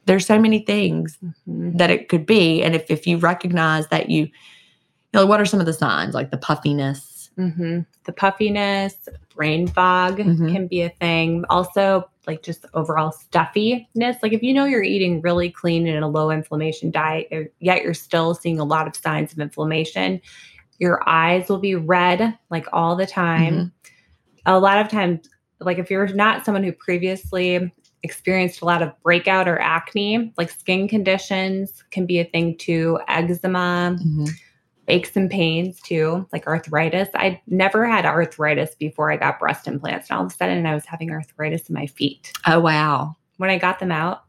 There's 0.10 0.26
so 0.26 0.40
many 0.40 0.60
things 0.66 1.20
Mhm. 1.48 1.78
that 1.78 1.92
it 1.92 2.10
could 2.10 2.26
be. 2.26 2.64
And 2.64 2.74
if, 2.74 2.90
if 2.90 3.06
you 3.06 3.18
recognize 3.20 3.86
that 3.90 4.10
you, 4.10 4.24
you 4.24 4.30
know, 5.14 5.28
what 5.28 5.40
are 5.40 5.46
some 5.46 5.60
of 5.60 5.68
the 5.68 5.74
signs 5.74 6.16
like 6.16 6.32
the 6.32 6.38
puffiness? 6.38 7.30
hmm 7.36 7.82
The 8.06 8.12
puffiness, 8.14 8.96
brain 9.36 9.68
fog 9.68 10.18
Mhm. 10.18 10.52
can 10.52 10.66
be 10.66 10.82
a 10.82 10.90
thing. 10.90 11.46
Also, 11.52 12.10
like 12.26 12.42
just 12.42 12.66
overall 12.74 13.12
stuffiness. 13.12 14.18
Like 14.24 14.34
if 14.34 14.42
you 14.42 14.52
know 14.52 14.66
you're 14.66 14.82
eating 14.82 15.22
really 15.22 15.52
clean 15.52 15.86
and 15.86 16.04
a 16.04 16.08
low 16.08 16.32
inflammation 16.32 16.90
diet, 16.90 17.54
yet 17.60 17.84
you're 17.84 17.94
still 17.94 18.34
seeing 18.34 18.60
a 18.60 18.66
lot 18.66 18.88
of 18.88 18.96
signs 18.96 19.32
of 19.32 19.38
inflammation, 19.38 20.22
your 20.80 21.08
eyes 21.08 21.50
will 21.50 21.60
be 21.60 21.76
red 21.76 22.36
like 22.50 22.66
all 22.74 22.96
the 22.96 23.06
time. 23.06 23.54
Mhm. 23.54 23.72
A 24.48 24.60
lot 24.60 24.80
of 24.84 24.90
times, 24.90 25.30
like 25.60 25.78
if 25.78 25.92
you're 25.92 26.08
not 26.08 26.46
someone 26.46 26.64
who 26.64 26.72
previously 26.72 27.72
experienced 28.04 28.62
a 28.62 28.66
lot 28.66 28.82
of 28.82 28.92
breakout 29.04 29.48
or 29.48 29.60
acne, 29.60 30.34
like 30.38 30.50
skin 30.50 30.88
conditions 30.88 31.84
can 31.92 32.06
be 32.06 32.20
a 32.20 32.26
thing 32.26 32.58
too, 32.58 33.00
eczema 33.08 33.98
Mhm. 34.00 34.30
aches 34.88 35.16
and 35.16 35.30
pains 35.30 35.80
too, 35.82 36.28
like 36.34 36.48
arthritis. 36.48 37.10
I 37.14 37.42
never 37.48 37.86
had 37.86 38.06
arthritis 38.06 38.74
before 38.76 39.12
I 39.12 39.18
got 39.18 39.40
breast 39.40 39.68
implants. 39.68 40.10
And 40.10 40.18
all 40.18 40.26
of 40.26 40.32
a 40.32 40.36
sudden 40.36 40.66
I 40.66 40.74
was 40.74 40.86
having 40.86 41.12
arthritis 41.12 41.70
in 41.70 41.76
my 41.76 41.86
feet. 41.86 42.32
Oh, 42.48 42.60
wow. 42.60 43.16
When 43.38 43.50
I 43.50 43.58
got 43.58 43.80
them 43.80 43.92
out, 43.92 44.24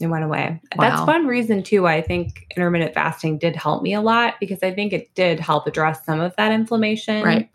it 0.00 0.06
went 0.08 0.24
away. 0.24 0.60
Wow. 0.76 0.88
That's 0.90 1.06
one 1.06 1.26
reason 1.26 1.62
too 1.62 1.82
why 1.82 1.94
I 1.94 2.02
think 2.02 2.46
intermittent 2.56 2.94
fasting 2.94 3.38
did 3.38 3.54
help 3.54 3.82
me 3.82 3.94
a 3.94 4.00
lot 4.00 4.34
because 4.40 4.62
I 4.62 4.72
think 4.74 4.92
it 4.92 5.14
did 5.14 5.38
help 5.38 5.68
address 5.68 6.04
some 6.04 6.18
of 6.20 6.34
that 6.36 6.50
inflammation. 6.50 7.22
Right. 7.22 7.48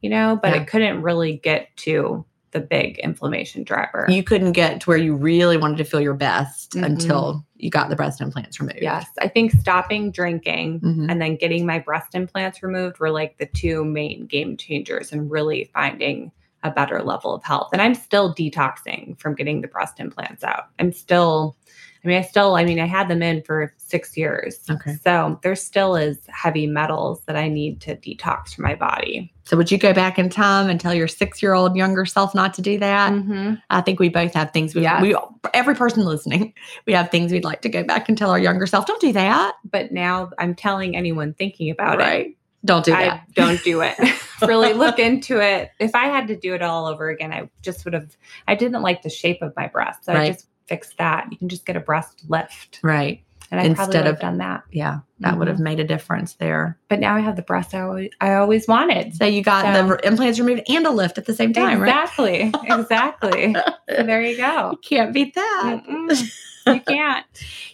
You 0.00 0.10
know, 0.10 0.38
but 0.42 0.52
Yeah. 0.52 0.62
it 0.62 0.66
couldn't 0.66 1.02
really 1.02 1.36
get 1.36 1.68
to 1.76 2.24
the 2.52 2.60
big 2.60 2.98
inflammation 2.98 3.64
driver. 3.64 4.06
You 4.08 4.22
couldn't 4.22 4.52
get 4.52 4.80
to 4.82 4.86
where 4.90 4.98
you 4.98 5.14
really 5.16 5.56
wanted 5.56 5.78
to 5.78 5.84
feel 5.84 6.00
your 6.00 6.14
best 6.14 6.72
Mhm. 6.72 6.84
until 6.84 7.44
you 7.56 7.70
got 7.70 7.88
the 7.88 7.96
breast 7.96 8.20
implants 8.20 8.60
removed. 8.60 8.78
yes. 8.80 9.06
I 9.20 9.28
think 9.28 9.52
stopping 9.52 10.10
drinking 10.10 10.80
Mhm. 10.80 11.10
and 11.10 11.20
then 11.20 11.36
getting 11.36 11.66
my 11.66 11.78
breast 11.78 12.14
implants 12.14 12.62
removed 12.62 12.98
were 13.00 13.10
like 13.10 13.38
the 13.38 13.46
two 13.46 13.84
main 13.84 14.26
game 14.26 14.56
changers 14.56 15.12
and 15.12 15.30
really 15.30 15.70
finding 15.72 16.30
a 16.64 16.70
better 16.70 17.02
level 17.02 17.34
of 17.34 17.42
health. 17.42 17.70
And 17.72 17.82
I'm 17.82 17.94
still 17.94 18.32
detoxing 18.34 19.18
from 19.18 19.34
getting 19.34 19.62
the 19.62 19.68
breast 19.68 19.98
implants 19.98 20.44
out. 20.44 20.66
I'm 20.78 20.92
still, 20.92 21.56
I 22.04 22.08
mean, 22.08 22.18
I 22.18 22.22
still, 22.22 22.56
I 22.56 22.64
mean, 22.64 22.80
I 22.80 22.86
had 22.86 23.06
them 23.08 23.22
in 23.22 23.42
for 23.42 23.72
six 23.76 24.16
years. 24.16 24.58
Okay. 24.68 24.96
So 25.04 25.38
there 25.44 25.54
still 25.54 25.94
is 25.94 26.18
heavy 26.28 26.66
metals 26.66 27.22
that 27.26 27.36
I 27.36 27.48
need 27.48 27.80
to 27.82 27.94
detox 27.96 28.54
from 28.54 28.64
my 28.64 28.74
body. 28.74 29.32
So, 29.44 29.56
would 29.56 29.70
you 29.70 29.78
go 29.78 29.92
back 29.92 30.18
in 30.18 30.28
time 30.28 30.68
and 30.68 30.80
tell 30.80 30.94
your 30.94 31.06
six 31.08 31.42
year 31.42 31.52
old 31.54 31.76
younger 31.76 32.04
self 32.04 32.34
not 32.34 32.54
to 32.54 32.62
do 32.62 32.78
that? 32.78 33.12
Mhm. 33.12 33.60
I 33.70 33.80
think 33.82 34.00
we 34.00 34.08
both 34.08 34.34
have 34.34 34.50
things 34.52 34.74
we, 34.74 34.82
Yes. 34.82 35.00
we, 35.02 35.14
every 35.54 35.74
person 35.74 36.04
listening, 36.04 36.54
we 36.86 36.92
have 36.92 37.10
things 37.10 37.30
we'd 37.32 37.44
like 37.44 37.62
to 37.62 37.68
go 37.68 37.84
back 37.84 38.08
and 38.08 38.18
tell 38.18 38.30
our 38.30 38.38
younger 38.38 38.66
self, 38.66 38.86
don't 38.86 39.00
do 39.00 39.12
that. 39.12 39.54
But 39.64 39.92
now 39.92 40.30
I'm 40.38 40.54
telling 40.54 40.96
anyone 40.96 41.34
thinking 41.34 41.70
about 41.70 42.00
it, 42.00 42.04
right. 42.04 42.36
Don't 42.64 42.84
do 42.84 42.94
I 42.94 43.04
that. 43.06 43.34
don't 43.34 43.60
do 43.64 43.80
it. 43.80 43.96
really 44.42 44.72
look 44.72 45.00
into 45.00 45.40
it. 45.40 45.70
If 45.80 45.96
I 45.96 46.06
had 46.06 46.28
to 46.28 46.36
do 46.36 46.54
it 46.54 46.62
all 46.62 46.86
over 46.86 47.08
again, 47.10 47.32
I 47.32 47.48
just 47.62 47.84
would 47.84 47.94
have. 47.94 48.16
I 48.46 48.54
didn't 48.54 48.82
like 48.82 49.02
the 49.02 49.10
shape 49.10 49.42
of 49.42 49.52
my 49.56 49.66
breasts. 49.66 50.06
so 50.06 50.12
I 50.12 50.16
Right. 50.16 50.32
just 50.32 50.46
fixed 50.66 50.98
that. 50.98 51.28
You 51.30 51.36
can 51.38 51.48
just 51.48 51.64
get 51.66 51.76
a 51.76 51.80
breast 51.80 52.22
lift, 52.28 52.80
Right. 52.82 53.22
and 53.50 53.60
I 53.60 53.64
probably 53.64 53.70
Instead 53.84 53.98
would 54.00 54.06
have 54.06 54.14
of- 54.16 54.20
done 54.20 54.38
that. 54.38 54.62
Yeah. 54.72 54.98
That 55.20 55.38
would 55.38 55.46
have 55.48 55.60
made 55.60 55.78
a 55.78 55.84
difference 55.84 56.34
there. 56.34 56.78
But 56.88 56.98
now 56.98 57.14
I 57.14 57.20
have 57.20 57.36
the 57.36 57.42
breast 57.42 57.74
I 57.74 57.82
always, 57.82 58.10
I 58.20 58.34
always 58.34 58.66
wanted. 58.66 59.14
So, 59.14 59.24
you 59.24 59.42
got 59.42 59.64
So- 59.74 59.86
the 59.88 60.06
implants 60.06 60.40
removed 60.40 60.62
and 60.68 60.84
a 60.86 60.90
lift 60.90 61.16
at 61.18 61.26
the 61.26 61.34
same 61.34 61.52
time, 61.52 61.80
right? 61.80 61.88
exactly, 61.88 62.52
exactly. 62.64 63.54
So 63.88 64.02
there 64.02 64.22
you 64.22 64.36
go. 64.36 64.70
You 64.72 64.78
can't 64.82 65.12
beat 65.12 65.34
that. 65.34 65.82
Mm-mm. 65.88 66.32
You 66.66 66.80
can't. 66.86 67.26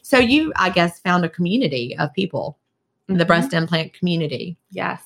So, 0.03 0.19
you, 0.19 0.53
I 0.57 0.71
guess, 0.71 1.01
found 1.01 1.25
a 1.25 1.29
community 1.29 1.97
of 1.99 2.13
people, 2.13 2.59
the 3.07 3.25
Mhm. 3.25 3.27
breast 3.27 3.53
implant 3.55 3.95
community, 3.95 4.59
Yes, 4.71 5.01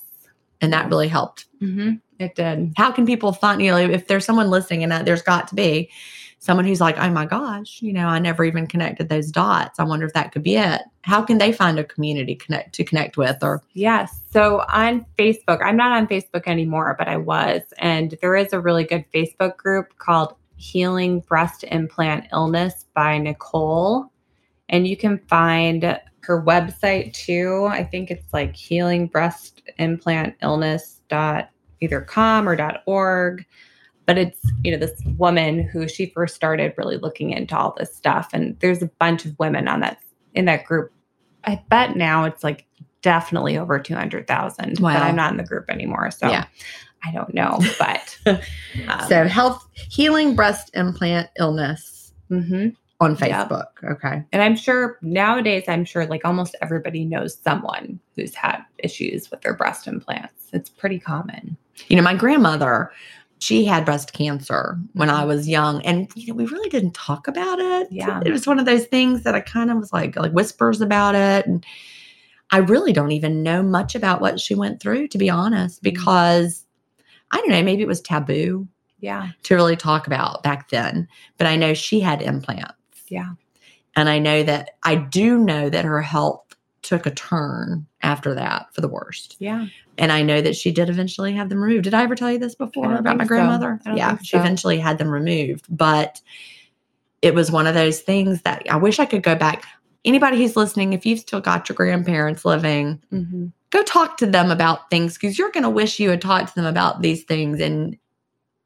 and 0.60 0.72
that 0.72 0.88
really 0.88 1.08
helped. 1.08 1.46
hmm 1.60 1.92
it 2.18 2.34
did. 2.36 2.72
how 2.76 2.92
can 2.92 3.04
people 3.04 3.32
find 3.32 3.60
you 3.60 3.68
know 3.70 3.76
if 3.78 4.06
there's 4.06 4.24
someone 4.24 4.48
listening 4.48 4.84
and 4.84 4.92
that 4.92 5.04
there's 5.04 5.22
got 5.22 5.48
to 5.48 5.56
be 5.56 5.90
someone 6.42 6.64
who's 6.64 6.80
like 6.80 6.98
oh 6.98 7.10
my 7.10 7.24
gosh 7.24 7.80
you 7.80 7.92
know 7.92 8.06
i 8.06 8.18
never 8.18 8.44
even 8.44 8.66
connected 8.66 9.08
those 9.08 9.30
dots 9.30 9.78
i 9.78 9.84
wonder 9.84 10.04
if 10.04 10.12
that 10.12 10.32
could 10.32 10.42
be 10.42 10.56
it 10.56 10.82
how 11.02 11.22
can 11.22 11.38
they 11.38 11.52
find 11.52 11.78
a 11.78 11.84
community 11.84 12.34
connect 12.34 12.74
to 12.74 12.84
connect 12.84 13.16
with 13.16 13.42
or 13.42 13.62
Yes. 13.74 14.20
So 14.30 14.64
on 14.68 15.04
Facebook, 15.18 15.60
I'm 15.62 15.76
not 15.76 15.92
on 15.92 16.06
Facebook 16.06 16.46
anymore, 16.46 16.94
but 16.98 17.08
I 17.08 17.16
was. 17.16 17.62
And 17.78 18.16
there 18.20 18.36
is 18.36 18.52
a 18.52 18.60
really 18.60 18.84
good 18.84 19.04
Facebook 19.12 19.56
group 19.56 19.98
called 19.98 20.34
Healing 20.56 21.20
Breast 21.20 21.64
Implant 21.64 22.26
Illness 22.32 22.86
by 22.94 23.18
Nicole. 23.18 24.12
And 24.68 24.86
you 24.86 24.96
can 24.96 25.18
find 25.28 25.98
her 26.20 26.42
website 26.42 27.12
too. 27.14 27.66
I 27.70 27.82
think 27.82 28.10
it's 28.10 28.32
like 28.32 28.54
healing 28.54 29.08
breast 29.08 29.62
implant 29.78 30.36
illness 30.40 31.00
dot 31.08 31.50
either 31.80 32.00
com 32.00 32.48
or 32.48 32.54
dot 32.54 32.82
org. 32.86 33.44
But 34.06 34.18
it's, 34.18 34.40
you 34.64 34.72
know, 34.72 34.78
this 34.78 35.00
woman 35.16 35.62
who 35.62 35.88
she 35.88 36.06
first 36.06 36.34
started 36.34 36.74
really 36.76 36.96
looking 36.96 37.30
into 37.30 37.56
all 37.56 37.74
this 37.78 37.94
stuff. 37.94 38.30
And 38.32 38.58
there's 38.60 38.82
a 38.82 38.90
bunch 38.98 39.24
of 39.24 39.38
women 39.38 39.68
on 39.68 39.80
that 39.80 39.98
in 40.34 40.46
that 40.46 40.64
group. 40.64 40.92
I 41.44 41.62
bet 41.68 41.96
now 41.96 42.24
it's 42.24 42.42
like 42.42 42.66
definitely 43.02 43.58
over 43.58 43.78
200,000. 43.78 44.78
Wow. 44.80 44.92
But 44.94 45.02
I'm 45.02 45.16
not 45.16 45.30
in 45.30 45.36
the 45.36 45.44
group 45.44 45.70
anymore. 45.70 46.10
So 46.10 46.28
Yeah. 46.28 46.46
I 47.04 47.10
don't 47.12 47.34
know. 47.34 47.58
But 47.78 48.18
um, 48.26 49.08
so 49.08 49.24
health 49.26 49.66
healing 49.74 50.34
breast 50.34 50.70
implant 50.74 51.28
illness 51.38 52.12
mhm. 52.30 52.74
on 53.00 53.16
facebook 53.16 53.66
okay 53.82 54.22
and 54.32 54.42
I'm 54.42 54.56
sure 54.56 54.98
nowadays, 55.02 55.64
I'm 55.66 55.84
sure 55.84 56.06
like 56.06 56.24
almost 56.24 56.54
everybody 56.62 57.04
knows 57.04 57.36
someone 57.42 57.98
who's 58.16 58.34
had 58.34 58.62
issues 58.78 59.30
with 59.30 59.40
their 59.42 59.54
breast 59.54 59.86
implants. 59.86 60.48
It's 60.52 60.70
pretty 60.70 60.98
common. 60.98 61.56
you 61.88 61.96
know 61.96 62.02
my 62.02 62.14
grandmother 62.14 62.92
she 63.42 63.64
had 63.64 63.84
breast 63.84 64.12
cancer 64.12 64.78
when 64.92 65.10
i 65.10 65.20
mm-hmm. 65.20 65.28
was 65.28 65.48
young 65.48 65.82
and 65.82 66.08
you 66.14 66.28
know 66.28 66.34
we 66.34 66.46
really 66.46 66.68
didn't 66.68 66.94
talk 66.94 67.26
about 67.26 67.58
it 67.58 67.88
Yeah. 67.90 68.20
it 68.24 68.30
was 68.30 68.46
one 68.46 68.60
of 68.60 68.66
those 68.66 68.86
things 68.86 69.24
that 69.24 69.34
i 69.34 69.40
kind 69.40 69.70
of 69.70 69.78
was 69.78 69.92
like 69.92 70.14
like 70.16 70.30
whispers 70.30 70.80
about 70.80 71.16
it 71.16 71.44
and 71.46 71.66
i 72.52 72.58
really 72.58 72.92
don't 72.92 73.10
even 73.10 73.42
know 73.42 73.60
much 73.62 73.96
about 73.96 74.20
what 74.20 74.38
she 74.38 74.54
went 74.54 74.80
through 74.80 75.08
to 75.08 75.18
be 75.18 75.28
honest 75.28 75.78
mm-hmm. 75.78 75.90
because 75.90 76.64
i 77.32 77.38
don't 77.38 77.50
know 77.50 77.62
maybe 77.62 77.82
it 77.82 77.88
was 77.88 78.00
taboo 78.00 78.68
Yeah. 79.00 79.30
to 79.42 79.54
really 79.56 79.76
talk 79.76 80.06
about 80.06 80.44
back 80.44 80.68
then 80.70 81.08
but 81.36 81.48
i 81.48 81.56
know 81.56 81.74
she 81.74 81.98
had 81.98 82.22
implants 82.22 82.76
Yeah. 83.08 83.32
and 83.96 84.08
i 84.08 84.20
know 84.20 84.44
that 84.44 84.76
i 84.84 84.94
do 84.94 85.36
know 85.38 85.68
that 85.68 85.84
her 85.84 86.00
health 86.00 86.41
took 86.82 87.06
a 87.06 87.10
turn 87.10 87.86
after 88.02 88.34
that 88.34 88.66
for 88.74 88.80
the 88.80 88.88
worst. 88.88 89.36
Yeah. 89.38 89.66
And 89.98 90.10
I 90.10 90.22
know 90.22 90.40
that 90.40 90.56
she 90.56 90.72
did 90.72 90.88
eventually 90.90 91.32
have 91.34 91.48
them 91.48 91.62
removed. 91.62 91.84
Did 91.84 91.94
I 91.94 92.02
ever 92.02 92.14
tell 92.16 92.30
you 92.32 92.38
this 92.38 92.54
before 92.54 92.92
about 92.94 93.04
my 93.04 93.10
think 93.10 93.22
so. 93.22 93.26
grandmother? 93.28 93.80
Yeah, 93.94 94.08
think 94.16 94.26
she 94.26 94.36
eventually 94.36 94.78
had 94.78 94.98
them 94.98 95.08
removed. 95.08 95.66
But 95.68 96.20
it 97.20 97.34
was 97.34 97.50
one 97.52 97.66
of 97.66 97.74
those 97.74 98.00
things 98.00 98.42
that 98.42 98.62
I 98.68 98.76
wish 98.76 98.98
I 98.98 99.06
could 99.06 99.22
go 99.22 99.34
back. 99.36 99.64
Anybody 100.04 100.38
who's 100.38 100.56
listening, 100.56 100.92
if 100.92 101.06
you've 101.06 101.20
still 101.20 101.40
got 101.40 101.68
your 101.68 101.76
grandparents 101.76 102.44
living, 102.44 103.00
Mm-hmm. 103.12 103.46
go 103.70 103.82
talk 103.84 104.16
to 104.16 104.26
them 104.26 104.50
about 104.50 104.90
things 104.90 105.14
because 105.14 105.38
you're 105.38 105.52
going 105.52 105.62
to 105.62 105.70
wish 105.70 106.00
you 106.00 106.10
had 106.10 106.20
talked 106.20 106.48
to 106.48 106.54
them 106.56 106.66
about 106.66 107.00
these 107.02 107.22
things. 107.22 107.60
And 107.60 107.96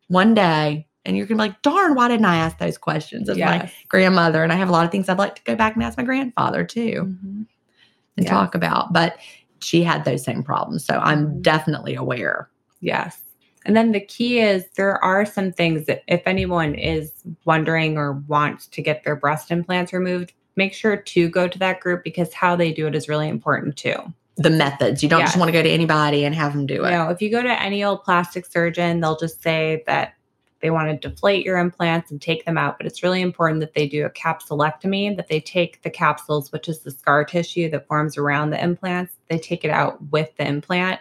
one 0.09 0.33
day, 0.35 0.87
and 1.05 1.17
you're 1.17 1.27
going 1.27 1.37
to 1.39 1.45
be 1.45 1.49
like, 1.51 1.63
darn, 1.63 1.95
why 1.95 2.09
didn't 2.09 2.25
I 2.27 2.37
ask 2.37 2.59
those 2.59 2.79
questions 2.79 3.29
of 3.29 3.37
my 3.39 3.71
grandmother? 3.89 4.43
And 4.43 4.53
I 4.53 4.57
have 4.57 4.69
a 4.69 4.73
lot 4.73 4.85
of 4.87 4.91
things 4.91 5.09
I'd 5.09 5.19
like 5.19 5.37
to 5.37 5.43
go 5.45 5.55
back 5.55 5.75
and 5.75 5.85
ask 5.85 5.99
my 5.99 6.05
grandfather 6.05 6.65
too 6.65 7.17
Mhm. 7.25 7.47
And 8.17 8.25
Yeah. 8.27 8.31
talk 8.33 8.55
about. 8.55 8.93
But 8.93 9.17
she 9.61 9.83
had 9.83 10.05
those 10.05 10.23
same 10.25 10.43
problems. 10.43 10.85
So 10.85 10.99
I'm 10.99 11.27
Mhm. 11.29 11.43
definitely 11.43 11.95
aware. 11.95 12.49
Yes. 12.81 13.21
And 13.65 13.77
then 13.77 13.93
the 13.93 14.01
key 14.01 14.39
is 14.41 14.65
there 14.77 15.03
are 15.03 15.25
some 15.25 15.51
things 15.51 15.87
that 15.87 16.03
if 16.07 16.23
anyone 16.27 16.75
is 16.75 17.13
wondering 17.45 17.97
or 17.99 18.13
wants 18.29 18.67
to 18.69 18.83
get 18.83 19.03
their 19.05 19.17
breast 19.17 19.51
implants 19.51 19.93
removed, 19.93 20.35
make 20.57 20.73
sure 20.73 20.97
to 20.97 21.29
go 21.29 21.49
to 21.49 21.59
that 21.59 21.81
group 21.81 22.05
because 22.05 22.33
how 22.33 22.55
they 22.55 22.73
do 22.73 22.87
it 22.87 22.95
is 22.95 23.09
really 23.09 23.29
important 23.29 23.77
too. 23.77 23.97
The 24.37 24.51
methods. 24.51 25.03
You 25.03 25.09
don't 25.09 25.23
just 25.23 25.39
want 25.39 25.49
to 25.49 25.53
go 25.53 25.63
to 25.63 25.69
anybody 25.71 26.25
and 26.25 26.35
have 26.35 26.53
them 26.53 26.67
do 26.67 26.75
You 26.75 26.85
it. 26.85 26.91
know, 26.91 27.09
if 27.09 27.23
you 27.23 27.31
go 27.31 27.43
to 27.43 27.63
any 27.63 27.83
old 27.83 28.05
plastic 28.05 28.45
surgeon, 28.47 29.01
they'll 29.01 29.17
just 29.17 29.43
say 29.43 29.83
that 29.87 30.13
they 30.67 30.71
want 30.71 31.01
to 31.01 31.09
deflate 31.09 31.47
your 31.47 31.59
implants 31.59 32.11
and 32.11 32.21
take 32.21 32.45
them 32.45 32.59
out. 32.59 32.77
But 32.77 32.89
it's 32.89 33.05
really 33.05 33.21
important 33.21 33.61
that 33.61 33.75
they 33.75 33.87
do 33.87 34.05
a 34.05 34.11
capsulectomy, 34.11 35.17
that 35.17 35.29
they 35.29 35.41
take 35.41 35.81
the 35.83 35.91
capsules, 35.91 36.51
which 36.51 36.69
is 36.69 36.81
the 36.81 36.91
scar 36.91 37.25
tissue 37.25 37.71
that 37.71 37.87
forms 37.87 38.19
around 38.19 38.51
the 38.51 38.61
implants, 38.61 39.13
they 39.29 39.39
take 39.39 39.65
it 39.65 39.71
out 39.71 40.03
with 40.11 40.37
the 40.39 40.45
implant 40.45 41.01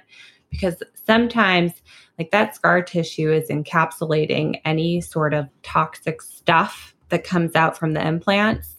because 0.51 0.83
sometimes 1.07 1.81
like 2.19 2.29
that 2.29 2.55
scar 2.55 2.83
tissue 2.83 3.31
is 3.31 3.49
encapsulating 3.49 4.61
any 4.65 5.01
sort 5.01 5.33
of 5.33 5.49
toxic 5.63 6.21
stuff 6.21 6.93
that 7.09 7.23
comes 7.23 7.55
out 7.55 7.75
from 7.75 7.93
the 7.93 8.07
implants. 8.07 8.75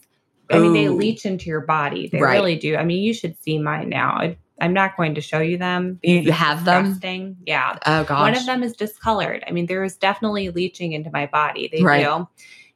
I 0.49 0.59
mean, 0.59 0.71
they 0.71 0.87
leach 0.87 1.25
into 1.25 1.49
your 1.49 1.59
body. 1.59 2.07
They 2.07 2.21
Right. 2.21 2.35
really 2.35 2.55
do. 2.55 2.77
I 2.77 2.85
mean, 2.85 3.03
you 3.03 3.13
should 3.13 3.35
see 3.43 3.59
mine 3.59 3.89
now. 3.89 4.11
I, 4.11 4.37
I'm 4.59 4.73
not 4.73 4.97
going 4.97 5.15
to 5.15 5.21
show 5.21 5.39
you 5.39 5.57
them. 5.57 5.99
You 6.03 6.31
have 6.31 6.65
them? 6.65 6.99
Yeah. 7.45 7.77
Oh 7.85 8.03
gosh. 8.03 8.19
One 8.19 8.35
of 8.35 8.45
them 8.45 8.63
is 8.63 8.75
discolored. 8.75 9.43
I 9.47 9.51
mean, 9.51 9.67
there 9.67 9.83
is 9.83 9.97
definitely 9.97 10.49
leaching 10.49 10.93
into 10.93 11.11
my 11.11 11.25
body. 11.27 11.69
They 11.71 11.83
Right. 11.83 12.03
do. 12.03 12.27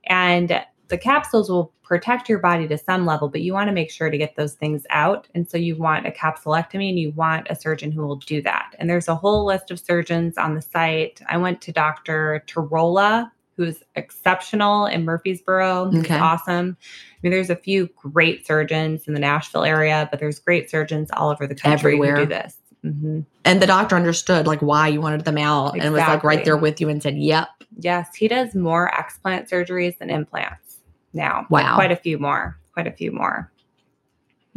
And 0.05 0.63
the 0.87 0.97
capsules 0.97 1.49
will 1.49 1.73
protect 1.83 2.29
your 2.29 2.39
body 2.39 2.67
to 2.67 2.77
some 2.77 3.05
level, 3.05 3.27
but 3.29 3.41
you 3.41 3.53
want 3.53 3.67
to 3.67 3.73
make 3.73 3.91
sure 3.91 4.09
to 4.09 4.17
get 4.17 4.35
those 4.35 4.53
things 4.53 4.85
out. 4.91 5.27
And 5.35 5.49
so 5.49 5.57
you 5.57 5.75
want 5.75 6.07
a 6.07 6.11
capsulectomy 6.11 6.89
and 6.89 6.99
you 6.99 7.11
want 7.11 7.47
a 7.49 7.55
surgeon 7.55 7.91
who 7.91 8.05
will 8.05 8.15
do 8.17 8.41
that. 8.43 8.75
And 8.79 8.89
there's 8.89 9.07
a 9.07 9.15
whole 9.15 9.45
list 9.45 9.71
of 9.71 9.79
surgeons 9.79 10.37
on 10.37 10.55
the 10.55 10.61
site. 10.61 11.21
I 11.27 11.37
went 11.37 11.61
to 11.61 11.71
Dr. 11.71 12.43
Tarola, 12.47 13.29
who's 13.63 13.83
exceptional 13.95 14.85
in 14.87 15.05
Murfreesboro. 15.05 15.91
Okay. 15.99 16.17
awesome. 16.17 16.75
I 16.81 17.17
mean, 17.21 17.31
there's 17.31 17.49
a 17.51 17.55
few 17.55 17.87
great 17.95 18.45
surgeons 18.47 19.07
in 19.07 19.13
the 19.13 19.19
Nashville 19.19 19.63
area, 19.63 20.07
but 20.09 20.19
there's 20.19 20.39
great 20.39 20.69
surgeons 20.69 21.09
all 21.13 21.29
over 21.29 21.45
the 21.45 21.53
country 21.55 21.73
Everywhere. 21.93 22.15
who 22.17 22.23
do 22.23 22.29
this. 22.29 22.57
Mhm. 22.83 23.27
and 23.45 23.61
the 23.61 23.67
doctor 23.67 23.95
understood 23.95 24.47
like 24.47 24.59
why 24.63 24.87
you 24.87 24.99
wanted 25.01 25.23
them 25.23 25.37
out 25.37 25.77
and 25.79 25.93
was 25.93 25.99
like 26.01 26.23
right 26.23 26.43
there 26.43 26.57
with 26.57 26.81
you 26.81 26.89
and 26.89 27.03
said, 27.03 27.15
Yep. 27.15 27.47
Yes, 27.77 28.15
he 28.15 28.27
does 28.27 28.55
more 28.55 28.89
explant 28.91 29.47
surgeries 29.47 29.99
than 29.99 30.09
implants 30.09 30.79
now. 31.13 31.45
Wow. 31.51 31.75
Quite 31.75 31.91
a 31.91 31.95
few 31.95 32.17
more. 32.17 32.57
Quite 32.73 32.87
a 32.87 32.91
few 32.91 33.11
more. 33.11 33.51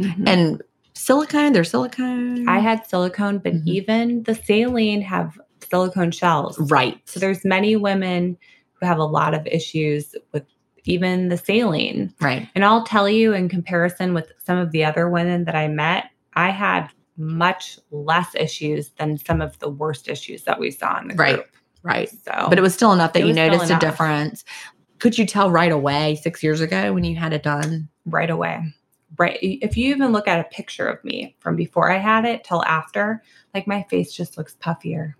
Mhm. 0.01 0.27
And 0.27 0.63
silicone, 0.95 1.53
there's 1.53 1.69
silicone. 1.69 2.49
I 2.49 2.61
had 2.61 2.87
silicone, 2.87 3.39
but 3.39 3.53
Mhm. 3.57 3.67
even 3.67 4.23
the 4.23 4.35
saline 4.35 5.03
have 5.03 5.39
silicone 5.71 6.11
shells. 6.11 6.59
right. 6.71 6.99
So 7.05 7.21
there's 7.21 7.45
many 7.45 7.77
women 7.77 8.39
have 8.85 8.99
a 8.99 9.05
lot 9.05 9.35
of 9.35 9.47
issues 9.47 10.14
with 10.32 10.45
even 10.85 11.28
the 11.30 11.37
saline. 11.39 12.12
right. 12.20 12.49
And 12.55 12.64
I'll 12.64 12.85
tell 12.85 13.09
you, 13.09 13.32
in 13.32 13.49
comparison 13.49 14.12
with 14.12 14.30
some 14.45 14.59
of 14.59 14.70
the 14.70 14.85
other 14.85 15.09
women 15.09 15.45
that 15.45 15.55
I 15.55 15.66
met, 15.68 16.11
I 16.35 16.51
had 16.51 16.89
much 17.16 17.78
less 17.91 18.35
issues 18.35 18.91
than 18.99 19.16
some 19.16 19.41
of 19.41 19.59
the 19.61 19.68
worst 19.70 20.09
issues 20.09 20.43
that 20.45 20.59
we 20.61 20.70
saw 20.70 20.99
in 21.01 21.09
the 21.09 21.14
Right. 21.14 21.37
group. 21.37 21.47
Right. 21.82 22.11
So, 22.11 22.47
But 22.49 22.59
it 22.59 22.62
was 22.62 22.74
still 22.74 22.93
enough 22.93 23.12
that 23.14 23.26
you 23.26 23.32
noticed 23.32 23.70
a 23.70 23.78
difference. 23.78 24.45
Could 24.99 25.16
you 25.18 25.24
tell 25.26 25.51
right 25.51 25.72
away 25.72 26.16
six 26.16 26.43
years 26.43 26.61
ago 26.61 26.93
when 26.93 27.05
you 27.05 27.16
had 27.16 27.32
it 27.32 27.43
done? 27.43 27.89
right 28.07 28.28
away. 28.30 28.62
Right. 29.16 29.39
If 29.41 29.76
you 29.78 29.95
even 29.95 30.12
look 30.12 30.26
at 30.28 30.41
a 30.41 30.45
picture 30.45 30.87
of 30.89 31.03
me 31.05 31.37
from 31.41 31.57
before 31.57 31.91
I 31.91 31.97
had 31.99 32.24
it 32.26 32.43
till 32.45 32.62
after, 32.64 33.22
like 33.55 33.66
my 33.66 33.85
face 33.89 34.12
just 34.12 34.37
looks 34.37 34.57
puffier. 34.61 35.14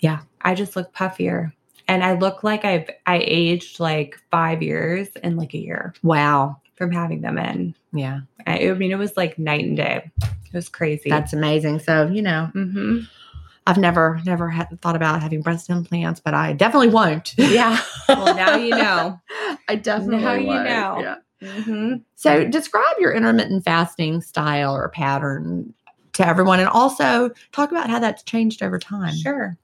Yeah. 0.00 0.20
I 0.40 0.54
just 0.54 0.74
look 0.76 0.92
puffier. 0.94 1.52
And 1.88 2.02
I 2.02 2.14
look 2.14 2.42
like 2.42 2.64
I've 2.64 2.88
I 3.06 3.18
aged 3.24 3.78
like 3.80 4.18
five 4.30 4.62
years 4.62 5.08
in 5.22 5.36
like 5.36 5.54
a 5.54 5.58
year 5.58 5.94
Wow. 6.02 6.58
from 6.76 6.90
having 6.92 7.20
them 7.20 7.38
in. 7.38 7.74
Yeah. 7.92 8.20
I, 8.46 8.70
I 8.70 8.72
mean, 8.74 8.90
it 8.90 8.98
was 8.98 9.16
like 9.16 9.38
night 9.38 9.64
and 9.64 9.76
day. 9.76 10.10
It 10.22 10.54
was 10.54 10.68
crazy. 10.68 11.10
That's 11.10 11.32
amazing. 11.32 11.80
So, 11.80 12.06
you 12.06 12.22
know, 12.22 12.46
hmm 12.52 13.00
I've 13.66 13.78
never, 13.78 14.20
never 14.26 14.50
had 14.50 14.78
thought 14.82 14.94
about 14.94 15.22
having 15.22 15.40
breast 15.40 15.70
implants, 15.70 16.20
but 16.20 16.34
I 16.34 16.52
definitely 16.52 16.88
won't. 16.90 17.34
Yeah. 17.38 17.80
Well, 18.08 18.34
now 18.36 18.54
you 18.56 18.74
know. 18.74 19.18
I 19.68 19.76
definitely 19.76 20.22
Now 20.22 20.34
you 20.34 20.46
won't. 20.46 20.64
know. 20.64 21.16
Yeah. 21.40 21.62
hmm 21.62 21.94
So, 22.16 22.44
describe 22.46 22.96
your 23.00 23.12
intermittent 23.12 23.64
fasting 23.64 24.20
style 24.20 24.76
or 24.76 24.88
pattern 24.90 25.72
to 26.12 26.26
everyone, 26.26 26.60
and 26.60 26.68
also 26.68 27.30
talk 27.52 27.70
about 27.72 27.88
how 27.90 27.98
that's 27.98 28.22
changed 28.22 28.62
over 28.62 28.78
time. 28.78 29.14
Sure. 29.16 29.56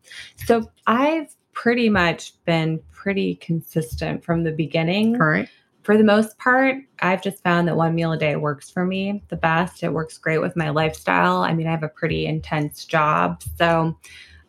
So 0.47 0.69
I've 0.87 1.29
pretty 1.61 1.91
much 1.91 2.33
been 2.47 2.81
pretty 2.91 3.35
consistent 3.35 4.25
from 4.25 4.45
the 4.45 4.51
beginning. 4.51 5.21
All 5.21 5.29
right. 5.29 5.47
For 5.83 5.99
the 5.99 6.05
most 6.05 6.39
part, 6.39 6.77
I've 7.01 7.21
just 7.21 7.43
found 7.43 7.69
that 7.69 7.77
one 7.77 7.95
meal 7.95 8.13
a 8.13 8.17
day 8.17 8.35
works 8.37 8.71
for 8.71 8.87
me 8.87 9.23
the 9.29 9.37
best. 9.37 9.83
It 9.83 9.93
works 9.93 10.17
great 10.17 10.39
with 10.39 10.57
my 10.57 10.71
lifestyle. 10.71 11.43
I 11.43 11.53
mean, 11.53 11.67
I 11.67 11.71
have 11.71 11.83
a 11.83 11.89
pretty 11.89 12.25
intense 12.25 12.87
job. 12.87 13.43
So 13.59 13.95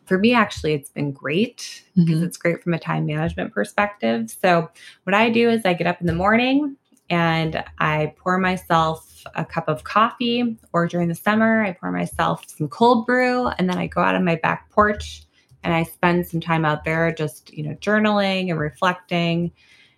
for 0.06 0.18
me, 0.18 0.32
actually, 0.32 0.72
it's 0.72 0.88
been 0.88 1.12
great 1.12 1.82
because 1.94 2.20
Mhm. 2.20 2.24
it's 2.24 2.38
great 2.38 2.62
from 2.62 2.72
a 2.72 2.78
time 2.78 3.04
management 3.04 3.52
perspective. 3.52 4.30
So 4.30 4.70
what 5.04 5.12
I 5.12 5.28
do 5.28 5.50
is 5.50 5.66
I 5.66 5.74
get 5.74 5.86
up 5.86 6.00
in 6.00 6.06
the 6.06 6.14
morning 6.14 6.76
and 7.10 7.62
I 7.78 8.14
pour 8.16 8.38
myself 8.38 9.22
a 9.34 9.44
cup 9.44 9.68
of 9.68 9.84
coffee, 9.84 10.56
or 10.72 10.86
during 10.86 11.08
the 11.08 11.14
summer, 11.14 11.62
I 11.62 11.72
pour 11.72 11.92
myself 11.92 12.44
some 12.48 12.68
cold 12.68 13.04
brew, 13.04 13.48
and 13.48 13.68
then 13.68 13.76
I 13.76 13.86
go 13.86 14.00
out 14.00 14.14
on 14.14 14.24
my 14.24 14.36
back 14.36 14.70
porch 14.70 15.24
and 15.64 15.72
I 15.72 15.84
spend 15.84 16.26
some 16.26 16.40
time 16.40 16.64
out 16.64 16.84
there 16.84 17.12
just, 17.12 17.52
you 17.52 17.62
know, 17.62 17.74
journaling 17.76 18.50
and 18.50 18.58
reflecting. 18.58 19.52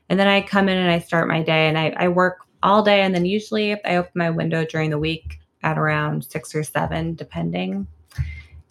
And 0.09 0.19
then 0.19 0.29
I 0.29 0.43
come 0.43 0.69
in 0.69 0.77
and 0.77 0.91
I 0.91 0.99
start 0.99 1.29
my 1.29 1.43
day 1.43 1.69
and 1.69 1.79
I, 1.79 1.95
I 1.97 2.09
work 2.09 2.39
all 2.63 2.83
day. 2.83 3.03
And 3.03 3.15
then 3.15 3.25
usually 3.25 3.73
I 3.85 3.97
open 3.97 4.13
my 4.15 4.31
window 4.31 4.65
during 4.65 4.91
the 4.91 4.99
week 4.99 5.41
at 5.63 5.79
around 5.79 6.25
six 6.25 6.55
or 6.55 6.63
seven, 6.63 7.15
depending. 7.15 7.87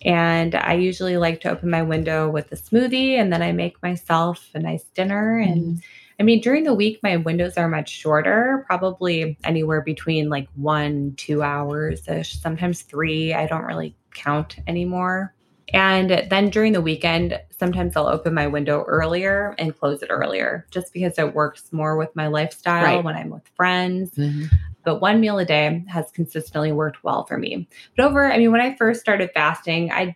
And 0.05 0.55
I 0.55 0.73
usually 0.73 1.17
like 1.17 1.41
to 1.41 1.51
open 1.51 1.69
my 1.69 1.81
window 1.81 2.29
with 2.29 2.51
a 2.51 2.55
smoothie 2.55 3.13
and 3.13 3.31
then 3.31 3.41
I 3.41 3.51
make 3.51 3.81
myself 3.81 4.49
a 4.53 4.59
nice 4.59 4.83
dinner. 4.83 5.37
And 5.37 5.61
mm-hmm. 5.61 5.79
I 6.19 6.23
mean, 6.23 6.41
during 6.41 6.63
the 6.63 6.73
week, 6.73 6.99
my 7.01 7.17
windows 7.17 7.57
are 7.57 7.67
much 7.67 7.89
shorter, 7.89 8.63
probably 8.67 9.37
anywhere 9.43 9.81
between 9.81 10.29
like 10.29 10.47
one, 10.55 11.13
two 11.17 11.41
hours 11.41 12.07
ish, 12.07 12.39
sometimes 12.39 12.81
three. 12.81 13.33
I 13.33 13.47
don't 13.47 13.63
really 13.63 13.95
count 14.13 14.57
anymore. 14.67 15.33
And 15.74 16.26
then 16.30 16.49
during 16.49 16.74
the 16.74 16.82
weekend, 16.82 17.39
sometimes 17.57 17.95
I'll 17.95 18.07
open 18.07 18.34
my 18.34 18.47
window 18.47 18.84
earlier 18.84 19.55
and 19.57 19.78
close 19.78 20.01
it 20.03 20.07
earlier 20.09 20.66
just 20.72 20.93
because 20.93 21.18
it 21.18 21.34
works 21.34 21.72
more 21.72 21.95
with 21.97 22.16
my 22.16 22.28
lifestyle 22.28 22.84
Right. 22.84 23.03
when 23.03 23.16
I'm 23.16 23.30
with 23.30 23.47
friends. 23.55 24.11
Mhm. 24.16 24.49
But 24.84 24.99
one 24.99 25.22
meal 25.22 25.39
a 25.39 25.45
day 25.45 25.84
has 25.88 26.11
consistently 26.11 26.72
worked 26.74 27.03
well 27.03 27.24
for 27.26 27.38
me. 27.38 27.68
But 27.95 28.05
over, 28.05 28.32
I 28.32 28.38
mean, 28.38 28.51
when 28.51 28.59
I 28.61 28.76
first 28.76 28.99
started 28.99 29.32
fasting, 29.34 29.91
I 29.91 30.16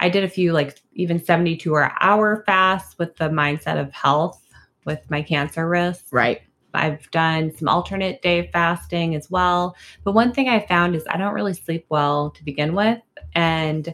I 0.00 0.08
did 0.08 0.22
a 0.22 0.28
few 0.28 0.52
like 0.52 0.78
even 0.94 1.18
72 1.18 1.74
hour 1.76 2.44
fasts 2.46 2.96
with 2.98 3.16
the 3.16 3.28
mindset 3.30 3.80
of 3.80 3.92
health 3.92 4.40
with 4.84 5.00
my 5.10 5.22
cancer 5.22 5.68
risk. 5.68 6.06
Right. 6.12 6.40
I've 6.74 7.10
done 7.10 7.50
some 7.56 7.68
alternate 7.68 8.22
day 8.22 8.48
fasting 8.52 9.14
as 9.16 9.28
well. 9.30 9.74
But 10.04 10.12
one 10.12 10.32
thing 10.32 10.48
I 10.48 10.60
found 10.60 10.94
is 10.94 11.04
I 11.10 11.16
don't 11.16 11.34
really 11.34 11.54
sleep 11.54 11.86
well 11.88 12.30
to 12.30 12.44
begin 12.44 12.74
with. 12.74 12.98
And 13.34 13.92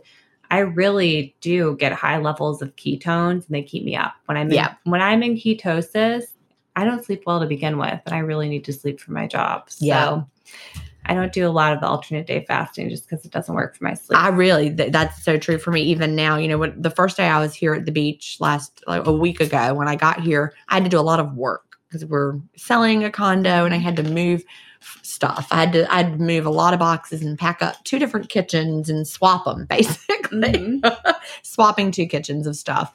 I 0.50 0.58
really 0.60 1.34
do 1.40 1.76
get 1.76 1.92
high 1.92 2.18
levels 2.18 2.62
of 2.62 2.74
ketones 2.76 3.46
and 3.46 3.50
they 3.50 3.62
keep 3.62 3.84
me 3.84 3.96
up. 3.96 4.14
When 4.26 4.36
I'm 4.36 4.48
in, 4.48 4.54
Yeah. 4.54 4.74
when 4.84 5.00
I'm 5.02 5.22
in 5.22 5.34
ketosis, 5.36 6.24
I 6.76 6.84
don't 6.84 7.04
sleep 7.04 7.22
well 7.26 7.40
to 7.40 7.46
begin 7.46 7.78
with, 7.78 8.00
and 8.04 8.14
I 8.14 8.18
really 8.18 8.48
need 8.48 8.64
to 8.64 8.72
sleep 8.72 9.00
for 9.00 9.12
my 9.12 9.26
job. 9.26 9.70
So 9.70 9.84
Yeah. 9.86 10.22
I 11.06 11.14
don't 11.14 11.32
do 11.32 11.46
a 11.46 11.50
lot 11.50 11.72
of 11.74 11.80
the 11.80 11.86
alternate 11.86 12.26
day 12.26 12.44
fasting 12.48 12.88
just 12.88 13.08
because 13.08 13.24
it 13.24 13.30
doesn't 13.30 13.54
work 13.54 13.76
for 13.76 13.84
my 13.84 13.94
sleep. 13.94 14.18
I 14.18 14.28
really, 14.28 14.74
th- 14.74 14.90
that's 14.90 15.22
so 15.22 15.36
true 15.36 15.58
for 15.58 15.70
me. 15.70 15.82
Even 15.82 16.16
now, 16.16 16.36
you 16.36 16.48
know, 16.48 16.56
when 16.58 16.80
the 16.80 16.90
first 16.90 17.16
day 17.16 17.28
I 17.28 17.40
was 17.40 17.54
here 17.54 17.74
at 17.74 17.84
the 17.84 17.92
beach 17.92 18.38
last, 18.40 18.82
like 18.86 19.06
a 19.06 19.12
week 19.12 19.40
ago, 19.40 19.74
when 19.74 19.86
I 19.86 19.96
got 19.96 20.20
here, 20.20 20.54
I 20.68 20.74
had 20.74 20.84
to 20.84 20.90
do 20.90 20.98
a 20.98 21.02
lot 21.02 21.20
of 21.20 21.34
work 21.34 21.76
because 21.88 22.06
we're 22.06 22.38
selling 22.56 23.04
a 23.04 23.10
condo 23.10 23.64
and 23.66 23.74
I 23.74 23.76
had 23.76 23.96
to 23.96 24.02
move 24.02 24.44
stuff. 25.02 25.46
I 25.50 25.60
had 25.60 25.72
to 25.72 25.92
I 25.92 26.02
had 26.02 26.12
to 26.18 26.24
move 26.24 26.46
a 26.46 26.50
lot 26.50 26.72
of 26.74 26.80
boxes 26.80 27.22
and 27.22 27.38
pack 27.38 27.62
up 27.62 27.82
two 27.84 27.98
different 27.98 28.28
kitchens 28.28 28.88
and 28.88 29.06
swap 29.06 29.44
them 29.44 29.64
basically. 29.68 30.40
Mhm. 30.52 31.14
Swapping 31.42 31.90
two 31.90 32.06
kitchens 32.06 32.46
of 32.46 32.56
stuff. 32.56 32.92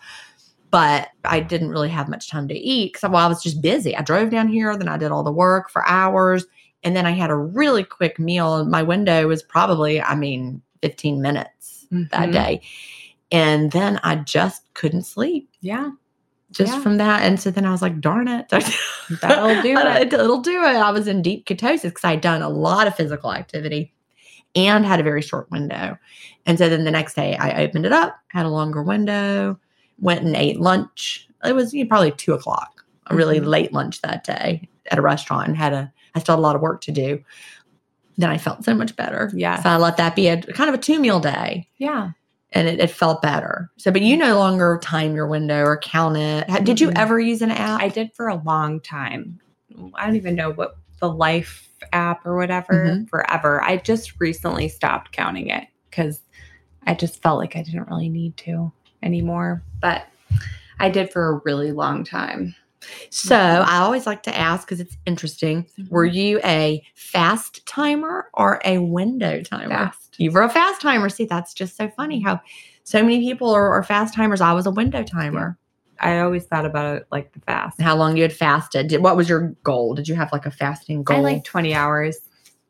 But 0.72 1.10
I 1.26 1.40
didn't 1.40 1.70
really 1.70 1.90
have 1.90 2.10
much 2.10 2.30
time 2.30 2.48
to 2.48 2.54
eat 2.54 2.94
because 2.94 3.10
well, 3.10 3.26
I 3.26 3.28
was 3.28 3.42
just 3.42 3.62
busy. 3.62 3.96
I 3.96 4.02
drove 4.04 4.30
down 4.30 4.48
here, 4.48 4.76
then 4.78 4.88
I 4.88 4.98
did 4.98 5.12
all 5.12 5.24
the 5.24 5.32
work 5.32 5.70
for 5.70 5.84
hours, 5.88 6.46
and 6.84 6.96
then 6.96 7.06
I 7.08 7.12
had 7.12 7.32
a 7.32 7.36
really 7.36 7.84
quick 7.84 8.20
meal. 8.20 8.64
My 8.66 8.84
window 8.84 9.28
was 9.28 9.42
probably, 9.42 10.00
I 10.02 10.14
mean, 10.16 10.62
15 10.84 11.22
minutes 11.22 11.88
that 11.92 12.30
Mhm. 12.30 12.34
day. 12.34 12.62
And 13.32 13.72
then 13.72 14.00
I 14.04 14.16
just 14.18 14.72
couldn't 14.76 15.04
sleep 15.04 15.50
Yeah. 15.62 15.90
Just 16.52 16.74
Yeah. 16.74 16.80
from 16.82 16.98
that. 16.98 17.22
And 17.22 17.40
so 17.40 17.52
then 17.52 17.66
I 17.66 17.72
was 17.72 17.82
like, 17.82 18.00
darn 18.02 18.28
it. 18.28 18.50
That'll 19.22 19.62
do 19.62 19.76
it. 19.78 20.14
It'll 20.14 20.42
do 20.42 20.62
it. 20.64 20.76
I 20.76 20.92
was 20.92 21.08
in 21.08 21.22
deep 21.22 21.46
ketosis 21.46 21.84
because 21.84 22.04
I'd 22.04 22.22
done 22.22 22.42
a 22.42 22.50
lot 22.50 22.88
of 22.88 22.96
physical 22.96 23.32
activity 23.34 23.94
and 24.56 24.86
had 24.86 25.00
a 25.00 25.04
very 25.04 25.22
short 25.22 25.50
window. 25.52 25.98
And 26.46 26.58
so 26.58 26.70
then 26.70 26.84
the 26.86 26.92
next 26.92 27.14
day 27.16 27.36
I 27.38 27.64
opened 27.64 27.86
it 27.86 27.92
up, 27.92 28.18
had 28.30 28.46
a 28.46 28.50
longer 28.50 28.82
window, 28.82 29.60
went 30.00 30.24
and 30.24 30.36
ate 30.36 30.60
lunch. 30.60 31.28
It 31.44 31.54
was 31.54 31.74
you 31.74 31.84
know, 31.84 31.88
probably 31.88 32.12
two 32.12 32.34
o'clock, 32.34 32.84
a 33.08 33.16
really 33.16 33.40
Mhm. 33.40 33.46
late 33.46 33.74
lunch 33.74 34.02
that 34.02 34.24
day 34.24 34.68
at 34.92 34.98
a 34.98 35.02
restaurant 35.04 35.48
and 35.48 35.56
had 35.58 35.74
a, 35.74 35.92
I 36.16 36.20
still 36.20 36.34
had 36.36 36.40
a 36.40 36.42
lot 36.42 36.56
of 36.56 36.62
work 36.62 36.82
to 36.82 36.92
do. 36.92 37.24
Then 38.18 38.30
I 38.32 38.38
felt 38.40 38.66
so 38.66 38.74
much 38.74 38.96
better. 38.96 39.32
Yeah. 39.36 39.62
So 39.62 39.70
I 39.70 39.78
let 39.78 39.98
that 39.98 40.16
be 40.16 40.28
a 40.28 40.42
kind 40.42 40.68
of 40.70 40.74
a 40.74 40.80
two 40.80 41.00
meal 41.00 41.20
day 41.20 41.68
Yeah. 41.78 42.12
And 42.52 42.68
it, 42.68 42.80
it 42.80 42.90
felt 42.90 43.22
better. 43.22 43.70
So, 43.78 43.92
but 43.92 44.02
you 44.02 44.18
no 44.18 44.38
longer 44.38 44.80
time 44.82 45.16
your 45.16 45.28
window 45.28 45.64
or 45.64 45.78
count 45.78 46.18
it. 46.18 46.48
Did 46.64 46.82
you 46.82 46.90
Mhm. 46.90 46.98
ever 46.98 47.20
use 47.20 47.42
an 47.42 47.52
app? 47.52 47.82
I 47.82 47.90
did 47.90 48.12
for 48.14 48.28
a 48.28 48.36
long 48.36 48.80
time. 48.82 49.40
I 49.96 50.06
don't 50.06 50.16
even 50.16 50.36
know 50.36 50.52
what 50.52 50.78
the 51.00 51.12
life 51.12 51.70
app 51.94 52.26
or 52.26 52.36
whatever 52.36 52.74
Mhm. 52.74 53.10
forever. 53.10 53.62
I 53.64 53.78
just 53.78 54.20
recently 54.20 54.68
stopped 54.68 55.12
counting 55.12 55.48
it 55.48 55.68
because 55.90 56.22
I 56.88 56.94
just 56.94 57.22
felt 57.22 57.38
like 57.40 57.56
I 57.56 57.62
didn't 57.62 57.88
really 57.88 58.10
need 58.10 58.36
to 58.38 58.72
anymore. 59.04 59.62
But 59.80 60.08
I 60.80 60.90
did 60.90 61.12
for 61.12 61.30
a 61.30 61.42
really 61.46 61.72
long 61.72 62.04
time. 62.04 62.56
So 63.10 63.36
I 63.36 63.78
always 63.78 64.06
like 64.06 64.24
to 64.24 64.38
ask 64.38 64.68
because 64.68 64.80
it's 64.80 64.98
interesting. 65.06 65.68
Were 65.90 66.08
mm-hmm. 66.08 66.18
you 66.18 66.40
a 66.44 66.84
fast 66.96 67.66
timer 67.66 68.30
or 68.34 68.62
a 68.66 68.80
window 68.80 69.42
timer? 69.42 69.70
Fast. 69.70 70.16
You 70.18 70.32
were 70.32 70.44
a 70.44 70.50
fast 70.50 70.82
timer. 70.82 71.10
See, 71.10 71.26
that's 71.26 71.54
just 71.54 71.76
so 71.76 71.90
funny 71.90 72.22
how 72.22 72.42
so 72.84 73.02
many 73.02 73.20
people 73.20 73.50
are, 73.52 73.74
are 73.74 73.84
fast 73.84 74.14
timers. 74.14 74.42
I 74.42 74.54
was 74.54 74.66
a 74.66 74.72
window 74.72 75.04
timer. 75.04 75.58
I 76.00 76.20
always 76.20 76.46
thought 76.46 76.66
about 76.66 76.98
it 76.98 77.08
like 77.12 77.34
the 77.34 77.40
fast. 77.42 77.82
How 77.82 77.96
long 77.96 78.16
you 78.16 78.24
had 78.24 78.34
fasted? 78.34 78.88
Did, 78.88 79.04
what 79.04 79.18
was 79.18 79.28
your 79.28 79.56
goal? 79.64 79.94
Did 79.96 80.08
you 80.08 80.16
have 80.16 80.32
like 80.32 80.46
a 80.46 80.52
fasting 80.52 81.04
goal? 81.04 81.18
I 81.18 81.34
like 81.34 81.44
20 81.44 81.74
hours. 81.74 82.20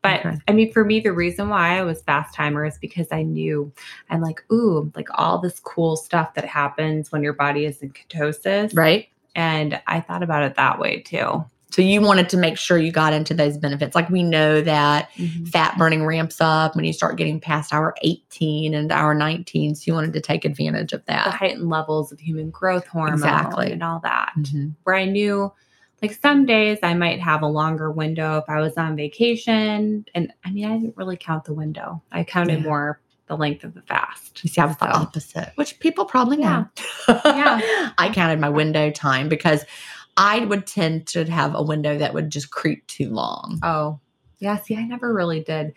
But 0.02 0.20
Okay. 0.20 0.38
I 0.48 0.52
mean, 0.52 0.72
for 0.72 0.84
me, 0.84 1.00
the 1.00 1.12
reason 1.12 1.48
why 1.48 1.78
I 1.78 1.82
was 1.82 2.02
fast 2.02 2.34
timer 2.34 2.64
is 2.64 2.78
because 2.78 3.08
I 3.12 3.22
knew 3.22 3.72
I'm 4.08 4.20
like, 4.20 4.42
ooh, 4.50 4.90
like 4.96 5.08
all 5.14 5.38
this 5.38 5.60
cool 5.60 5.96
stuff 5.96 6.34
that 6.34 6.44
happens 6.44 7.12
when 7.12 7.22
your 7.22 7.34
body 7.34 7.66
is 7.66 7.82
in 7.82 7.90
ketosis. 7.90 8.76
right. 8.76 9.08
And 9.34 9.80
I 9.86 10.00
thought 10.00 10.22
about 10.22 10.42
it 10.42 10.56
that 10.56 10.78
way 10.78 11.00
too. 11.00 11.44
So 11.72 11.82
you 11.82 12.00
wanted 12.00 12.28
to 12.30 12.36
make 12.36 12.58
sure 12.58 12.78
you 12.78 12.90
got 12.90 13.12
into 13.12 13.32
those 13.32 13.56
benefits. 13.56 13.94
Like 13.94 14.10
we 14.10 14.24
know 14.24 14.60
that 14.60 15.08
Mm-hmm. 15.16 15.44
fat 15.44 15.78
burning 15.78 16.04
ramps 16.04 16.40
up 16.40 16.74
when 16.74 16.84
you 16.84 16.92
start 16.92 17.16
getting 17.16 17.38
past 17.38 17.72
hour 17.72 17.94
18 18.02 18.74
and 18.74 18.90
hour 18.90 19.14
19. 19.14 19.76
So 19.76 19.84
you 19.86 19.94
wanted 19.94 20.12
to 20.14 20.20
take 20.20 20.44
advantage 20.44 20.92
of 20.92 21.00
The 21.06 21.12
that. 21.12 21.34
heightened 21.34 21.68
levels 21.68 22.10
of 22.10 22.18
human 22.18 22.50
growth 22.50 22.86
hormone 22.88 23.14
Exactly. 23.14 23.70
and 23.70 23.84
all 23.84 24.00
that. 24.02 24.32
Mhm. 24.36 24.74
Where 24.82 24.96
I 24.96 25.04
knew 25.04 25.52
like 26.02 26.12
some 26.14 26.44
days 26.46 26.78
I 26.82 26.94
might 26.94 27.20
have 27.20 27.42
a 27.42 27.46
longer 27.46 27.90
window 27.92 28.38
if 28.38 28.44
I 28.48 28.58
was 28.60 28.76
on 28.76 28.96
vacation. 28.96 30.06
And 30.14 30.32
I 30.44 30.50
mean, 30.50 30.64
I 30.64 30.76
didn't 30.78 30.96
really 30.96 31.16
count 31.18 31.44
the 31.44 31.52
window. 31.54 32.02
I 32.10 32.24
counted 32.24 32.60
Yeah. 32.60 32.64
more 32.68 33.00
the 33.30 33.36
length 33.36 33.64
of 33.64 33.72
the 33.74 33.82
fast. 33.82 34.42
You 34.44 34.50
see, 34.50 34.60
I 34.60 34.66
was 34.66 34.76
the 34.76 34.92
So- 34.92 35.00
opposite, 35.00 35.52
which 35.54 35.78
people 35.80 36.04
probably 36.04 36.36
know. 36.36 36.66
Yeah. 37.08 37.90
I 37.98 38.10
counted 38.12 38.40
my 38.40 38.48
window 38.50 38.90
time 38.90 39.28
because 39.28 39.64
I 40.16 40.44
would 40.44 40.66
tend 40.66 41.06
to 41.08 41.24
have 41.24 41.54
a 41.54 41.62
window 41.62 41.96
that 41.96 42.12
would 42.12 42.28
just 42.30 42.50
creep 42.50 42.86
too 42.88 43.08
long. 43.10 43.60
Oh, 43.62 44.00
yeah. 44.40 44.58
See, 44.58 44.76
I 44.76 44.82
never 44.84 45.14
really 45.14 45.40
did. 45.40 45.74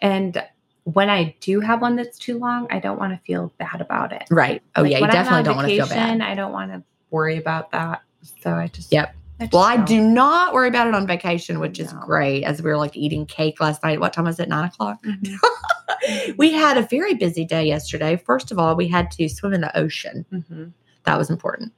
And 0.00 0.42
when 0.84 1.10
I 1.10 1.36
do 1.40 1.60
have 1.60 1.82
one 1.82 1.96
that's 1.96 2.18
too 2.18 2.38
long, 2.38 2.66
I 2.70 2.78
don't 2.80 2.98
want 2.98 3.12
to 3.12 3.20
feel 3.26 3.52
bad 3.58 3.80
about 3.82 4.12
it. 4.12 4.24
Right. 4.30 4.62
Oh, 4.74 4.82
Like, 4.82 4.92
yeah. 4.92 4.98
You 5.00 5.06
definitely 5.08 5.42
don't 5.44 5.56
want 5.56 5.68
to 5.68 5.74
feel 5.76 5.86
vacation, 5.86 6.18
bad. 6.18 6.30
I 6.30 6.34
don't 6.34 6.52
want 6.52 6.72
to 6.72 6.82
worry 7.10 7.36
about 7.36 7.70
that. 7.72 8.02
So 8.42 8.52
I 8.54 8.68
just, 8.68 8.90
Yep. 8.92 9.14
Well, 9.52 9.62
I 9.62 9.76
do 9.76 10.00
not 10.00 10.52
worry 10.52 10.68
about 10.68 10.88
it 10.88 10.94
on 10.94 11.06
vacation, 11.06 11.60
which 11.60 11.78
is 11.78 11.92
great. 11.92 12.44
As 12.44 12.60
we 12.62 12.70
were 12.70 12.76
like 12.76 12.96
eating 12.96 13.24
cake 13.26 13.60
last 13.60 13.82
night. 13.84 14.00
What 14.00 14.12
time 14.12 14.24
was 14.24 14.40
it? 14.40 14.48
Nine 14.48 14.64
o'clock? 14.64 15.02
Mhm. 15.04 15.36
we 16.36 16.52
had 16.52 16.76
a 16.76 16.82
very 16.82 17.14
busy 17.14 17.44
day 17.44 17.64
yesterday. 17.64 18.16
First 18.16 18.50
of 18.50 18.58
all, 18.58 18.74
we 18.76 18.88
had 18.88 19.10
to 19.12 19.28
swim 19.28 19.52
in 19.54 19.60
the 19.60 19.76
ocean. 19.78 20.24
Mhm. 20.32 20.72
That 21.04 21.16
was 21.18 21.30
important. 21.30 21.72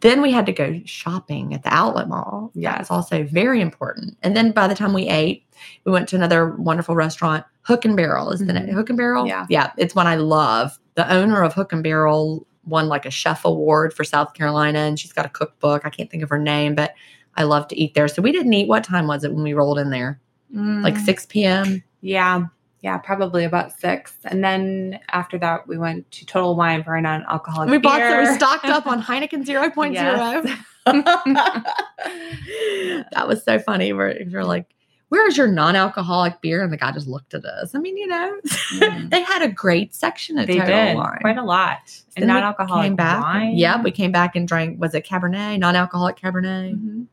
Then 0.00 0.22
we 0.22 0.30
had 0.30 0.46
to 0.46 0.52
go 0.52 0.80
shopping 0.84 1.52
at 1.52 1.64
the 1.64 1.74
outlet 1.74 2.08
mall. 2.08 2.52
Yeah, 2.54 2.78
it's 2.78 2.92
also 2.92 3.24
very 3.24 3.60
important. 3.60 4.16
And 4.22 4.36
then 4.36 4.52
by 4.52 4.68
the 4.68 4.74
time 4.76 4.92
we 4.92 5.08
ate, 5.08 5.44
we 5.84 5.90
went 5.90 6.08
to 6.10 6.16
another 6.16 6.50
wonderful 6.50 6.94
restaurant, 6.94 7.44
Hook 7.62 7.84
and 7.84 7.96
Barrel. 7.96 8.30
Is 8.30 8.38
the 8.38 8.52
name 8.52 8.68
Mhm. 8.68 8.72
Hook 8.74 8.88
and 8.90 8.96
Barrel? 8.96 9.26
Yeah. 9.26 9.46
Yeah. 9.48 9.72
It's 9.76 9.94
one 9.96 10.06
I 10.06 10.14
love. 10.14 10.78
The 10.94 11.12
owner 11.12 11.42
of 11.42 11.54
Hook 11.54 11.72
and 11.72 11.82
Barrel 11.82 12.46
won 12.66 12.88
like 12.88 13.06
a 13.06 13.10
chef 13.10 13.44
award 13.44 13.94
for 13.94 14.04
South 14.04 14.34
Carolina 14.34 14.80
and 14.80 14.98
she's 14.98 15.12
got 15.12 15.26
a 15.26 15.30
cookbook. 15.30 15.84
I 15.84 15.90
can't 15.90 16.10
think 16.10 16.22
of 16.22 16.28
her 16.28 16.38
name, 16.38 16.74
but 16.74 16.94
I 17.36 17.44
love 17.44 17.68
to 17.68 17.80
eat 17.80 17.94
there. 17.94 18.08
So 18.08 18.22
we 18.22 18.32
didn't 18.32 18.52
eat. 18.52 18.68
What 18.68 18.84
time 18.84 19.06
was 19.06 19.24
it 19.24 19.32
when 19.32 19.42
we 19.42 19.54
rolled 19.54 19.78
in 19.78 19.90
there? 19.90 20.20
Like 20.52 20.94
Mm, 20.94 21.04
6 21.04 21.26
p.m. 21.26 21.82
Yeah. 22.00 22.44
Yeah, 22.82 22.96
probably 22.96 23.44
about 23.44 23.78
six. 23.78 24.16
And 24.24 24.42
then 24.42 24.98
after 25.10 25.38
that, 25.38 25.68
we 25.68 25.76
went 25.76 26.10
to 26.12 26.24
Total 26.24 26.56
Wine 26.56 26.82
for 26.82 26.96
a 26.96 27.02
non 27.02 27.24
alcoholic 27.28 27.70
We 27.70 27.78
bought 27.78 28.00
so 28.00 28.20
we 28.20 28.34
stocked 28.34 28.66
up 28.66 28.86
on 28.86 29.02
Heineken 29.02 29.44
0.0. 29.44 29.92
Yes. 29.92 30.58
that 33.12 33.28
was 33.28 33.44
so 33.44 33.58
funny. 33.58 33.92
We're, 33.92 34.18
we're 34.32 34.44
like, 34.44 34.66
where's 35.10 35.36
your 35.36 35.46
non-alcoholic 35.46 36.40
beer? 36.40 36.62
And 36.64 36.72
the 36.72 36.76
guy 36.78 36.90
just 36.92 37.06
looked 37.06 37.34
at 37.34 37.44
us. 37.44 37.74
I 37.74 37.78
mean, 37.78 37.96
you 37.96 38.06
know, 38.08 38.40
Mm. 38.72 39.10
they 39.10 39.22
had 39.22 39.42
a 39.42 39.48
great 39.48 39.94
section 39.94 40.38
at 40.38 40.46
they 40.46 40.58
Total 40.58 40.74
did 40.74 40.96
Wine. 40.96 41.18
quite 41.20 41.36
a 41.36 41.44
lot. 41.44 41.78
Then 42.16 42.22
And 42.24 42.28
non 42.28 42.42
alcoholic 42.42 42.84
came 42.86 42.96
back. 42.96 43.22
wine. 43.22 43.56
Yeah, 43.56 43.82
we 43.82 43.90
came 43.90 44.10
back 44.12 44.34
and 44.36 44.48
drank. 44.48 44.80
Was 44.80 44.94
it 44.94 45.04
Cabernet? 45.06 45.58
Non-alcoholic 45.58 46.16
Cabernet. 46.16 46.74
Mhm. 46.74 47.06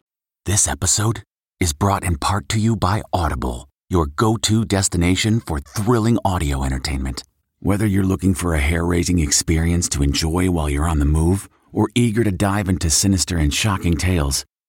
This 0.46 0.68
episode 0.68 1.24
is 1.60 1.74
brought 1.74 2.04
in 2.04 2.18
part 2.18 2.48
to 2.50 2.60
you 2.60 2.76
by 2.76 3.02
Audible, 3.12 3.68
your 3.90 4.06
go 4.06 4.38
to 4.38 4.64
destination 4.64 5.40
for 5.42 5.60
thrilling 5.60 6.18
audio 6.24 6.64
entertainment. 6.64 7.24
Whether 7.60 7.86
you're 7.88 8.04
looking 8.06 8.34
for 8.36 8.54
a 8.54 8.60
hair 8.60 8.86
raising 8.86 9.20
experience 9.20 9.90
to 9.90 10.04
enjoy 10.04 10.52
while 10.52 10.70
you're 10.70 10.88
on 10.88 11.00
the 11.00 11.06
move 11.06 11.50
or 11.74 11.90
eager 11.96 12.24
to 12.24 12.32
dive 12.32 12.70
into 12.70 12.90
sinister 12.92 13.38
and 13.38 13.52
shocking 13.54 13.98
tales, 13.98 14.46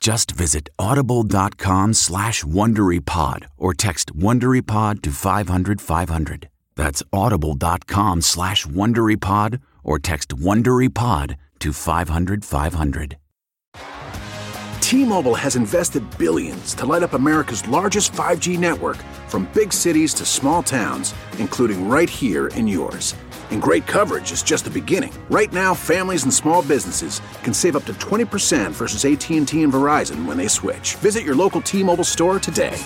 Just 0.00 0.32
visit 0.32 0.68
audible.com 0.78 1.94
slash 1.94 2.44
WonderyPod 2.44 3.46
or 3.56 3.72
text 3.74 4.14
WonderyPod 4.14 5.02
to 5.02 5.10
500 5.10 5.80
500. 5.80 6.48
That's 6.76 7.02
audible.com 7.12 8.20
slash 8.22 8.66
WonderyPod 8.66 9.60
or 9.82 9.98
text 9.98 10.30
WonderyPod 10.36 11.36
to 11.60 11.72
500 11.72 12.44
500. 12.44 13.16
T-Mobile 14.80 15.34
has 15.34 15.56
invested 15.56 16.04
billions 16.18 16.74
to 16.74 16.84
light 16.86 17.02
up 17.02 17.14
America's 17.14 17.66
largest 17.66 18.12
5G 18.12 18.58
network 18.58 18.98
from 19.28 19.50
big 19.54 19.72
cities 19.72 20.12
to 20.14 20.24
small 20.26 20.62
towns, 20.62 21.14
including 21.38 21.88
right 21.88 22.08
here 22.10 22.48
in 22.48 22.68
yours. 22.68 23.14
And 23.50 23.62
great 23.62 23.86
coverage 23.86 24.32
is 24.32 24.42
just 24.42 24.64
the 24.64 24.70
beginning. 24.70 25.12
Right 25.30 25.52
now, 25.52 25.72
families 25.74 26.24
and 26.24 26.34
small 26.34 26.62
businesses 26.62 27.20
can 27.42 27.54
save 27.54 27.76
up 27.76 27.84
to 27.86 27.94
20% 27.94 28.72
versus 28.72 29.04
AT&T 29.04 29.62
and 29.62 29.72
Verizon 29.72 30.26
when 30.26 30.36
they 30.36 30.48
switch. 30.48 30.96
Visit 30.96 31.22
your 31.24 31.34
local 31.34 31.62
T-Mobile 31.62 32.04
store 32.04 32.38
today. 32.38 32.76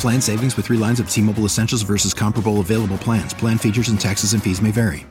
Plan 0.00 0.20
savings 0.20 0.56
with 0.56 0.66
three 0.66 0.76
lines 0.76 1.00
of 1.00 1.10
T 1.10 1.20
Mobile 1.20 1.44
Essentials 1.44 1.82
versus 1.82 2.14
comparable 2.14 2.60
available 2.60 2.98
plans. 2.98 3.34
Plan 3.34 3.58
features 3.58 3.88
and 3.88 4.00
taxes 4.00 4.32
and 4.32 4.42
fees 4.42 4.62
may 4.62 4.70
vary. 4.70 5.04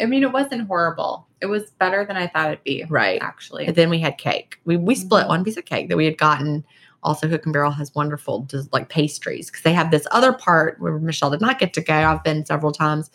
I 0.00 0.06
mean, 0.06 0.22
it 0.24 0.32
wasn't 0.32 0.66
horrible. 0.66 1.26
It 1.40 1.46
was 1.46 1.70
better 1.78 2.04
than 2.04 2.16
I 2.16 2.26
thought 2.26 2.48
it'd 2.52 2.64
be. 2.64 2.84
Right. 2.88 3.22
Actually. 3.22 3.66
And 3.66 3.76
then 3.76 3.88
we 3.88 4.00
had 4.00 4.18
cake. 4.18 4.58
We 4.64 4.76
we 4.76 4.94
split 4.96 5.26
Mhm. 5.26 5.28
one 5.28 5.44
piece 5.44 5.56
of 5.56 5.64
cake 5.64 5.88
that 5.88 5.96
we 5.96 6.04
had 6.04 6.18
gotten. 6.18 6.64
Also, 7.06 7.26
Hook 7.28 7.44
and 7.46 7.52
Barrel 7.52 7.70
has 7.70 7.94
wonderful 7.94 8.42
just 8.50 8.70
like 8.72 8.88
pastries 8.90 9.48
because 9.48 9.62
they 9.62 9.72
have 9.72 9.90
this 9.90 10.06
other 10.10 10.32
part 10.32 10.78
where 10.80 10.98
Michelle 10.98 11.30
did 11.30 11.40
not 11.40 11.58
get 11.58 11.72
to 11.74 11.80
go. 11.80 11.94
I've 11.94 12.22
been 12.24 12.44
several 12.44 12.72
times. 12.72 13.10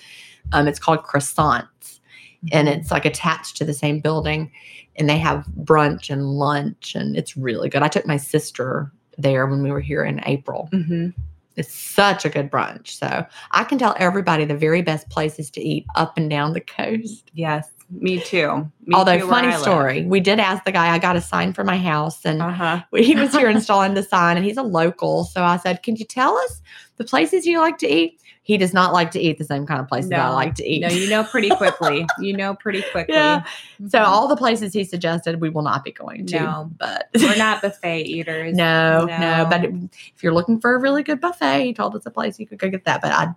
Um, 0.53 0.67
it's 0.67 0.79
called 0.79 1.03
croissants, 1.03 1.99
and 2.51 2.67
Mm-hmm. 2.67 2.79
it's 2.79 2.89
like 2.89 3.05
attached 3.05 3.57
to 3.57 3.65
the 3.65 3.73
same 3.73 3.99
building, 3.99 4.51
and 4.95 5.07
they 5.09 5.19
have 5.19 5.45
brunch 5.59 6.09
and 6.09 6.25
lunch, 6.31 6.95
and 6.95 7.15
it's 7.15 7.37
really 7.37 7.69
good. 7.69 7.83
I 7.83 7.87
took 7.87 8.07
my 8.07 8.17
sister 8.17 8.91
there 9.17 9.45
when 9.45 9.61
we 9.61 9.71
were 9.71 9.81
here 9.81 10.03
in 10.03 10.21
April. 10.25 10.67
hmm 10.71 11.09
It's 11.57 11.73
such 11.73 12.25
a 12.25 12.29
good 12.29 12.49
brunch. 12.49 12.87
So 12.87 13.25
I 13.51 13.63
can 13.65 13.77
tell 13.77 13.95
everybody 13.99 14.45
the 14.45 14.55
very 14.57 14.81
best 14.81 15.09
places 15.09 15.51
to 15.51 15.61
eat 15.61 15.85
up 15.95 16.17
and 16.17 16.29
down 16.29 16.53
the 16.53 16.61
coast. 16.61 17.29
Yes. 17.33 17.69
Me 17.93 18.19
too. 18.21 18.71
Me 18.85 18.95
Although, 18.95 19.19
too, 19.19 19.27
funny 19.27 19.51
story, 19.53 20.05
we 20.05 20.19
did 20.21 20.39
ask 20.39 20.63
the 20.63 20.71
guy. 20.71 20.93
I 20.93 20.97
got 20.99 21.15
a 21.17 21.21
sign 21.21 21.51
for 21.53 21.63
my 21.63 21.77
house, 21.77 22.23
and 22.25 22.41
Uh-huh. 22.41 22.81
he 22.95 23.15
was 23.15 23.33
here 23.33 23.49
installing 23.57 23.93
the 23.95 24.03
sign, 24.03 24.37
and 24.37 24.45
he's 24.45 24.57
a 24.57 24.63
local. 24.63 25.25
So 25.25 25.43
I 25.43 25.57
said, 25.57 25.83
"Can 25.83 25.95
you 25.97 26.05
tell 26.05 26.37
us 26.37 26.61
the 26.97 27.03
places 27.03 27.45
you 27.45 27.59
like 27.59 27.77
to 27.79 27.87
eat?" 27.87 28.17
He 28.43 28.57
does 28.57 28.73
not 28.73 28.91
like 28.91 29.11
to 29.11 29.19
eat 29.19 29.37
the 29.37 29.43
same 29.43 29.67
kind 29.67 29.79
of 29.79 29.87
places 29.87 30.11
I 30.11 30.29
like 30.29 30.55
to 30.55 30.67
eat. 30.67 30.81
No, 30.81 30.87
you 30.87 31.07
know 31.09 31.23
pretty 31.23 31.49
quickly. 31.49 32.07
you 32.19 32.35
know 32.35 32.55
pretty 32.55 32.81
quickly. 32.91 33.13
Yeah. 33.13 33.43
So 33.87 33.99
Mhm. 33.99 34.03
all 34.07 34.27
the 34.27 34.35
places 34.35 34.73
he 34.73 34.83
suggested, 34.83 35.39
we 35.39 35.49
will 35.49 35.61
not 35.61 35.83
be 35.83 35.91
going 35.91 36.25
to. 36.27 36.39
No. 36.39 36.71
but 36.79 37.07
we're 37.19 37.35
not 37.37 37.61
buffet 37.61 38.01
eaters. 38.01 38.55
no, 38.55 39.05
no, 39.05 39.17
No. 39.19 39.47
But 39.49 39.65
if 39.65 40.23
you're 40.23 40.33
looking 40.33 40.59
for 40.59 40.73
a 40.73 40.79
really 40.79 41.03
good 41.03 41.21
buffet, 41.21 41.63
he 41.65 41.73
told 41.73 41.95
us 41.95 42.05
a 42.07 42.11
place 42.11 42.39
you 42.39 42.47
could 42.47 42.57
go 42.57 42.67
get 42.69 42.83
that. 42.85 43.01
But 43.01 43.11
I, 43.11 43.27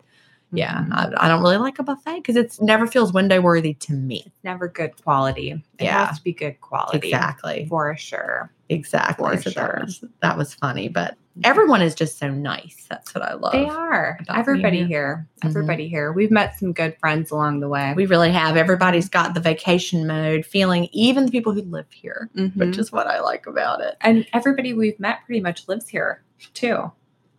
yeah. 0.55 0.85
I, 0.93 1.11
I 1.19 1.29
don't 1.29 1.43
really 1.43 1.57
like 1.59 1.79
a 1.79 1.83
buffet 1.83 2.17
because 2.17 2.37
it's 2.37 2.61
never 2.61 2.87
feels 2.87 3.13
window 3.13 3.41
worthy 3.41 3.75
to 3.75 3.93
me. 3.93 4.23
It's 4.27 4.45
never 4.45 4.69
good 4.69 4.93
quality. 5.03 5.51
It 5.51 5.85
Yeah. 5.85 6.07
has 6.07 6.19
to 6.19 6.25
be 6.25 6.33
good 6.33 6.61
quality. 6.61 6.99
Exactly. 7.09 7.67
For 7.69 7.97
sure. 7.97 8.51
Exactly. 8.69 9.37
For 9.37 9.43
so 9.43 9.51
sure. 9.51 9.63
that 9.77 9.85
was 9.85 10.05
that 10.23 10.39
was 10.39 10.55
funny, 10.55 10.89
but 10.89 11.17
everyone 11.43 11.83
is 11.83 11.95
just 11.95 12.19
so 12.19 12.31
nice. 12.31 12.87
That's 12.89 13.15
what 13.15 13.23
I 13.23 13.35
love. 13.35 13.53
They 13.53 13.67
are. 13.69 14.19
Everybody 14.29 14.79
being 14.79 14.87
here. 14.89 15.27
Mhm. 15.43 15.49
Everybody 15.51 15.89
here. 15.89 16.13
We've 16.13 16.31
met 16.31 16.59
some 16.59 16.73
good 16.73 16.97
friends 16.99 17.31
along 17.31 17.61
the 17.61 17.69
way. 17.69 17.93
We 17.95 18.07
really 18.07 18.31
have. 18.33 18.57
Everybody's 18.57 19.09
got 19.09 19.35
the 19.35 19.41
vacation 19.41 20.07
mode 20.07 20.47
feeling, 20.47 20.89
even 20.93 21.27
the 21.27 21.33
people 21.33 21.53
who 21.53 21.63
live 21.63 21.91
here, 21.93 22.31
Mhm. 22.37 22.57
which 22.57 22.79
is 22.79 22.91
what 22.91 23.07
I 23.07 23.21
like 23.21 23.47
about 23.47 23.81
it. 23.81 23.97
and 24.01 24.27
everybody 24.33 24.73
we've 24.73 24.99
met 24.99 25.19
pretty 25.27 25.41
much 25.41 25.69
lives 25.69 25.89
here 25.89 26.23
too. 26.55 26.91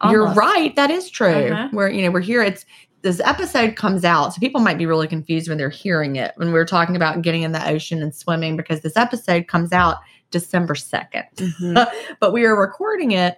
You're 0.09 0.28
right. 0.34 0.76
That 0.76 0.91
is 0.91 1.09
true. 1.09 1.47
Uh-huh. 1.51 1.70
We're, 1.74 1.89
you 1.89 2.03
know, 2.03 2.11
we're 2.11 2.20
here. 2.20 2.43
It's 2.43 2.66
this 3.05 3.19
episode 3.21 3.75
comes 3.75 4.03
out. 4.03 4.33
So 4.33 4.39
people 4.39 4.59
might 4.61 4.79
be 4.79 4.87
really 4.87 5.07
confused 5.07 5.47
when 5.47 5.59
they're 5.59 5.69
hearing 5.69 6.15
it 6.15 6.33
when 6.37 6.51
we're 6.51 6.65
talking 6.65 6.95
about 6.95 7.21
getting 7.21 7.43
in 7.43 7.51
the 7.51 7.69
ocean 7.69 8.01
and 8.01 8.13
swimming 8.13 8.57
because 8.57 8.81
this 8.81 8.97
episode 8.97 9.47
comes 9.47 9.71
out 9.71 9.97
December 10.31 10.73
2nd. 10.73 11.23
Mhm. 11.35 11.87
but 12.19 12.33
we 12.33 12.43
are 12.45 12.59
recording 12.59 13.11
it 13.11 13.37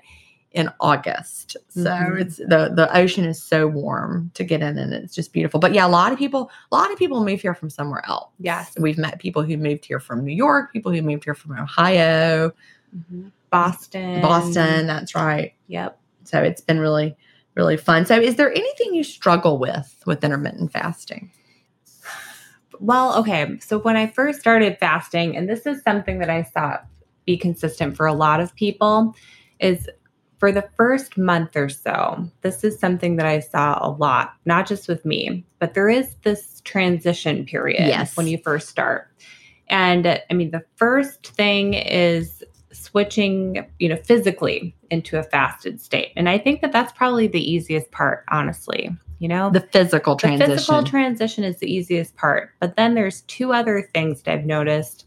in 0.53 0.70
August. 0.80 1.57
So 1.68 1.84
Mhm. 1.91 2.22
it's 2.22 2.38
the 2.38 2.72
the 2.74 2.88
ocean 2.97 3.26
is 3.26 3.43
so 3.43 3.68
warm 3.68 4.32
to 4.36 4.45
get 4.45 4.61
in 4.61 4.78
and 4.78 4.93
it's 4.93 5.13
just 5.13 5.34
beautiful. 5.34 5.59
But 5.59 5.74
yeah, 5.74 5.86
a 5.86 5.89
lot 5.89 6.13
of 6.13 6.18
people 6.18 6.49
a 6.72 6.76
lot 6.76 6.89
of 6.91 6.97
people 6.97 7.24
move 7.26 7.41
here 7.41 7.53
from 7.53 7.70
somewhere 7.70 8.03
else. 8.07 8.32
Yes. 8.39 8.74
We've 8.80 8.97
met 8.97 9.20
people 9.20 9.43
who 9.43 9.57
moved 9.57 9.84
here 9.86 9.99
from 9.99 10.24
New 10.24 10.34
York, 10.34 10.72
people 10.72 10.93
who 10.93 11.01
moved 11.01 11.26
here 11.26 11.36
from 11.36 11.51
Ohio, 11.59 12.51
Mhm. 12.95 13.32
Boston. 13.49 14.22
Boston, 14.22 14.88
that's 14.88 15.13
right. 15.13 15.53
Yep. 15.68 15.99
So 16.24 16.41
it's 16.41 16.61
been 16.61 16.80
really 16.80 17.15
really 17.58 17.76
fun. 17.76 18.05
So 18.05 18.18
is 18.20 18.36
there 18.36 18.51
anything 18.51 18.93
you 18.93 19.03
struggle 19.03 19.58
with 19.58 20.01
with 20.05 20.24
intermittent 20.24 20.72
fasting? 20.72 21.32
Well, 22.80 23.18
okay. 23.18 23.58
So 23.60 23.80
when 23.80 23.97
I 23.97 24.08
first 24.08 24.39
started 24.39 24.78
fasting, 24.80 25.36
and 25.36 25.49
this 25.49 25.66
is 25.66 25.82
something 25.82 26.20
that 26.20 26.30
I 26.30 26.43
saw 26.43 26.78
be 27.26 27.36
consistent 27.36 27.97
for 27.97 28.05
a 28.05 28.14
lot 28.14 28.39
of 28.39 28.55
people, 28.55 29.16
is 29.60 29.89
for 30.38 30.51
the 30.51 30.70
first 30.78 31.18
month 31.18 31.55
or 31.55 31.68
so, 31.68 32.30
this 32.41 32.64
is 32.64 32.80
something 32.80 33.16
that 33.16 33.26
I 33.26 33.39
saw 33.39 33.80
a 33.82 33.89
lot, 33.89 34.34
not 34.45 34.68
just 34.68 34.88
with 34.88 35.03
me, 35.03 35.43
but 35.60 35.74
there 35.74 35.89
is 35.89 36.16
this 36.22 36.62
transition 36.64 37.43
period 37.45 37.88
Yes. 37.88 38.16
when 38.16 38.28
you 38.28 38.38
first 38.38 38.70
start. 38.70 39.08
And 39.68 40.08
I 40.08 40.34
mean, 40.34 40.51
the 40.51 40.64
first 40.76 41.28
thing 41.28 41.74
is 41.74 42.43
switching, 42.88 43.66
you 43.80 43.90
know, 43.90 43.98
physically 43.98 44.76
into 44.90 45.18
a 45.20 45.24
fasted 45.24 45.82
state. 45.82 46.12
And 46.16 46.30
I 46.30 46.38
think 46.38 46.62
that 46.62 46.72
that's 46.72 46.92
probably 46.94 47.28
the 47.28 47.52
easiest 47.52 47.92
part, 47.92 48.24
honestly. 48.30 48.96
You 49.20 49.28
know, 49.28 49.50
The 49.50 49.62
physical 49.62 50.16
transition. 50.16 50.50
the 50.50 50.56
physical 50.58 50.84
transition 50.84 51.44
is 51.44 51.58
the 51.58 51.72
easiest 51.74 52.16
part, 52.16 52.52
but 52.60 52.76
then 52.76 52.94
there's 52.94 53.22
two 53.22 53.52
other 53.52 53.90
things 53.94 54.22
that 54.22 54.32
I've 54.34 54.46
noticed 54.46 55.06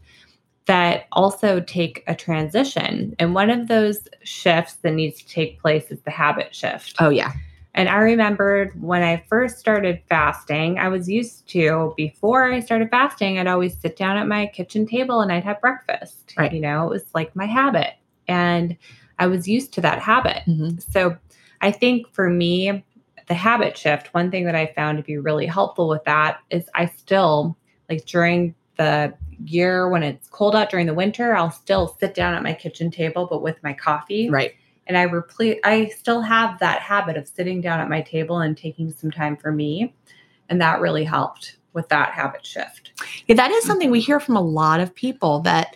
that 0.65 1.05
also 1.13 1.59
take 1.61 2.03
a 2.07 2.13
transition. 2.15 3.15
And 3.19 3.33
one 3.33 3.49
of 3.49 3.67
those 3.67 3.99
shifts 4.23 4.73
that 4.81 4.91
needs 4.91 5.21
to 5.23 5.27
take 5.27 5.59
place 5.61 5.89
is 5.91 6.01
the 6.01 6.11
habit 6.11 6.53
shift. 6.53 6.95
oh 6.99 7.09
yeah. 7.09 7.31
And 7.73 7.87
I 7.87 7.97
remembered 7.99 8.81
when 8.81 9.01
I 9.01 9.23
first 9.29 9.57
started 9.57 10.01
fasting, 10.09 10.77
I 10.77 10.89
was 10.89 11.09
used 11.09 11.47
to, 11.49 11.93
before 11.95 12.51
I 12.51 12.59
started 12.59 12.89
fasting, 12.89 13.39
I'd 13.39 13.47
always 13.47 13.77
sit 13.77 13.95
down 13.95 14.17
at 14.17 14.27
my 14.27 14.47
kitchen 14.47 14.85
table 14.85 15.21
and 15.21 15.31
I'd 15.31 15.45
have 15.45 15.61
breakfast. 15.61 16.33
Right. 16.37 16.51
You 16.51 16.59
know, 16.59 16.85
it 16.87 16.89
was 16.89 17.05
like 17.15 17.33
my 17.35 17.45
habit. 17.45 17.93
And 18.27 18.75
I 19.19 19.27
was 19.27 19.47
used 19.47 19.73
to 19.75 19.81
that 19.81 19.99
habit. 19.99 20.43
Mhm. 20.47 20.81
So 20.91 21.15
I 21.61 21.71
think 21.71 22.07
for 22.09 22.29
me, 22.29 22.83
the 23.27 23.33
habit 23.33 23.77
shift, 23.77 24.13
one 24.13 24.31
thing 24.31 24.45
that 24.45 24.55
I 24.55 24.73
found 24.75 24.97
to 24.97 25.03
be 25.03 25.17
really 25.17 25.45
helpful 25.45 25.87
with 25.87 26.03
that 26.03 26.39
is 26.49 26.65
I 26.75 26.87
still, 26.87 27.55
like 27.89 28.05
during 28.05 28.53
the 28.77 29.13
year 29.45 29.87
when 29.89 30.03
it's 30.03 30.27
cold 30.27 30.55
out 30.55 30.69
during 30.69 30.87
the 30.87 30.93
winter, 30.93 31.35
I'll 31.35 31.51
still 31.51 31.95
sit 31.99 32.13
down 32.15 32.33
at 32.33 32.43
my 32.43 32.53
kitchen 32.53 32.91
table, 32.91 33.27
but 33.29 33.41
with 33.41 33.61
my 33.63 33.73
coffee. 33.73 34.29
Right. 34.29 34.53
And 34.87 34.97
I 34.97 35.03
replace, 35.03 35.59
I 35.63 35.87
still 35.87 36.21
have 36.21 36.59
that 36.59 36.81
habit 36.81 37.17
of 37.17 37.27
sitting 37.27 37.61
down 37.61 37.79
at 37.79 37.89
my 37.89 38.01
table 38.01 38.39
and 38.39 38.57
taking 38.57 38.91
some 38.91 39.11
time 39.11 39.37
for 39.37 39.51
me. 39.51 39.93
And 40.49 40.59
that 40.59 40.81
really 40.81 41.03
helped 41.03 41.57
with 41.73 41.87
that 41.89 42.11
habit 42.13 42.45
shift. 42.45 42.91
Yeah, 43.27 43.35
that 43.35 43.51
is 43.51 43.63
something 43.63 43.89
we 43.89 44.01
hear 44.01 44.19
from 44.19 44.35
a 44.35 44.41
lot 44.41 44.79
of 44.79 44.93
people 44.93 45.39
that 45.41 45.75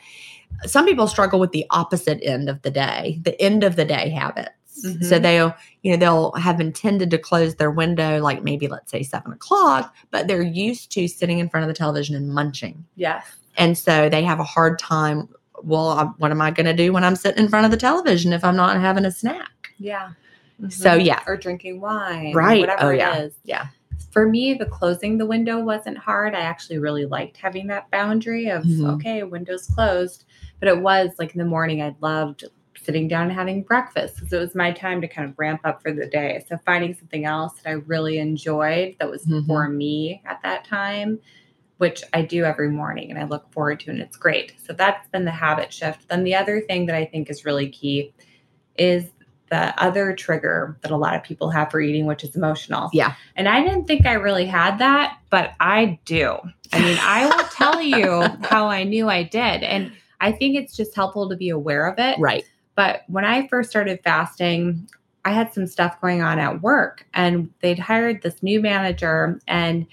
some 0.65 0.85
people 0.85 1.07
struggle 1.07 1.39
with 1.39 1.51
the 1.51 1.65
opposite 1.69 2.19
end 2.21 2.49
of 2.49 2.61
the 2.61 2.71
day, 2.71 3.19
the 3.23 3.39
end 3.41 3.63
of 3.63 3.75
the 3.75 3.85
day 3.85 4.09
habits. 4.09 4.51
Mhm. 4.85 5.03
So 5.05 5.19
they'll, 5.19 5.55
you 5.83 5.91
know, 5.91 5.97
they'll 5.97 6.31
have 6.33 6.59
intended 6.59 7.11
to 7.11 7.17
close 7.17 7.55
their 7.55 7.71
window, 7.71 8.19
like 8.19 8.43
maybe 8.43 8.67
let's 8.67 8.91
say 8.91 9.03
seven 9.03 9.31
o'clock, 9.31 9.95
but 10.11 10.27
they're 10.27 10.41
used 10.41 10.91
to 10.93 11.07
sitting 11.07 11.39
in 11.39 11.49
front 11.49 11.63
of 11.63 11.67
the 11.67 11.73
television 11.73 12.15
and 12.15 12.33
munching. 12.33 12.85
Yes. 12.95 13.25
And 13.57 13.77
so 13.77 14.09
they 14.09 14.23
have 14.23 14.39
a 14.39 14.43
hard 14.43 14.79
time. 14.79 15.29
Well, 15.63 15.89
I, 15.89 16.03
what 16.17 16.31
am 16.31 16.41
I 16.41 16.51
going 16.51 16.65
to 16.65 16.73
do 16.73 16.91
when 16.93 17.03
I'm 17.03 17.15
sitting 17.15 17.43
in 17.43 17.49
front 17.49 17.65
of 17.65 17.71
the 17.71 17.77
television 17.77 18.33
if 18.33 18.43
I'm 18.43 18.55
not 18.55 18.79
having 18.79 19.05
a 19.05 19.11
snack? 19.11 19.71
Yeah. 19.77 20.11
So, 20.69 20.93
yeah. 20.93 21.21
Or 21.27 21.35
drinking 21.37 21.81
wine. 21.81 22.33
Right. 22.33 22.61
Whatever 22.61 22.85
Oh, 22.85 22.89
yeah. 22.91 23.17
is. 23.17 23.33
Yeah. 23.43 23.67
For 24.11 24.27
me, 24.27 24.53
the 24.53 24.65
closing 24.65 25.17
the 25.17 25.25
window 25.25 25.59
wasn't 25.59 25.97
hard. 25.97 26.33
I 26.33 26.39
actually 26.41 26.77
really 26.79 27.05
liked 27.05 27.35
having 27.37 27.67
that 27.67 27.89
boundary 27.91 28.47
of, 28.49 28.63
Mhm. 28.63 28.95
okay, 28.95 29.23
window's 29.23 29.67
closed. 29.67 30.23
But 30.59 30.69
it 30.69 30.79
was 30.81 31.11
like 31.19 31.33
in 31.33 31.39
the 31.39 31.45
morning, 31.45 31.81
I 31.81 31.93
loved 31.99 32.45
sitting 32.81 33.07
down 33.07 33.23
and 33.23 33.31
having 33.33 33.63
breakfast 33.63 34.15
because 34.15 34.31
it 34.31 34.39
was 34.39 34.55
my 34.55 34.71
time 34.71 35.01
to 35.01 35.07
kind 35.07 35.27
of 35.29 35.37
ramp 35.37 35.61
up 35.65 35.81
for 35.81 35.91
the 35.91 36.05
day. 36.05 36.45
So 36.47 36.57
finding 36.65 36.93
something 36.93 37.25
else 37.25 37.53
that 37.63 37.69
I 37.69 37.73
really 37.73 38.19
enjoyed 38.19 38.95
that 38.99 39.09
was 39.09 39.25
Mhm. 39.25 39.45
for 39.47 39.67
me 39.67 40.21
at 40.25 40.41
that 40.43 40.63
time, 40.65 41.19
which 41.77 42.03
I 42.13 42.21
do 42.21 42.45
every 42.45 42.69
morning 42.69 43.09
and 43.09 43.19
I 43.19 43.25
look 43.25 43.51
forward 43.51 43.79
to, 43.81 43.91
and 43.91 43.99
it's 43.99 44.17
great. 44.17 44.53
So 44.65 44.73
that's 44.73 45.07
been 45.09 45.25
the 45.25 45.31
habit 45.31 45.73
shift. 45.73 46.07
Then 46.07 46.23
the 46.23 46.35
other 46.35 46.61
thing 46.61 46.85
that 46.85 46.95
I 46.95 47.05
think 47.05 47.29
is 47.29 47.45
really 47.45 47.69
key 47.69 48.13
is 48.77 49.05
the 49.49 49.79
other 49.81 50.13
trigger 50.13 50.77
that 50.81 50.91
a 50.91 50.97
lot 50.97 51.15
of 51.15 51.23
people 51.23 51.49
have 51.51 51.69
for 51.69 51.79
eating, 51.79 52.05
which 52.05 52.23
is 52.23 52.35
emotional. 52.35 52.89
Yeah. 52.93 53.15
And 53.35 53.47
I 53.47 53.63
didn't 53.63 53.85
think 53.85 54.05
I 54.05 54.13
really 54.13 54.45
had 54.45 54.79
that, 54.79 55.19
but 55.29 55.53
I 55.59 55.99
do. 56.05 56.37
I 56.73 56.81
mean, 56.81 56.97
I 57.01 57.27
will 57.27 57.43
tell 57.51 57.81
you 57.81 58.23
how 58.41 58.67
I 58.67 58.83
knew 58.83 59.09
I 59.09 59.23
did. 59.23 59.63
And 59.63 59.91
I 60.19 60.31
think 60.31 60.55
it's 60.55 60.75
just 60.75 60.95
helpful 60.95 61.29
to 61.29 61.35
be 61.35 61.49
aware 61.49 61.87
of 61.87 61.99
it. 61.99 62.17
Right. 62.19 62.43
But 62.75 63.03
when 63.07 63.23
I 63.23 63.47
first 63.47 63.69
started 63.69 63.99
fasting, 64.03 64.89
I 65.23 65.31
had 65.31 65.53
some 65.53 65.67
stuff 65.67 65.99
going 66.01 66.21
on 66.21 66.39
at 66.39 66.61
work 66.61 67.05
and 67.13 67.49
they'd 67.61 67.79
hired 67.79 68.21
this 68.21 68.41
new 68.43 68.61
manager. 68.61 69.39
And 69.47 69.87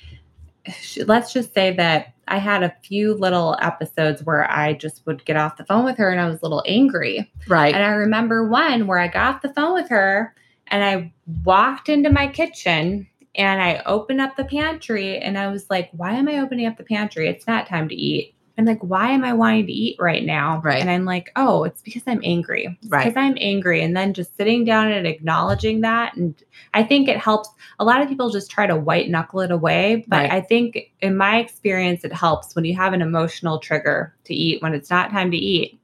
let's 1.06 1.32
just 1.32 1.54
say 1.54 1.74
that 1.76 2.14
I 2.28 2.38
had 2.38 2.62
a 2.62 2.74
few 2.82 3.14
little 3.14 3.56
episodes 3.60 4.22
where 4.22 4.50
I 4.50 4.74
just 4.74 5.04
would 5.06 5.24
get 5.24 5.36
off 5.36 5.56
the 5.56 5.64
phone 5.64 5.84
with 5.84 5.96
her 5.98 6.10
and 6.10 6.20
I 6.20 6.28
was 6.28 6.38
a 6.40 6.42
little 6.42 6.62
angry. 6.66 7.30
Right. 7.48 7.74
And 7.74 7.82
I 7.82 7.90
remember 7.90 8.48
one 8.48 8.86
where 8.86 8.98
I 8.98 9.08
got 9.08 9.34
off 9.34 9.42
the 9.42 9.52
phone 9.52 9.74
with 9.74 9.88
her 9.88 10.34
and 10.68 10.84
I 10.84 11.12
walked 11.44 11.88
into 11.88 12.10
my 12.10 12.28
kitchen 12.28 13.08
and 13.34 13.62
I 13.62 13.82
opened 13.86 14.20
up 14.20 14.36
the 14.36 14.44
pantry 14.44 15.18
and 15.18 15.36
I 15.36 15.48
was 15.48 15.68
like, 15.68 15.90
why 15.92 16.12
am 16.12 16.28
I 16.28 16.38
opening 16.38 16.66
up 16.66 16.76
the 16.76 16.84
pantry? 16.84 17.28
It's 17.28 17.46
not 17.46 17.66
time 17.66 17.88
to 17.88 17.94
eat. 17.94 18.34
I'm 18.58 18.66
like, 18.66 18.80
why 18.80 19.10
am 19.12 19.24
I 19.24 19.32
wanting 19.32 19.66
to 19.66 19.72
eat 19.72 19.96
right 19.98 20.22
now? 20.24 20.60
Right. 20.62 20.80
And 20.80 20.90
I'm 20.90 21.04
like, 21.06 21.30
oh, 21.36 21.64
it's 21.64 21.80
because 21.80 22.02
I'm 22.06 22.20
angry. 22.22 22.78
Right. 22.88 23.04
Because 23.04 23.16
I'm 23.16 23.36
angry. 23.40 23.82
And 23.82 23.96
then 23.96 24.12
just 24.12 24.36
sitting 24.36 24.64
down 24.64 24.92
and 24.92 25.06
acknowledging 25.06 25.80
that. 25.80 26.14
And 26.16 26.34
I 26.74 26.82
think 26.82 27.08
it 27.08 27.16
helps. 27.16 27.48
A 27.78 27.84
lot 27.84 28.02
of 28.02 28.08
people 28.08 28.28
just 28.30 28.50
try 28.50 28.66
to 28.66 28.76
white 28.76 29.08
knuckle 29.08 29.40
it 29.40 29.50
away. 29.50 30.04
But 30.06 30.16
Right. 30.18 30.32
I 30.32 30.40
think 30.42 30.92
in 31.00 31.16
my 31.16 31.38
experience, 31.38 32.04
it 32.04 32.12
helps 32.12 32.54
when 32.54 32.66
you 32.66 32.76
have 32.76 32.92
an 32.92 33.00
emotional 33.00 33.58
trigger 33.58 34.14
to 34.24 34.34
eat 34.34 34.60
when 34.62 34.74
it's 34.74 34.90
not 34.90 35.10
time 35.10 35.30
to 35.30 35.36
eat. 35.38 35.78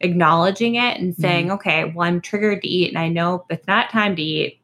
Acknowledging 0.00 0.74
it 0.74 1.00
and 1.00 1.16
saying, 1.16 1.46
Mm-hmm. 1.46 1.54
okay, 1.54 1.84
well, 1.94 2.06
I'm 2.06 2.20
triggered 2.20 2.60
to 2.62 2.68
eat 2.68 2.88
and 2.90 2.98
I 2.98 3.08
know 3.08 3.46
it's 3.48 3.66
not 3.66 3.88
time 3.90 4.14
to 4.16 4.22
eat. 4.22 4.60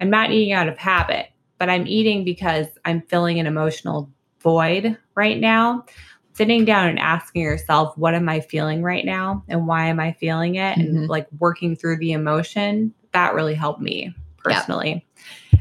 I'm 0.00 0.10
not 0.10 0.30
eating 0.30 0.52
out 0.52 0.68
of 0.68 0.78
habit, 0.78 1.26
but 1.58 1.68
I'm 1.68 1.86
eating 1.88 2.24
because 2.24 2.66
I'm 2.84 3.02
filling 3.02 3.40
an 3.40 3.46
emotional 3.46 4.10
void 4.40 4.96
right 5.16 5.40
now. 5.40 5.86
Sitting 6.34 6.64
down 6.64 6.88
and 6.88 6.98
asking 6.98 7.42
yourself, 7.42 7.96
what 7.96 8.14
am 8.14 8.28
I 8.28 8.40
feeling 8.40 8.82
right 8.82 9.04
now 9.04 9.44
and 9.48 9.66
why 9.66 9.86
am 9.86 10.00
I 10.00 10.12
feeling 10.12 10.56
it? 10.56 10.76
Mhm. 10.76 10.80
And 10.80 11.08
like 11.08 11.26
working 11.38 11.76
through 11.76 11.98
the 11.98 12.12
emotion, 12.12 12.92
that 13.12 13.34
really 13.34 13.54
helped 13.54 13.80
me 13.80 14.12
personally. 14.42 15.06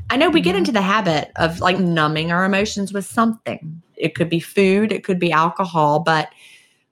I 0.09 0.17
know 0.17 0.29
we 0.29 0.41
get 0.41 0.55
Mhm. 0.55 0.59
into 0.59 0.71
the 0.71 0.81
habit 0.81 1.31
of 1.35 1.59
like 1.59 1.79
numbing 1.79 2.31
our 2.31 2.43
emotions 2.43 2.91
with 2.91 3.05
something. 3.05 3.81
It 3.95 4.15
could 4.15 4.29
be 4.29 4.39
food, 4.39 4.91
it 4.91 5.03
could 5.03 5.19
be 5.19 5.31
alcohol, 5.31 5.99
but 5.99 6.29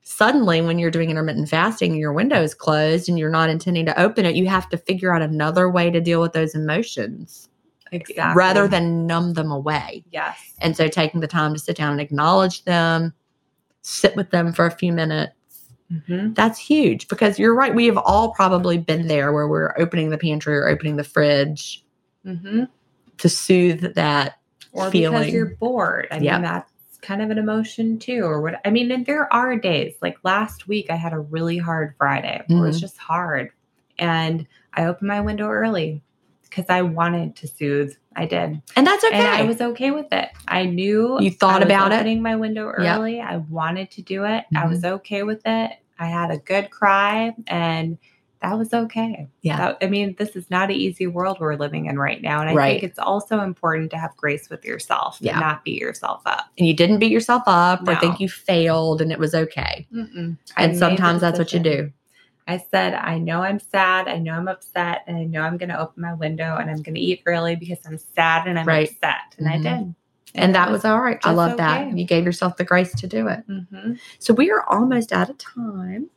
suddenly 0.03 0.61
when 0.61 0.77
you're 0.77 0.91
doing 0.91 1.09
intermittent 1.09 1.49
fasting 1.49 1.91
and 1.91 1.99
your 1.99 2.13
window 2.13 2.41
is 2.41 2.53
closed 2.53 3.09
and 3.09 3.17
you're 3.17 3.29
not 3.29 3.49
intending 3.49 3.85
to 3.87 3.99
open 3.99 4.25
it, 4.25 4.35
you 4.35 4.47
have 4.47 4.69
to 4.69 4.77
figure 4.77 5.13
out 5.13 5.21
another 5.21 5.69
way 5.69 5.89
to 5.89 5.99
deal 5.99 6.21
with 6.21 6.33
those 6.33 6.53
emotions 6.55 7.49
Exactly. 7.91 8.37
rather 8.37 8.67
than 8.67 9.05
numb 9.07 9.33
them 9.33 9.51
away. 9.51 10.03
yes. 10.11 10.37
And 10.59 10.77
so 10.77 10.87
taking 10.87 11.19
the 11.19 11.27
time 11.27 11.53
to 11.53 11.59
sit 11.59 11.75
down 11.77 11.91
and 11.91 11.99
acknowledge 12.01 12.63
them, 12.63 13.13
sit 13.81 14.15
with 14.15 14.29
them 14.31 14.53
for 14.53 14.65
a 14.65 14.71
few 14.71 14.91
minutes. 14.93 15.33
Mhm. 15.91 16.35
That's 16.35 16.57
huge 16.59 17.07
because 17.07 17.37
you're 17.37 17.55
right. 17.55 17.73
We 17.75 17.85
have 17.87 17.97
all 17.97 18.31
probably 18.31 18.77
been 18.77 19.07
there 19.07 19.33
where 19.33 19.47
we're 19.47 19.73
opening 19.77 20.09
the 20.09 20.17
pantry 20.17 20.55
or 20.57 20.67
opening 20.69 20.95
the 20.95 21.03
fridge 21.03 21.83
Mhm. 22.25 22.69
to 23.17 23.29
soothe 23.29 23.95
that 23.95 24.35
Or 24.71 24.89
feeling. 24.89 25.19
because 25.19 25.33
you're 25.33 25.55
bored. 25.57 26.07
I 26.11 26.17
Yep. 26.19 26.33
mean, 26.33 26.41
that's 26.43 26.71
kind 27.01 27.21
of 27.21 27.29
an 27.29 27.37
emotion 27.37 27.99
too. 27.99 28.21
Or 28.23 28.39
what 28.41 28.61
I 28.63 28.69
mean, 28.69 28.89
and 28.91 29.05
there 29.05 29.31
are 29.33 29.55
days 29.57 29.95
like 30.01 30.17
last 30.23 30.67
week, 30.67 30.89
I 30.89 30.95
had 30.95 31.13
a 31.13 31.19
really 31.19 31.57
hard 31.57 31.93
Friday. 31.97 32.41
where 32.47 32.59
It 32.59 32.61
was 32.61 32.77
Mhm. 32.77 32.81
just 32.81 32.97
hard. 32.97 33.49
And 33.99 34.47
I 34.75 34.85
opened 34.85 35.07
my 35.09 35.19
window 35.19 35.49
early 35.49 36.01
because 36.51 36.65
I 36.69 36.81
wanted 36.81 37.35
to 37.37 37.47
soothe. 37.47 37.93
I 38.15 38.25
did. 38.25 38.61
And 38.75 38.85
that's 38.85 39.03
okay. 39.05 39.15
And 39.15 39.27
I 39.27 39.43
was 39.43 39.61
okay 39.61 39.91
with 39.91 40.07
it. 40.11 40.29
I 40.49 40.65
knew 40.65 41.17
You 41.21 41.31
thought 41.31 41.55
I 41.55 41.57
was 41.59 41.65
about 41.65 41.91
it? 41.93 41.95
opening 41.95 42.21
my 42.21 42.35
window 42.35 42.65
Yep. 42.77 42.97
early. 42.97 43.21
I 43.21 43.37
wanted 43.37 43.89
to 43.91 44.01
do 44.01 44.25
it. 44.25 44.43
I 44.53 44.65
Mhm. 44.65 44.69
was 44.69 44.83
okay 44.83 45.23
with 45.23 45.41
it. 45.45 45.71
I 45.97 46.07
had 46.07 46.29
a 46.29 46.37
good 46.37 46.69
cry 46.69 47.33
and 47.47 47.97
that 48.41 48.57
was 48.57 48.73
okay. 48.73 49.27
Yeah. 49.43 49.57
That- 49.57 49.77
I 49.81 49.87
mean, 49.87 50.15
this 50.17 50.35
is 50.35 50.49
not 50.51 50.71
an 50.71 50.75
easy 50.75 51.05
world 51.07 51.37
we're 51.39 51.55
living 51.55 51.85
in 51.85 51.97
right 51.97 52.21
now. 52.21 52.41
And 52.41 52.49
I 52.49 52.53
Right. 52.53 52.71
think 52.81 52.91
it's 52.91 52.99
also 52.99 53.39
important 53.41 53.91
to 53.91 53.97
have 53.97 54.17
grace 54.17 54.49
with 54.49 54.65
yourself 54.65 55.19
Yeah. 55.21 55.33
and 55.33 55.41
not 55.41 55.63
beat 55.63 55.79
yourself 55.79 56.21
up. 56.25 56.47
and 56.57 56.67
you 56.67 56.73
didn't 56.73 56.99
beat 56.99 57.11
yourself 57.11 57.43
up 57.47 57.87
or 57.87 57.95
think 57.95 58.19
you 58.19 58.27
failed 58.27 59.01
and 59.01 59.11
it 59.11 59.19
was 59.19 59.33
okay. 59.33 59.87
Mm-mm. 59.93 60.37
And 60.57 60.75
sometimes 60.77 61.21
that's 61.21 61.39
what 61.39 61.53
you 61.53 61.59
do. 61.59 61.91
I 62.47 62.57
said, 62.57 62.93
I 62.95 63.17
know 63.17 63.43
I'm 63.43 63.59
sad. 63.59 64.07
I 64.07 64.17
know 64.17 64.33
I'm 64.33 64.47
upset. 64.47 65.03
And 65.07 65.17
I 65.17 65.23
know 65.23 65.41
I'm 65.41 65.57
going 65.57 65.69
to 65.69 65.79
open 65.79 66.01
my 66.01 66.13
window 66.13 66.57
and 66.57 66.69
I'm 66.69 66.81
going 66.81 66.95
to 66.95 67.01
eat 67.01 67.21
early 67.25 67.55
because 67.55 67.79
I'm 67.85 67.97
sad 67.97 68.47
and 68.47 68.57
I'm 68.59 68.67
Right. 68.67 68.89
upset. 68.89 69.35
And 69.37 69.47
Mhm. 69.47 69.51
I 69.51 69.57
did. 69.57 69.95
And 70.33 70.55
that 70.55 70.71
was 70.71 70.85
all 70.85 70.99
right. 71.01 71.19
I 71.23 71.33
love 71.33 71.57
that. 71.57 71.97
You 71.97 72.05
gave 72.05 72.23
yourself 72.23 72.55
the 72.57 72.63
grace 72.63 72.93
to 72.95 73.07
do 73.07 73.27
it. 73.27 73.47
Mhm. 73.47 73.99
So 74.19 74.33
we 74.33 74.49
are 74.49 74.63
almost 74.69 75.11
out 75.11 75.29
of 75.29 75.37
time. 75.37 76.09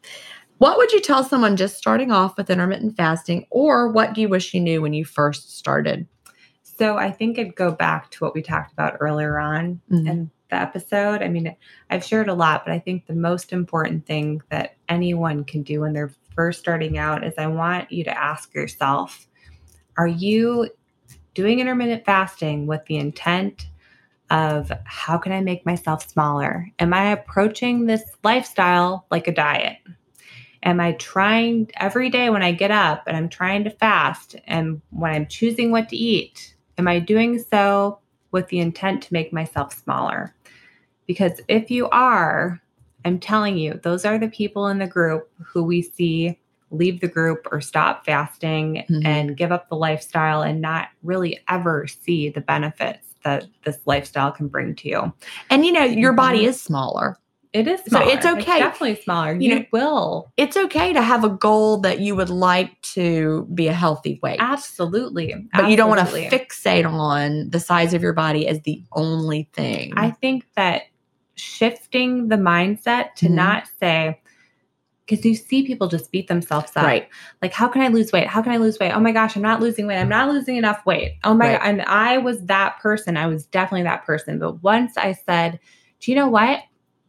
What 0.58 0.78
would 0.78 0.92
you 0.92 1.00
tell 1.00 1.24
someone 1.24 1.56
just 1.56 1.76
starting 1.76 2.12
off 2.12 2.36
with 2.36 2.48
intermittent 2.48 2.96
fasting, 2.96 3.46
or 3.50 3.88
what 3.88 4.14
do 4.14 4.20
you 4.20 4.28
wish 4.28 4.54
you 4.54 4.60
knew 4.60 4.80
when 4.80 4.92
you 4.92 5.04
first 5.04 5.58
started? 5.58 6.06
So 6.62 6.96
I 6.96 7.10
think 7.10 7.38
I'd 7.38 7.56
go 7.56 7.72
back 7.72 8.10
to 8.12 8.24
what 8.24 8.34
we 8.34 8.42
talked 8.42 8.72
about 8.72 8.96
earlier 9.00 9.38
on 9.38 9.80
Mhm. 9.90 10.06
in 10.06 10.30
the 10.54 10.60
episode. 10.60 11.22
I 11.22 11.28
mean, 11.28 11.54
I've 11.90 12.04
shared 12.04 12.28
a 12.28 12.34
lot, 12.34 12.64
but 12.64 12.72
I 12.72 12.78
think 12.78 13.06
the 13.06 13.14
most 13.14 13.52
important 13.52 14.06
thing 14.06 14.40
that 14.50 14.76
anyone 14.88 15.44
can 15.44 15.62
do 15.62 15.80
when 15.80 15.92
they're 15.92 16.12
first 16.34 16.60
starting 16.60 16.96
out 16.96 17.24
is 17.24 17.34
I 17.36 17.48
want 17.48 17.90
you 17.90 18.04
to 18.04 18.18
ask 18.18 18.54
yourself, 18.54 19.26
are 19.96 20.06
you 20.06 20.70
doing 21.34 21.60
intermittent 21.60 22.04
fasting 22.04 22.66
with 22.66 22.84
the 22.86 22.96
intent 22.96 23.66
of 24.30 24.72
how 24.84 25.18
can 25.18 25.32
I 25.32 25.40
make 25.40 25.66
myself 25.66 26.08
smaller? 26.08 26.68
Am 26.78 26.94
I 26.94 27.12
approaching 27.12 27.86
this 27.86 28.02
lifestyle 28.22 29.06
like 29.10 29.28
a 29.28 29.34
diet? 29.34 29.78
Am 30.62 30.80
I 30.80 30.92
trying 30.92 31.70
every 31.76 32.08
day 32.08 32.30
when 32.30 32.42
I 32.42 32.52
get 32.52 32.70
up 32.70 33.04
and 33.06 33.16
I'm 33.16 33.28
trying 33.28 33.64
to 33.64 33.70
fast 33.70 34.36
and 34.46 34.80
when 34.90 35.12
I'm 35.12 35.26
choosing 35.26 35.70
what 35.70 35.90
to 35.90 35.96
eat? 35.96 36.54
Am 36.78 36.88
I 36.88 37.00
doing 37.00 37.38
so 37.38 37.98
with 38.30 38.48
the 38.48 38.60
intent 38.60 39.02
to 39.04 39.12
make 39.12 39.32
myself 39.32 39.74
smaller? 39.74 40.33
Because 41.06 41.40
if 41.48 41.70
you 41.70 41.88
are, 41.90 42.60
I'm 43.04 43.18
telling 43.18 43.56
you, 43.58 43.80
those 43.82 44.04
are 44.04 44.18
the 44.18 44.28
people 44.28 44.68
in 44.68 44.78
the 44.78 44.86
group 44.86 45.28
who 45.44 45.62
we 45.62 45.82
see 45.82 46.38
leave 46.70 47.00
the 47.00 47.06
group 47.08 47.46
or 47.52 47.60
stop 47.60 48.04
fasting 48.04 48.84
Mhm. 48.90 49.04
and 49.04 49.36
give 49.36 49.52
up 49.52 49.68
the 49.68 49.76
lifestyle 49.76 50.42
and 50.42 50.60
not 50.60 50.88
really 51.04 51.38
ever 51.48 51.86
see 51.86 52.30
the 52.30 52.40
benefits 52.40 53.06
that 53.22 53.44
this 53.64 53.78
lifestyle 53.86 54.32
can 54.32 54.48
bring 54.48 54.74
to 54.76 54.88
you. 54.88 55.12
And 55.50 55.64
you 55.64 55.70
know, 55.72 55.84
your 55.84 56.12
body 56.14 56.40
Mhm. 56.44 56.48
is 56.48 56.60
smaller. 56.60 57.16
It 57.52 57.68
is 57.68 57.80
So 57.86 58.00
it's 58.08 58.26
okay. 58.26 58.40
It's 58.40 58.58
definitely 58.58 58.96
smaller. 58.96 59.34
You 59.34 59.40
You, 59.50 59.54
know- 59.60 59.64
will. 59.72 60.32
It's 60.36 60.56
okay 60.56 60.92
to 60.92 61.00
have 61.00 61.22
a 61.22 61.28
goal 61.28 61.76
that 61.82 62.00
you 62.00 62.16
would 62.16 62.28
like 62.30 62.72
to 62.94 63.46
be 63.54 63.68
a 63.68 63.72
healthy 63.72 64.18
weight. 64.20 64.38
Absolutely. 64.40 65.46
But 65.54 65.70
you 65.70 65.76
don't 65.76 65.88
want 65.88 66.00
to 66.08 66.16
fixate 66.28 66.84
on 66.90 67.50
the 67.50 67.60
size 67.60 67.94
of 67.94 68.02
your 68.02 68.14
body 68.14 68.48
as 68.48 68.60
the 68.62 68.82
only 68.94 69.48
thing. 69.52 69.92
I 69.96 70.10
think 70.10 70.44
that 70.56 70.82
shifting 71.36 72.28
the 72.28 72.36
mindset 72.36 73.14
to 73.16 73.26
Mhm. 73.26 73.32
not 73.34 73.64
say, 73.80 74.20
because 75.06 75.24
you 75.24 75.34
see 75.34 75.66
people 75.66 75.86
just 75.88 76.10
beat 76.12 76.28
themselves 76.28 76.72
up. 76.76 76.84
right. 76.84 77.08
Like, 77.42 77.52
how 77.52 77.68
can 77.68 77.82
I 77.82 77.88
lose 77.88 78.10
weight? 78.10 78.26
How 78.26 78.40
can 78.40 78.52
I 78.52 78.56
lose 78.56 78.78
weight? 78.78 78.92
Oh 78.92 79.00
my 79.00 79.12
gosh, 79.12 79.36
I'm 79.36 79.42
not 79.42 79.60
losing 79.60 79.86
weight. 79.86 79.98
I'm 79.98 80.08
not 80.08 80.30
losing 80.30 80.56
enough 80.56 80.84
weight. 80.86 81.18
Oh 81.24 81.34
my 81.34 81.46
Right. 81.46 81.60
God. 81.60 81.68
And 81.68 81.82
I 81.82 82.18
was 82.18 82.40
that 82.46 82.78
person. 82.80 83.16
I 83.18 83.26
was 83.26 83.44
definitely 83.46 83.82
that 83.82 84.06
person. 84.06 84.38
But 84.38 84.62
once 84.62 84.96
I 84.96 85.12
said, 85.12 85.60
do 86.00 86.10
you 86.10 86.16
know 86.16 86.28
what? 86.28 86.60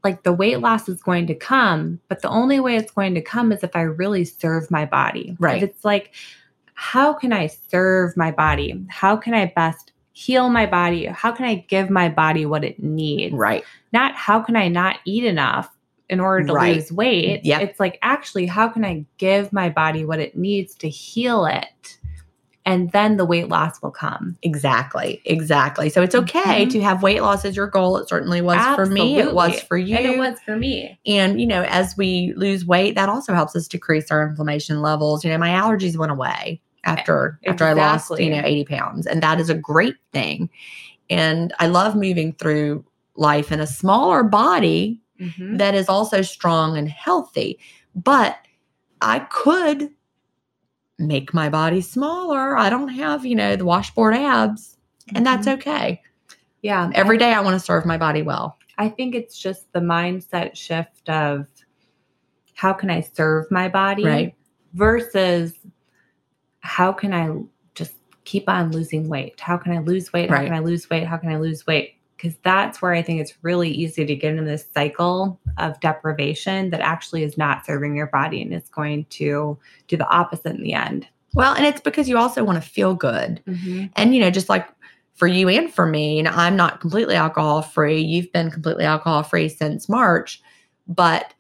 Like 0.03 0.23
the 0.23 0.34
weight 0.34 0.59
loss 0.59 0.89
is 0.89 1.01
going 1.01 1.26
to 1.28 1.36
come, 1.36 1.99
but 2.09 2.21
the 2.21 2.30
only 2.30 2.59
way 2.59 2.76
it's 2.76 2.91
going 2.91 3.15
to 3.15 3.21
come 3.21 3.51
is 3.51 3.63
if 3.63 3.76
I 3.76 3.82
really 3.82 4.26
serve 4.26 4.69
my 4.69 4.86
body. 4.86 5.36
Right. 5.39 5.63
If 5.63 5.69
it's 5.69 5.86
like, 5.86 6.13
how 6.73 7.13
can 7.13 7.32
I 7.32 7.47
serve 7.47 8.17
my 8.17 8.32
body? 8.32 8.86
How 8.89 9.15
can 9.15 9.34
I 9.34 9.51
best 9.55 9.93
heal 10.18 10.49
my 10.49 10.66
body? 10.66 11.05
How 11.07 11.34
can 11.34 11.45
I 11.45 11.66
give 11.68 11.89
my 11.89 12.07
body 12.07 12.45
what 12.45 12.63
it 12.63 12.82
needs? 12.82 13.36
Right. 13.36 13.66
Not 13.91 14.16
how 14.16 14.39
can 14.39 14.55
I 14.55 14.70
not 14.70 14.97
eat 15.03 15.26
enough 15.26 15.70
in 16.09 16.22
order 16.22 16.47
to 16.47 16.53
Right. 16.53 16.76
lose 16.76 16.89
weight? 16.89 17.41
Yep. 17.43 17.61
It's 17.61 17.80
like 17.82 17.99
actually, 18.01 18.45
how 18.45 18.70
can 18.70 18.86
I 18.86 19.05
give 19.18 19.51
my 19.51 19.70
body 19.70 20.05
what 20.05 20.20
it 20.22 20.38
needs 20.38 20.74
to 20.76 20.89
heal 20.89 21.45
it? 21.45 21.97
And 22.66 22.91
then 22.93 23.18
the 23.18 23.26
weight 23.26 23.49
loss 23.49 23.80
will 23.82 23.91
come. 23.91 24.38
Exactly. 24.41 25.22
Exactly. 25.26 25.89
So 25.89 26.01
it's 26.01 26.16
okay 26.16 26.66
Mhm. 26.66 26.70
to 26.72 26.82
have 26.82 27.03
weight 27.03 27.22
loss 27.22 27.43
as 27.43 27.55
your 27.55 27.68
goal. 27.68 27.97
It 27.97 28.07
certainly 28.07 28.41
was 28.41 28.57
for 28.74 28.86
me. 28.86 29.20
It 29.20 29.36
was 29.36 29.59
for 29.63 29.78
you. 29.78 29.97
And 29.97 30.05
it 30.05 30.18
was 30.18 30.39
for 30.39 30.55
me. 30.55 30.97
And, 31.05 31.39
you 31.41 31.45
know, 31.45 31.61
as 31.63 31.95
we 31.97 32.34
lose 32.38 32.66
weight, 32.66 32.95
that 32.95 33.07
also 33.09 33.34
helps 33.36 33.55
us 33.55 33.68
decrease 33.68 34.09
our 34.11 34.28
inflammation 34.28 34.82
levels. 34.82 35.24
You 35.26 35.30
know, 35.32 35.38
my 35.38 35.49
allergies 35.49 35.95
went 35.97 36.11
away 36.11 36.61
after 36.86 37.39
after 37.45 37.65
I 37.65 37.73
lost, 37.73 38.11
you 38.19 38.29
know, 38.29 38.41
80 38.43 38.65
pounds. 38.65 39.07
And 39.07 39.21
that 39.23 39.39
is 39.39 39.49
a 39.49 39.55
great 39.55 39.95
thing. 40.13 40.49
And 41.09 41.53
I 41.59 41.67
love 41.67 41.95
moving 41.95 42.33
through 42.33 42.86
life 43.15 43.51
in 43.51 43.59
a 43.59 43.67
smaller 43.67 44.23
body 44.23 45.01
Mhm. 45.19 45.57
that 45.57 45.75
is 45.75 45.88
also 45.89 46.21
strong 46.21 46.77
and 46.77 46.89
healthy. 46.89 47.59
But 47.95 48.38
I 49.01 49.19
could 49.19 49.89
make 50.99 51.33
my 51.33 51.49
body 51.49 51.81
smaller. 51.81 52.57
I 52.57 52.69
don't 52.69 52.89
have, 52.89 53.25
you 53.25 53.36
know, 53.36 53.55
the 53.55 53.65
washboard 53.65 54.13
abs. 54.15 54.77
And 55.13 55.25
that's 55.25 55.47
Mhm. 55.47 55.53
okay. 55.53 56.01
yeah. 56.61 56.89
Every 56.95 57.17
day 57.19 57.31
I 57.31 57.41
want 57.41 57.53
to 57.53 57.63
serve 57.63 57.86
my 57.86 57.97
body 57.97 58.23
well. 58.23 58.57
I 58.79 58.89
think 58.89 59.13
it's 59.13 59.38
just 59.38 59.71
the 59.71 59.79
mindset 59.79 60.55
shift 60.55 61.07
of 61.09 61.45
how 62.55 62.73
can 62.73 62.89
I 62.89 63.01
serve 63.01 63.45
my 63.51 63.69
body 63.69 64.03
Right. 64.03 64.36
versus 64.73 65.53
how 66.66 66.91
can 66.91 67.13
I 67.13 67.30
just 67.76 67.93
keep 68.26 68.49
on 68.49 68.72
losing 68.72 69.07
weight? 69.07 69.39
How 69.39 69.57
can 69.57 69.72
I 69.72 69.80
lose 69.80 70.11
weight? 70.11 70.30
How 70.30 70.38
Right. 70.38 70.45
can 70.45 70.55
I 70.55 70.59
lose 70.59 70.89
weight? 70.89 71.05
How 71.05 71.18
can 71.18 71.30
I 71.32 71.38
lose 71.38 71.66
weight? 71.68 71.93
Because 72.18 72.36
that's 72.43 72.82
where 72.82 72.93
I 72.93 73.01
think 73.01 73.20
it's 73.22 73.34
really 73.43 73.70
easy 73.70 74.05
to 74.05 74.16
get 74.16 74.36
in 74.36 74.45
this 74.45 74.66
cycle 74.74 75.39
of 75.57 75.80
deprivation 75.82 76.70
that 76.72 76.80
actually 76.82 77.24
is 77.24 77.38
not 77.38 77.66
serving 77.66 77.95
your 77.95 78.07
body 78.07 78.41
and 78.41 78.53
it's 78.53 78.70
going 78.70 79.05
to 79.11 79.57
do 79.88 79.97
the 79.97 80.09
opposite 80.09 80.55
in 80.55 80.63
the 80.63 80.74
end. 80.74 81.07
Well, 81.34 81.53
and 81.53 81.66
it's 81.66 81.82
because 81.82 82.07
you 82.07 82.18
also 82.18 82.43
want 82.43 82.63
to 82.63 82.68
feel 82.70 82.95
good. 82.95 83.41
And, 83.95 84.16
you 84.16 84.22
know, 84.22 84.32
just 84.32 84.47
like 84.49 84.68
for 85.16 85.28
you 85.28 85.49
and 85.49 85.72
for 85.74 85.86
me, 85.86 86.18
and 86.20 86.28
I'm 86.30 86.55
not 86.55 86.80
completely 86.80 87.16
alcohol 87.16 87.61
free, 87.61 87.99
you've 87.99 88.32
been 88.32 88.49
completely 88.49 88.86
alcohol 88.86 89.22
free 89.24 89.49
since 89.49 89.88
March. 89.89 90.41
but 90.88 91.34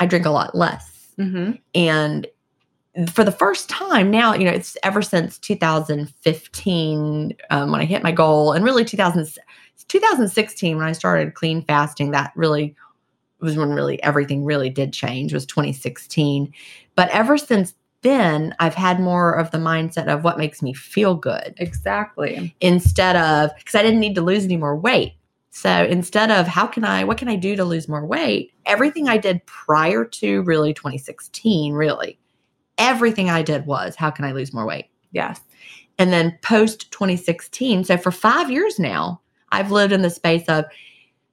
I 0.00 0.06
drink 0.06 0.24
a 0.26 0.30
lot 0.30 0.54
less. 0.54 1.12
Mm-hmm. 1.18 1.52
And 1.74 2.26
for 3.08 3.24
the 3.24 3.32
first 3.32 3.68
time 3.68 4.10
now, 4.10 4.34
you 4.34 4.44
know, 4.44 4.50
it's 4.50 4.76
ever 4.82 5.02
since 5.02 5.38
2015 5.38 7.36
um, 7.50 7.70
when 7.70 7.80
I 7.80 7.84
hit 7.84 8.02
my 8.02 8.12
goal, 8.12 8.52
and 8.52 8.64
really 8.64 8.84
2000, 8.84 9.38
2016 9.88 10.76
when 10.76 10.86
I 10.86 10.92
started 10.92 11.34
clean 11.34 11.62
fasting. 11.62 12.10
That 12.10 12.32
really 12.34 12.74
was 13.40 13.56
when 13.56 13.70
really 13.70 14.02
everything 14.02 14.44
really 14.44 14.70
did 14.70 14.92
change. 14.92 15.32
Was 15.32 15.46
2016, 15.46 16.52
but 16.94 17.08
ever 17.10 17.38
since 17.38 17.74
then, 18.02 18.54
I've 18.58 18.74
had 18.74 18.98
more 18.98 19.32
of 19.32 19.50
the 19.50 19.58
mindset 19.58 20.08
of 20.08 20.24
what 20.24 20.38
makes 20.38 20.62
me 20.62 20.72
feel 20.72 21.14
good 21.14 21.54
Exactly. 21.58 22.54
instead 22.60 23.16
of 23.16 23.50
because 23.58 23.74
I 23.74 23.82
didn't 23.82 24.00
need 24.00 24.14
to 24.14 24.22
lose 24.22 24.44
any 24.44 24.56
more 24.56 24.76
weight. 24.76 25.14
So 25.50 25.84
instead 25.84 26.30
of 26.30 26.46
how 26.46 26.66
can 26.66 26.84
I, 26.84 27.04
what 27.04 27.18
can 27.18 27.28
I 27.28 27.36
do 27.36 27.56
to 27.56 27.64
lose 27.64 27.88
more 27.88 28.06
weight? 28.06 28.52
Everything 28.66 29.08
I 29.08 29.18
did 29.18 29.44
prior 29.46 30.04
to 30.04 30.42
really 30.42 30.72
2016, 30.72 31.72
really, 31.74 32.18
everything 32.80 33.30
I 33.30 33.42
did 33.42 33.66
was 33.66 33.94
how 33.94 34.10
can 34.10 34.24
I 34.24 34.32
lose 34.32 34.52
more 34.52 34.66
weight? 34.66 34.86
Yes. 35.12 35.40
And 35.98 36.12
then 36.12 36.36
post 36.42 36.90
2016, 36.90 37.84
so 37.84 37.96
for 37.96 38.10
five 38.10 38.50
years 38.50 38.78
now, 38.78 39.20
I've 39.52 39.70
lived 39.70 39.92
in 39.92 40.02
the 40.02 40.10
space 40.10 40.48
of 40.48 40.64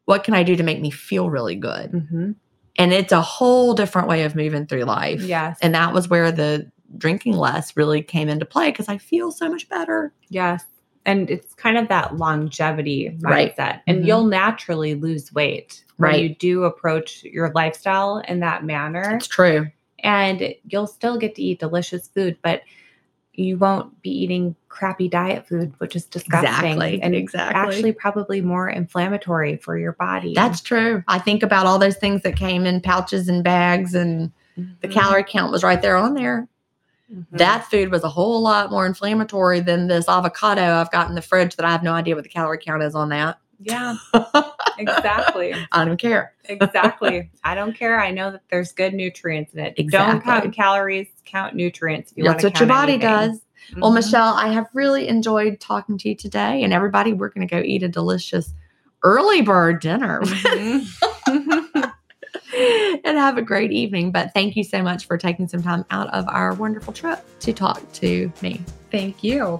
what 0.05 0.23
can 0.23 0.33
I 0.33 0.43
do 0.43 0.55
to 0.55 0.63
make 0.63 0.81
me 0.81 0.91
feel 0.91 1.29
really 1.29 1.55
good? 1.55 1.91
Mm-hmm. 1.91 2.31
And 2.77 2.93
it's 2.93 3.11
a 3.11 3.21
whole 3.21 3.73
different 3.73 4.07
way 4.07 4.23
of 4.23 4.35
moving 4.35 4.67
through 4.67 4.83
life. 4.83 5.21
Yes. 5.21 5.57
And 5.61 5.73
that 5.73 5.93
was 5.93 6.09
where 6.09 6.31
the 6.31 6.69
drinking 6.97 7.33
less 7.33 7.75
really 7.75 8.01
came 8.01 8.29
into 8.29 8.45
play 8.45 8.71
because 8.71 8.87
I 8.87 8.97
feel 8.97 9.31
so 9.31 9.49
much 9.49 9.67
better. 9.69 10.13
Yes. 10.29 10.63
And 11.05 11.29
it's 11.29 11.53
kind 11.53 11.77
of 11.77 11.87
that 11.87 12.17
longevity 12.17 13.17
mindset. 13.21 13.57
Right. 13.57 13.79
And 13.87 14.03
Mhm. 14.03 14.07
you'll 14.07 14.25
naturally 14.25 14.93
lose 14.95 15.33
weight 15.33 15.83
when 15.97 16.11
Right. 16.11 16.21
you 16.23 16.35
do 16.35 16.63
approach 16.65 17.23
your 17.23 17.51
lifestyle 17.55 18.17
in 18.27 18.41
that 18.41 18.63
manner. 18.65 19.15
It's 19.15 19.27
true. 19.27 19.67
And 20.07 20.55
you'll 20.65 20.87
still 20.87 21.17
get 21.17 21.35
to 21.35 21.41
eat 21.41 21.59
delicious 21.59 22.07
food, 22.07 22.37
but 22.41 22.61
you 23.33 23.57
won't 23.57 24.01
be 24.01 24.09
eating 24.09 24.55
crappy 24.69 25.07
diet 25.07 25.47
food, 25.47 25.73
which 25.79 25.95
is 25.95 26.05
disgusting. 26.05 26.71
Exactly. 26.71 27.01
And 27.01 27.13
exactly. 27.13 27.59
actually 27.59 27.91
probably 27.91 28.41
more 28.41 28.69
inflammatory 28.69 29.57
for 29.57 29.77
your 29.77 29.91
body. 29.91 30.33
That's 30.33 30.61
true. 30.61 31.03
I 31.07 31.19
think 31.19 31.43
about 31.43 31.65
all 31.65 31.77
those 31.77 31.97
things 31.97 32.23
that 32.23 32.35
came 32.35 32.65
in 32.65 32.81
pouches 32.81 33.27
and 33.27 33.43
bags, 33.43 33.93
and 33.93 34.31
the 34.81 34.87
Mhm. 34.87 34.91
calorie 34.91 35.25
count 35.27 35.51
was 35.51 35.63
right 35.63 35.81
there 35.81 35.97
on 35.97 36.13
there. 36.13 36.47
Mhm. 37.13 37.25
That 37.31 37.65
food 37.65 37.91
was 37.91 38.03
a 38.03 38.09
whole 38.09 38.41
lot 38.41 38.71
more 38.71 38.85
inflammatory 38.85 39.59
than 39.59 39.87
this 39.87 40.09
avocado 40.09 40.75
I've 40.75 40.91
got 40.91 41.09
in 41.09 41.15
the 41.15 41.21
fridge 41.21 41.55
that 41.57 41.65
I 41.65 41.71
have 41.71 41.83
no 41.83 41.93
idea 41.93 42.15
what 42.15 42.23
the 42.23 42.29
calorie 42.29 42.57
count 42.57 42.81
is 42.81 42.95
on 42.95 43.09
that. 43.09 43.37
Yeah, 43.59 43.95
exactly. 44.77 45.53
I 45.71 45.85
don't 45.85 45.97
care. 45.97 46.33
Exactly. 46.45 47.29
I 47.43 47.55
don't 47.55 47.75
care. 47.75 47.99
I 47.99 48.11
know 48.11 48.31
that 48.31 48.41
there's 48.49 48.71
good 48.71 48.93
nutrients 48.93 49.53
in 49.53 49.59
it. 49.59 49.75
Don't 49.89 50.23
count 50.23 50.53
calories, 50.53 51.07
count 51.25 51.55
nutrients. 51.55 52.11
If 52.11 52.17
you 52.19 52.23
That's 52.25 52.43
what 52.43 52.59
your 52.59 52.67
body 52.67 52.93
anything. 52.93 53.09
does. 53.09 53.41
Well, 53.75 53.91
Mhm. 53.91 53.95
Michelle, 53.95 54.33
I 54.35 54.49
have 54.53 54.67
really 54.73 55.07
enjoyed 55.07 55.59
talking 55.59 55.97
to 55.97 56.09
you 56.09 56.15
today. 56.15 56.63
And 56.63 56.71
everybody, 56.71 57.13
we're 57.13 57.29
going 57.29 57.47
to 57.47 57.53
go 57.53 57.61
eat 57.61 57.83
a 57.83 57.87
delicious 57.89 58.53
early 59.03 59.41
bird 59.41 59.81
dinner 59.81 60.21
Mhm. 60.21 60.87
and 63.03 63.17
have 63.17 63.37
a 63.37 63.41
great 63.41 63.71
evening. 63.71 64.11
But 64.11 64.33
thank 64.33 64.55
you 64.55 64.63
so 64.63 64.81
much 64.81 65.05
for 65.05 65.17
taking 65.17 65.47
some 65.47 65.61
time 65.61 65.83
out 65.91 66.13
of 66.13 66.27
our 66.29 66.53
wonderful 66.53 66.93
trip 66.93 67.19
to 67.41 67.53
talk 67.53 67.81
to 67.93 68.31
me. 68.41 68.61
Thank 68.91 69.23
you. 69.23 69.59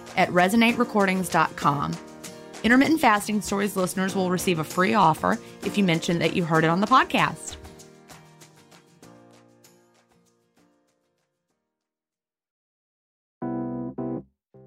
at 0.17 0.29
resonaterecordings.com. 0.29 1.93
Intermittent 2.63 3.01
Fasting 3.01 3.41
Stories 3.41 3.75
listeners 3.75 4.15
will 4.15 4.29
receive 4.29 4.59
a 4.59 4.63
free 4.63 4.93
offer 4.93 5.39
if 5.63 5.77
you 5.77 5.83
mention 5.83 6.19
that 6.19 6.35
you 6.35 6.43
heard 6.43 6.63
it 6.63 6.69
on 6.69 6.79
the 6.79 6.87
podcast. 6.87 7.57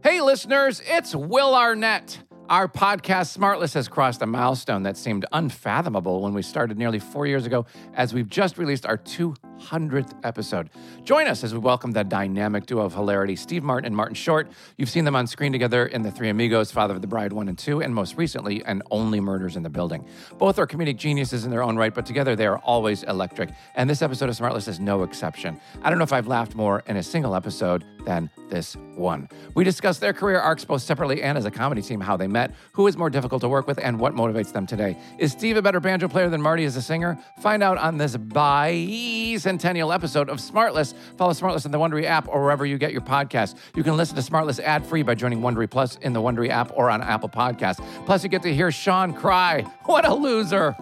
Hey, 0.02 0.20
listeners, 0.20 0.82
it's 0.84 1.14
Will 1.14 1.54
Arnett. 1.54 2.18
Our 2.50 2.68
podcast, 2.68 3.34
Smartless, 3.38 3.72
has 3.72 3.88
crossed 3.88 4.20
a 4.20 4.26
milestone 4.26 4.82
that 4.82 4.98
seemed 4.98 5.24
unfathomable 5.32 6.20
when 6.20 6.34
we 6.34 6.42
started 6.42 6.76
nearly 6.76 6.98
four 6.98 7.26
years 7.26 7.46
ago, 7.46 7.64
as 7.94 8.12
we've 8.12 8.28
just 8.28 8.58
released 8.58 8.84
our 8.84 8.98
200th 8.98 10.12
episode. 10.24 10.68
Join 11.04 11.26
us 11.26 11.42
as 11.42 11.54
we 11.54 11.58
welcome 11.58 11.92
the 11.92 12.04
dynamic 12.04 12.66
duo 12.66 12.84
of 12.84 12.92
hilarity, 12.92 13.34
Steve 13.34 13.62
Martin 13.62 13.86
and 13.86 13.96
Martin 13.96 14.14
Short. 14.14 14.50
You've 14.76 14.90
seen 14.90 15.06
them 15.06 15.16
on 15.16 15.26
screen 15.26 15.52
together 15.52 15.86
in 15.86 16.02
The 16.02 16.10
Three 16.10 16.28
Amigos, 16.28 16.70
Father 16.70 16.92
of 16.92 17.00
the 17.00 17.06
Bride 17.06 17.32
1 17.32 17.48
and 17.48 17.56
2, 17.56 17.80
and 17.80 17.94
most 17.94 18.18
recently, 18.18 18.62
and 18.66 18.82
Only 18.90 19.20
Murders 19.20 19.56
in 19.56 19.62
the 19.62 19.70
Building. 19.70 20.06
Both 20.36 20.58
are 20.58 20.66
comedic 20.66 20.98
geniuses 20.98 21.46
in 21.46 21.50
their 21.50 21.62
own 21.62 21.76
right, 21.76 21.94
but 21.94 22.04
together 22.04 22.36
they 22.36 22.46
are 22.46 22.58
always 22.58 23.04
electric. 23.04 23.52
And 23.74 23.88
this 23.88 24.02
episode 24.02 24.28
of 24.28 24.36
Smartless 24.36 24.68
is 24.68 24.78
no 24.78 25.02
exception. 25.02 25.58
I 25.82 25.88
don't 25.88 25.96
know 25.98 26.04
if 26.04 26.12
I've 26.12 26.26
laughed 26.26 26.54
more 26.54 26.82
in 26.88 26.98
a 26.98 27.02
single 27.02 27.34
episode 27.34 27.86
than 28.04 28.28
this 28.50 28.76
one. 28.96 29.30
We 29.54 29.64
discuss 29.64 29.98
their 29.98 30.12
career 30.12 30.40
arcs 30.40 30.62
both 30.66 30.82
separately 30.82 31.22
and 31.22 31.38
as 31.38 31.46
a 31.46 31.50
comedy 31.50 31.80
team, 31.80 32.00
how 32.00 32.18
they 32.18 32.26
met, 32.34 32.54
who 32.72 32.86
is 32.86 32.98
more 32.98 33.08
difficult 33.08 33.40
to 33.40 33.48
work 33.48 33.66
with, 33.66 33.78
and 33.82 33.98
what 33.98 34.12
motivates 34.12 34.52
them 34.52 34.66
today. 34.66 34.98
Is 35.18 35.32
Steve 35.32 35.56
a 35.56 35.62
better 35.62 35.80
banjo 35.80 36.08
player 36.08 36.28
than 36.28 36.42
Marty 36.42 36.66
as 36.66 36.76
a 36.76 36.82
singer? 36.82 37.18
Find 37.40 37.62
out 37.62 37.78
on 37.78 37.96
this 37.96 38.14
bicentennial 38.14 39.94
episode 39.94 40.28
of 40.28 40.36
Smartless. 40.38 40.92
Follow 41.16 41.32
Smartless 41.32 41.64
in 41.64 41.70
the 41.70 41.78
Wondery 41.78 42.04
app 42.04 42.28
or 42.28 42.42
wherever 42.42 42.66
you 42.66 42.76
get 42.76 42.92
your 42.92 43.00
podcasts. 43.00 43.54
You 43.74 43.82
can 43.82 43.96
listen 43.96 44.16
to 44.16 44.22
Smartless 44.22 44.60
ad-free 44.60 45.02
by 45.02 45.14
joining 45.14 45.40
Wondery 45.40 45.70
Plus 45.70 45.96
in 46.02 46.12
the 46.12 46.20
Wondery 46.20 46.50
app 46.50 46.70
or 46.74 46.90
on 46.90 47.00
Apple 47.00 47.30
Podcasts. 47.30 47.82
Plus, 48.04 48.22
you 48.22 48.28
get 48.28 48.42
to 48.42 48.54
hear 48.54 48.70
Sean 48.70 49.14
cry. 49.14 49.62
What 49.84 50.04
a 50.04 50.12
loser! 50.12 50.74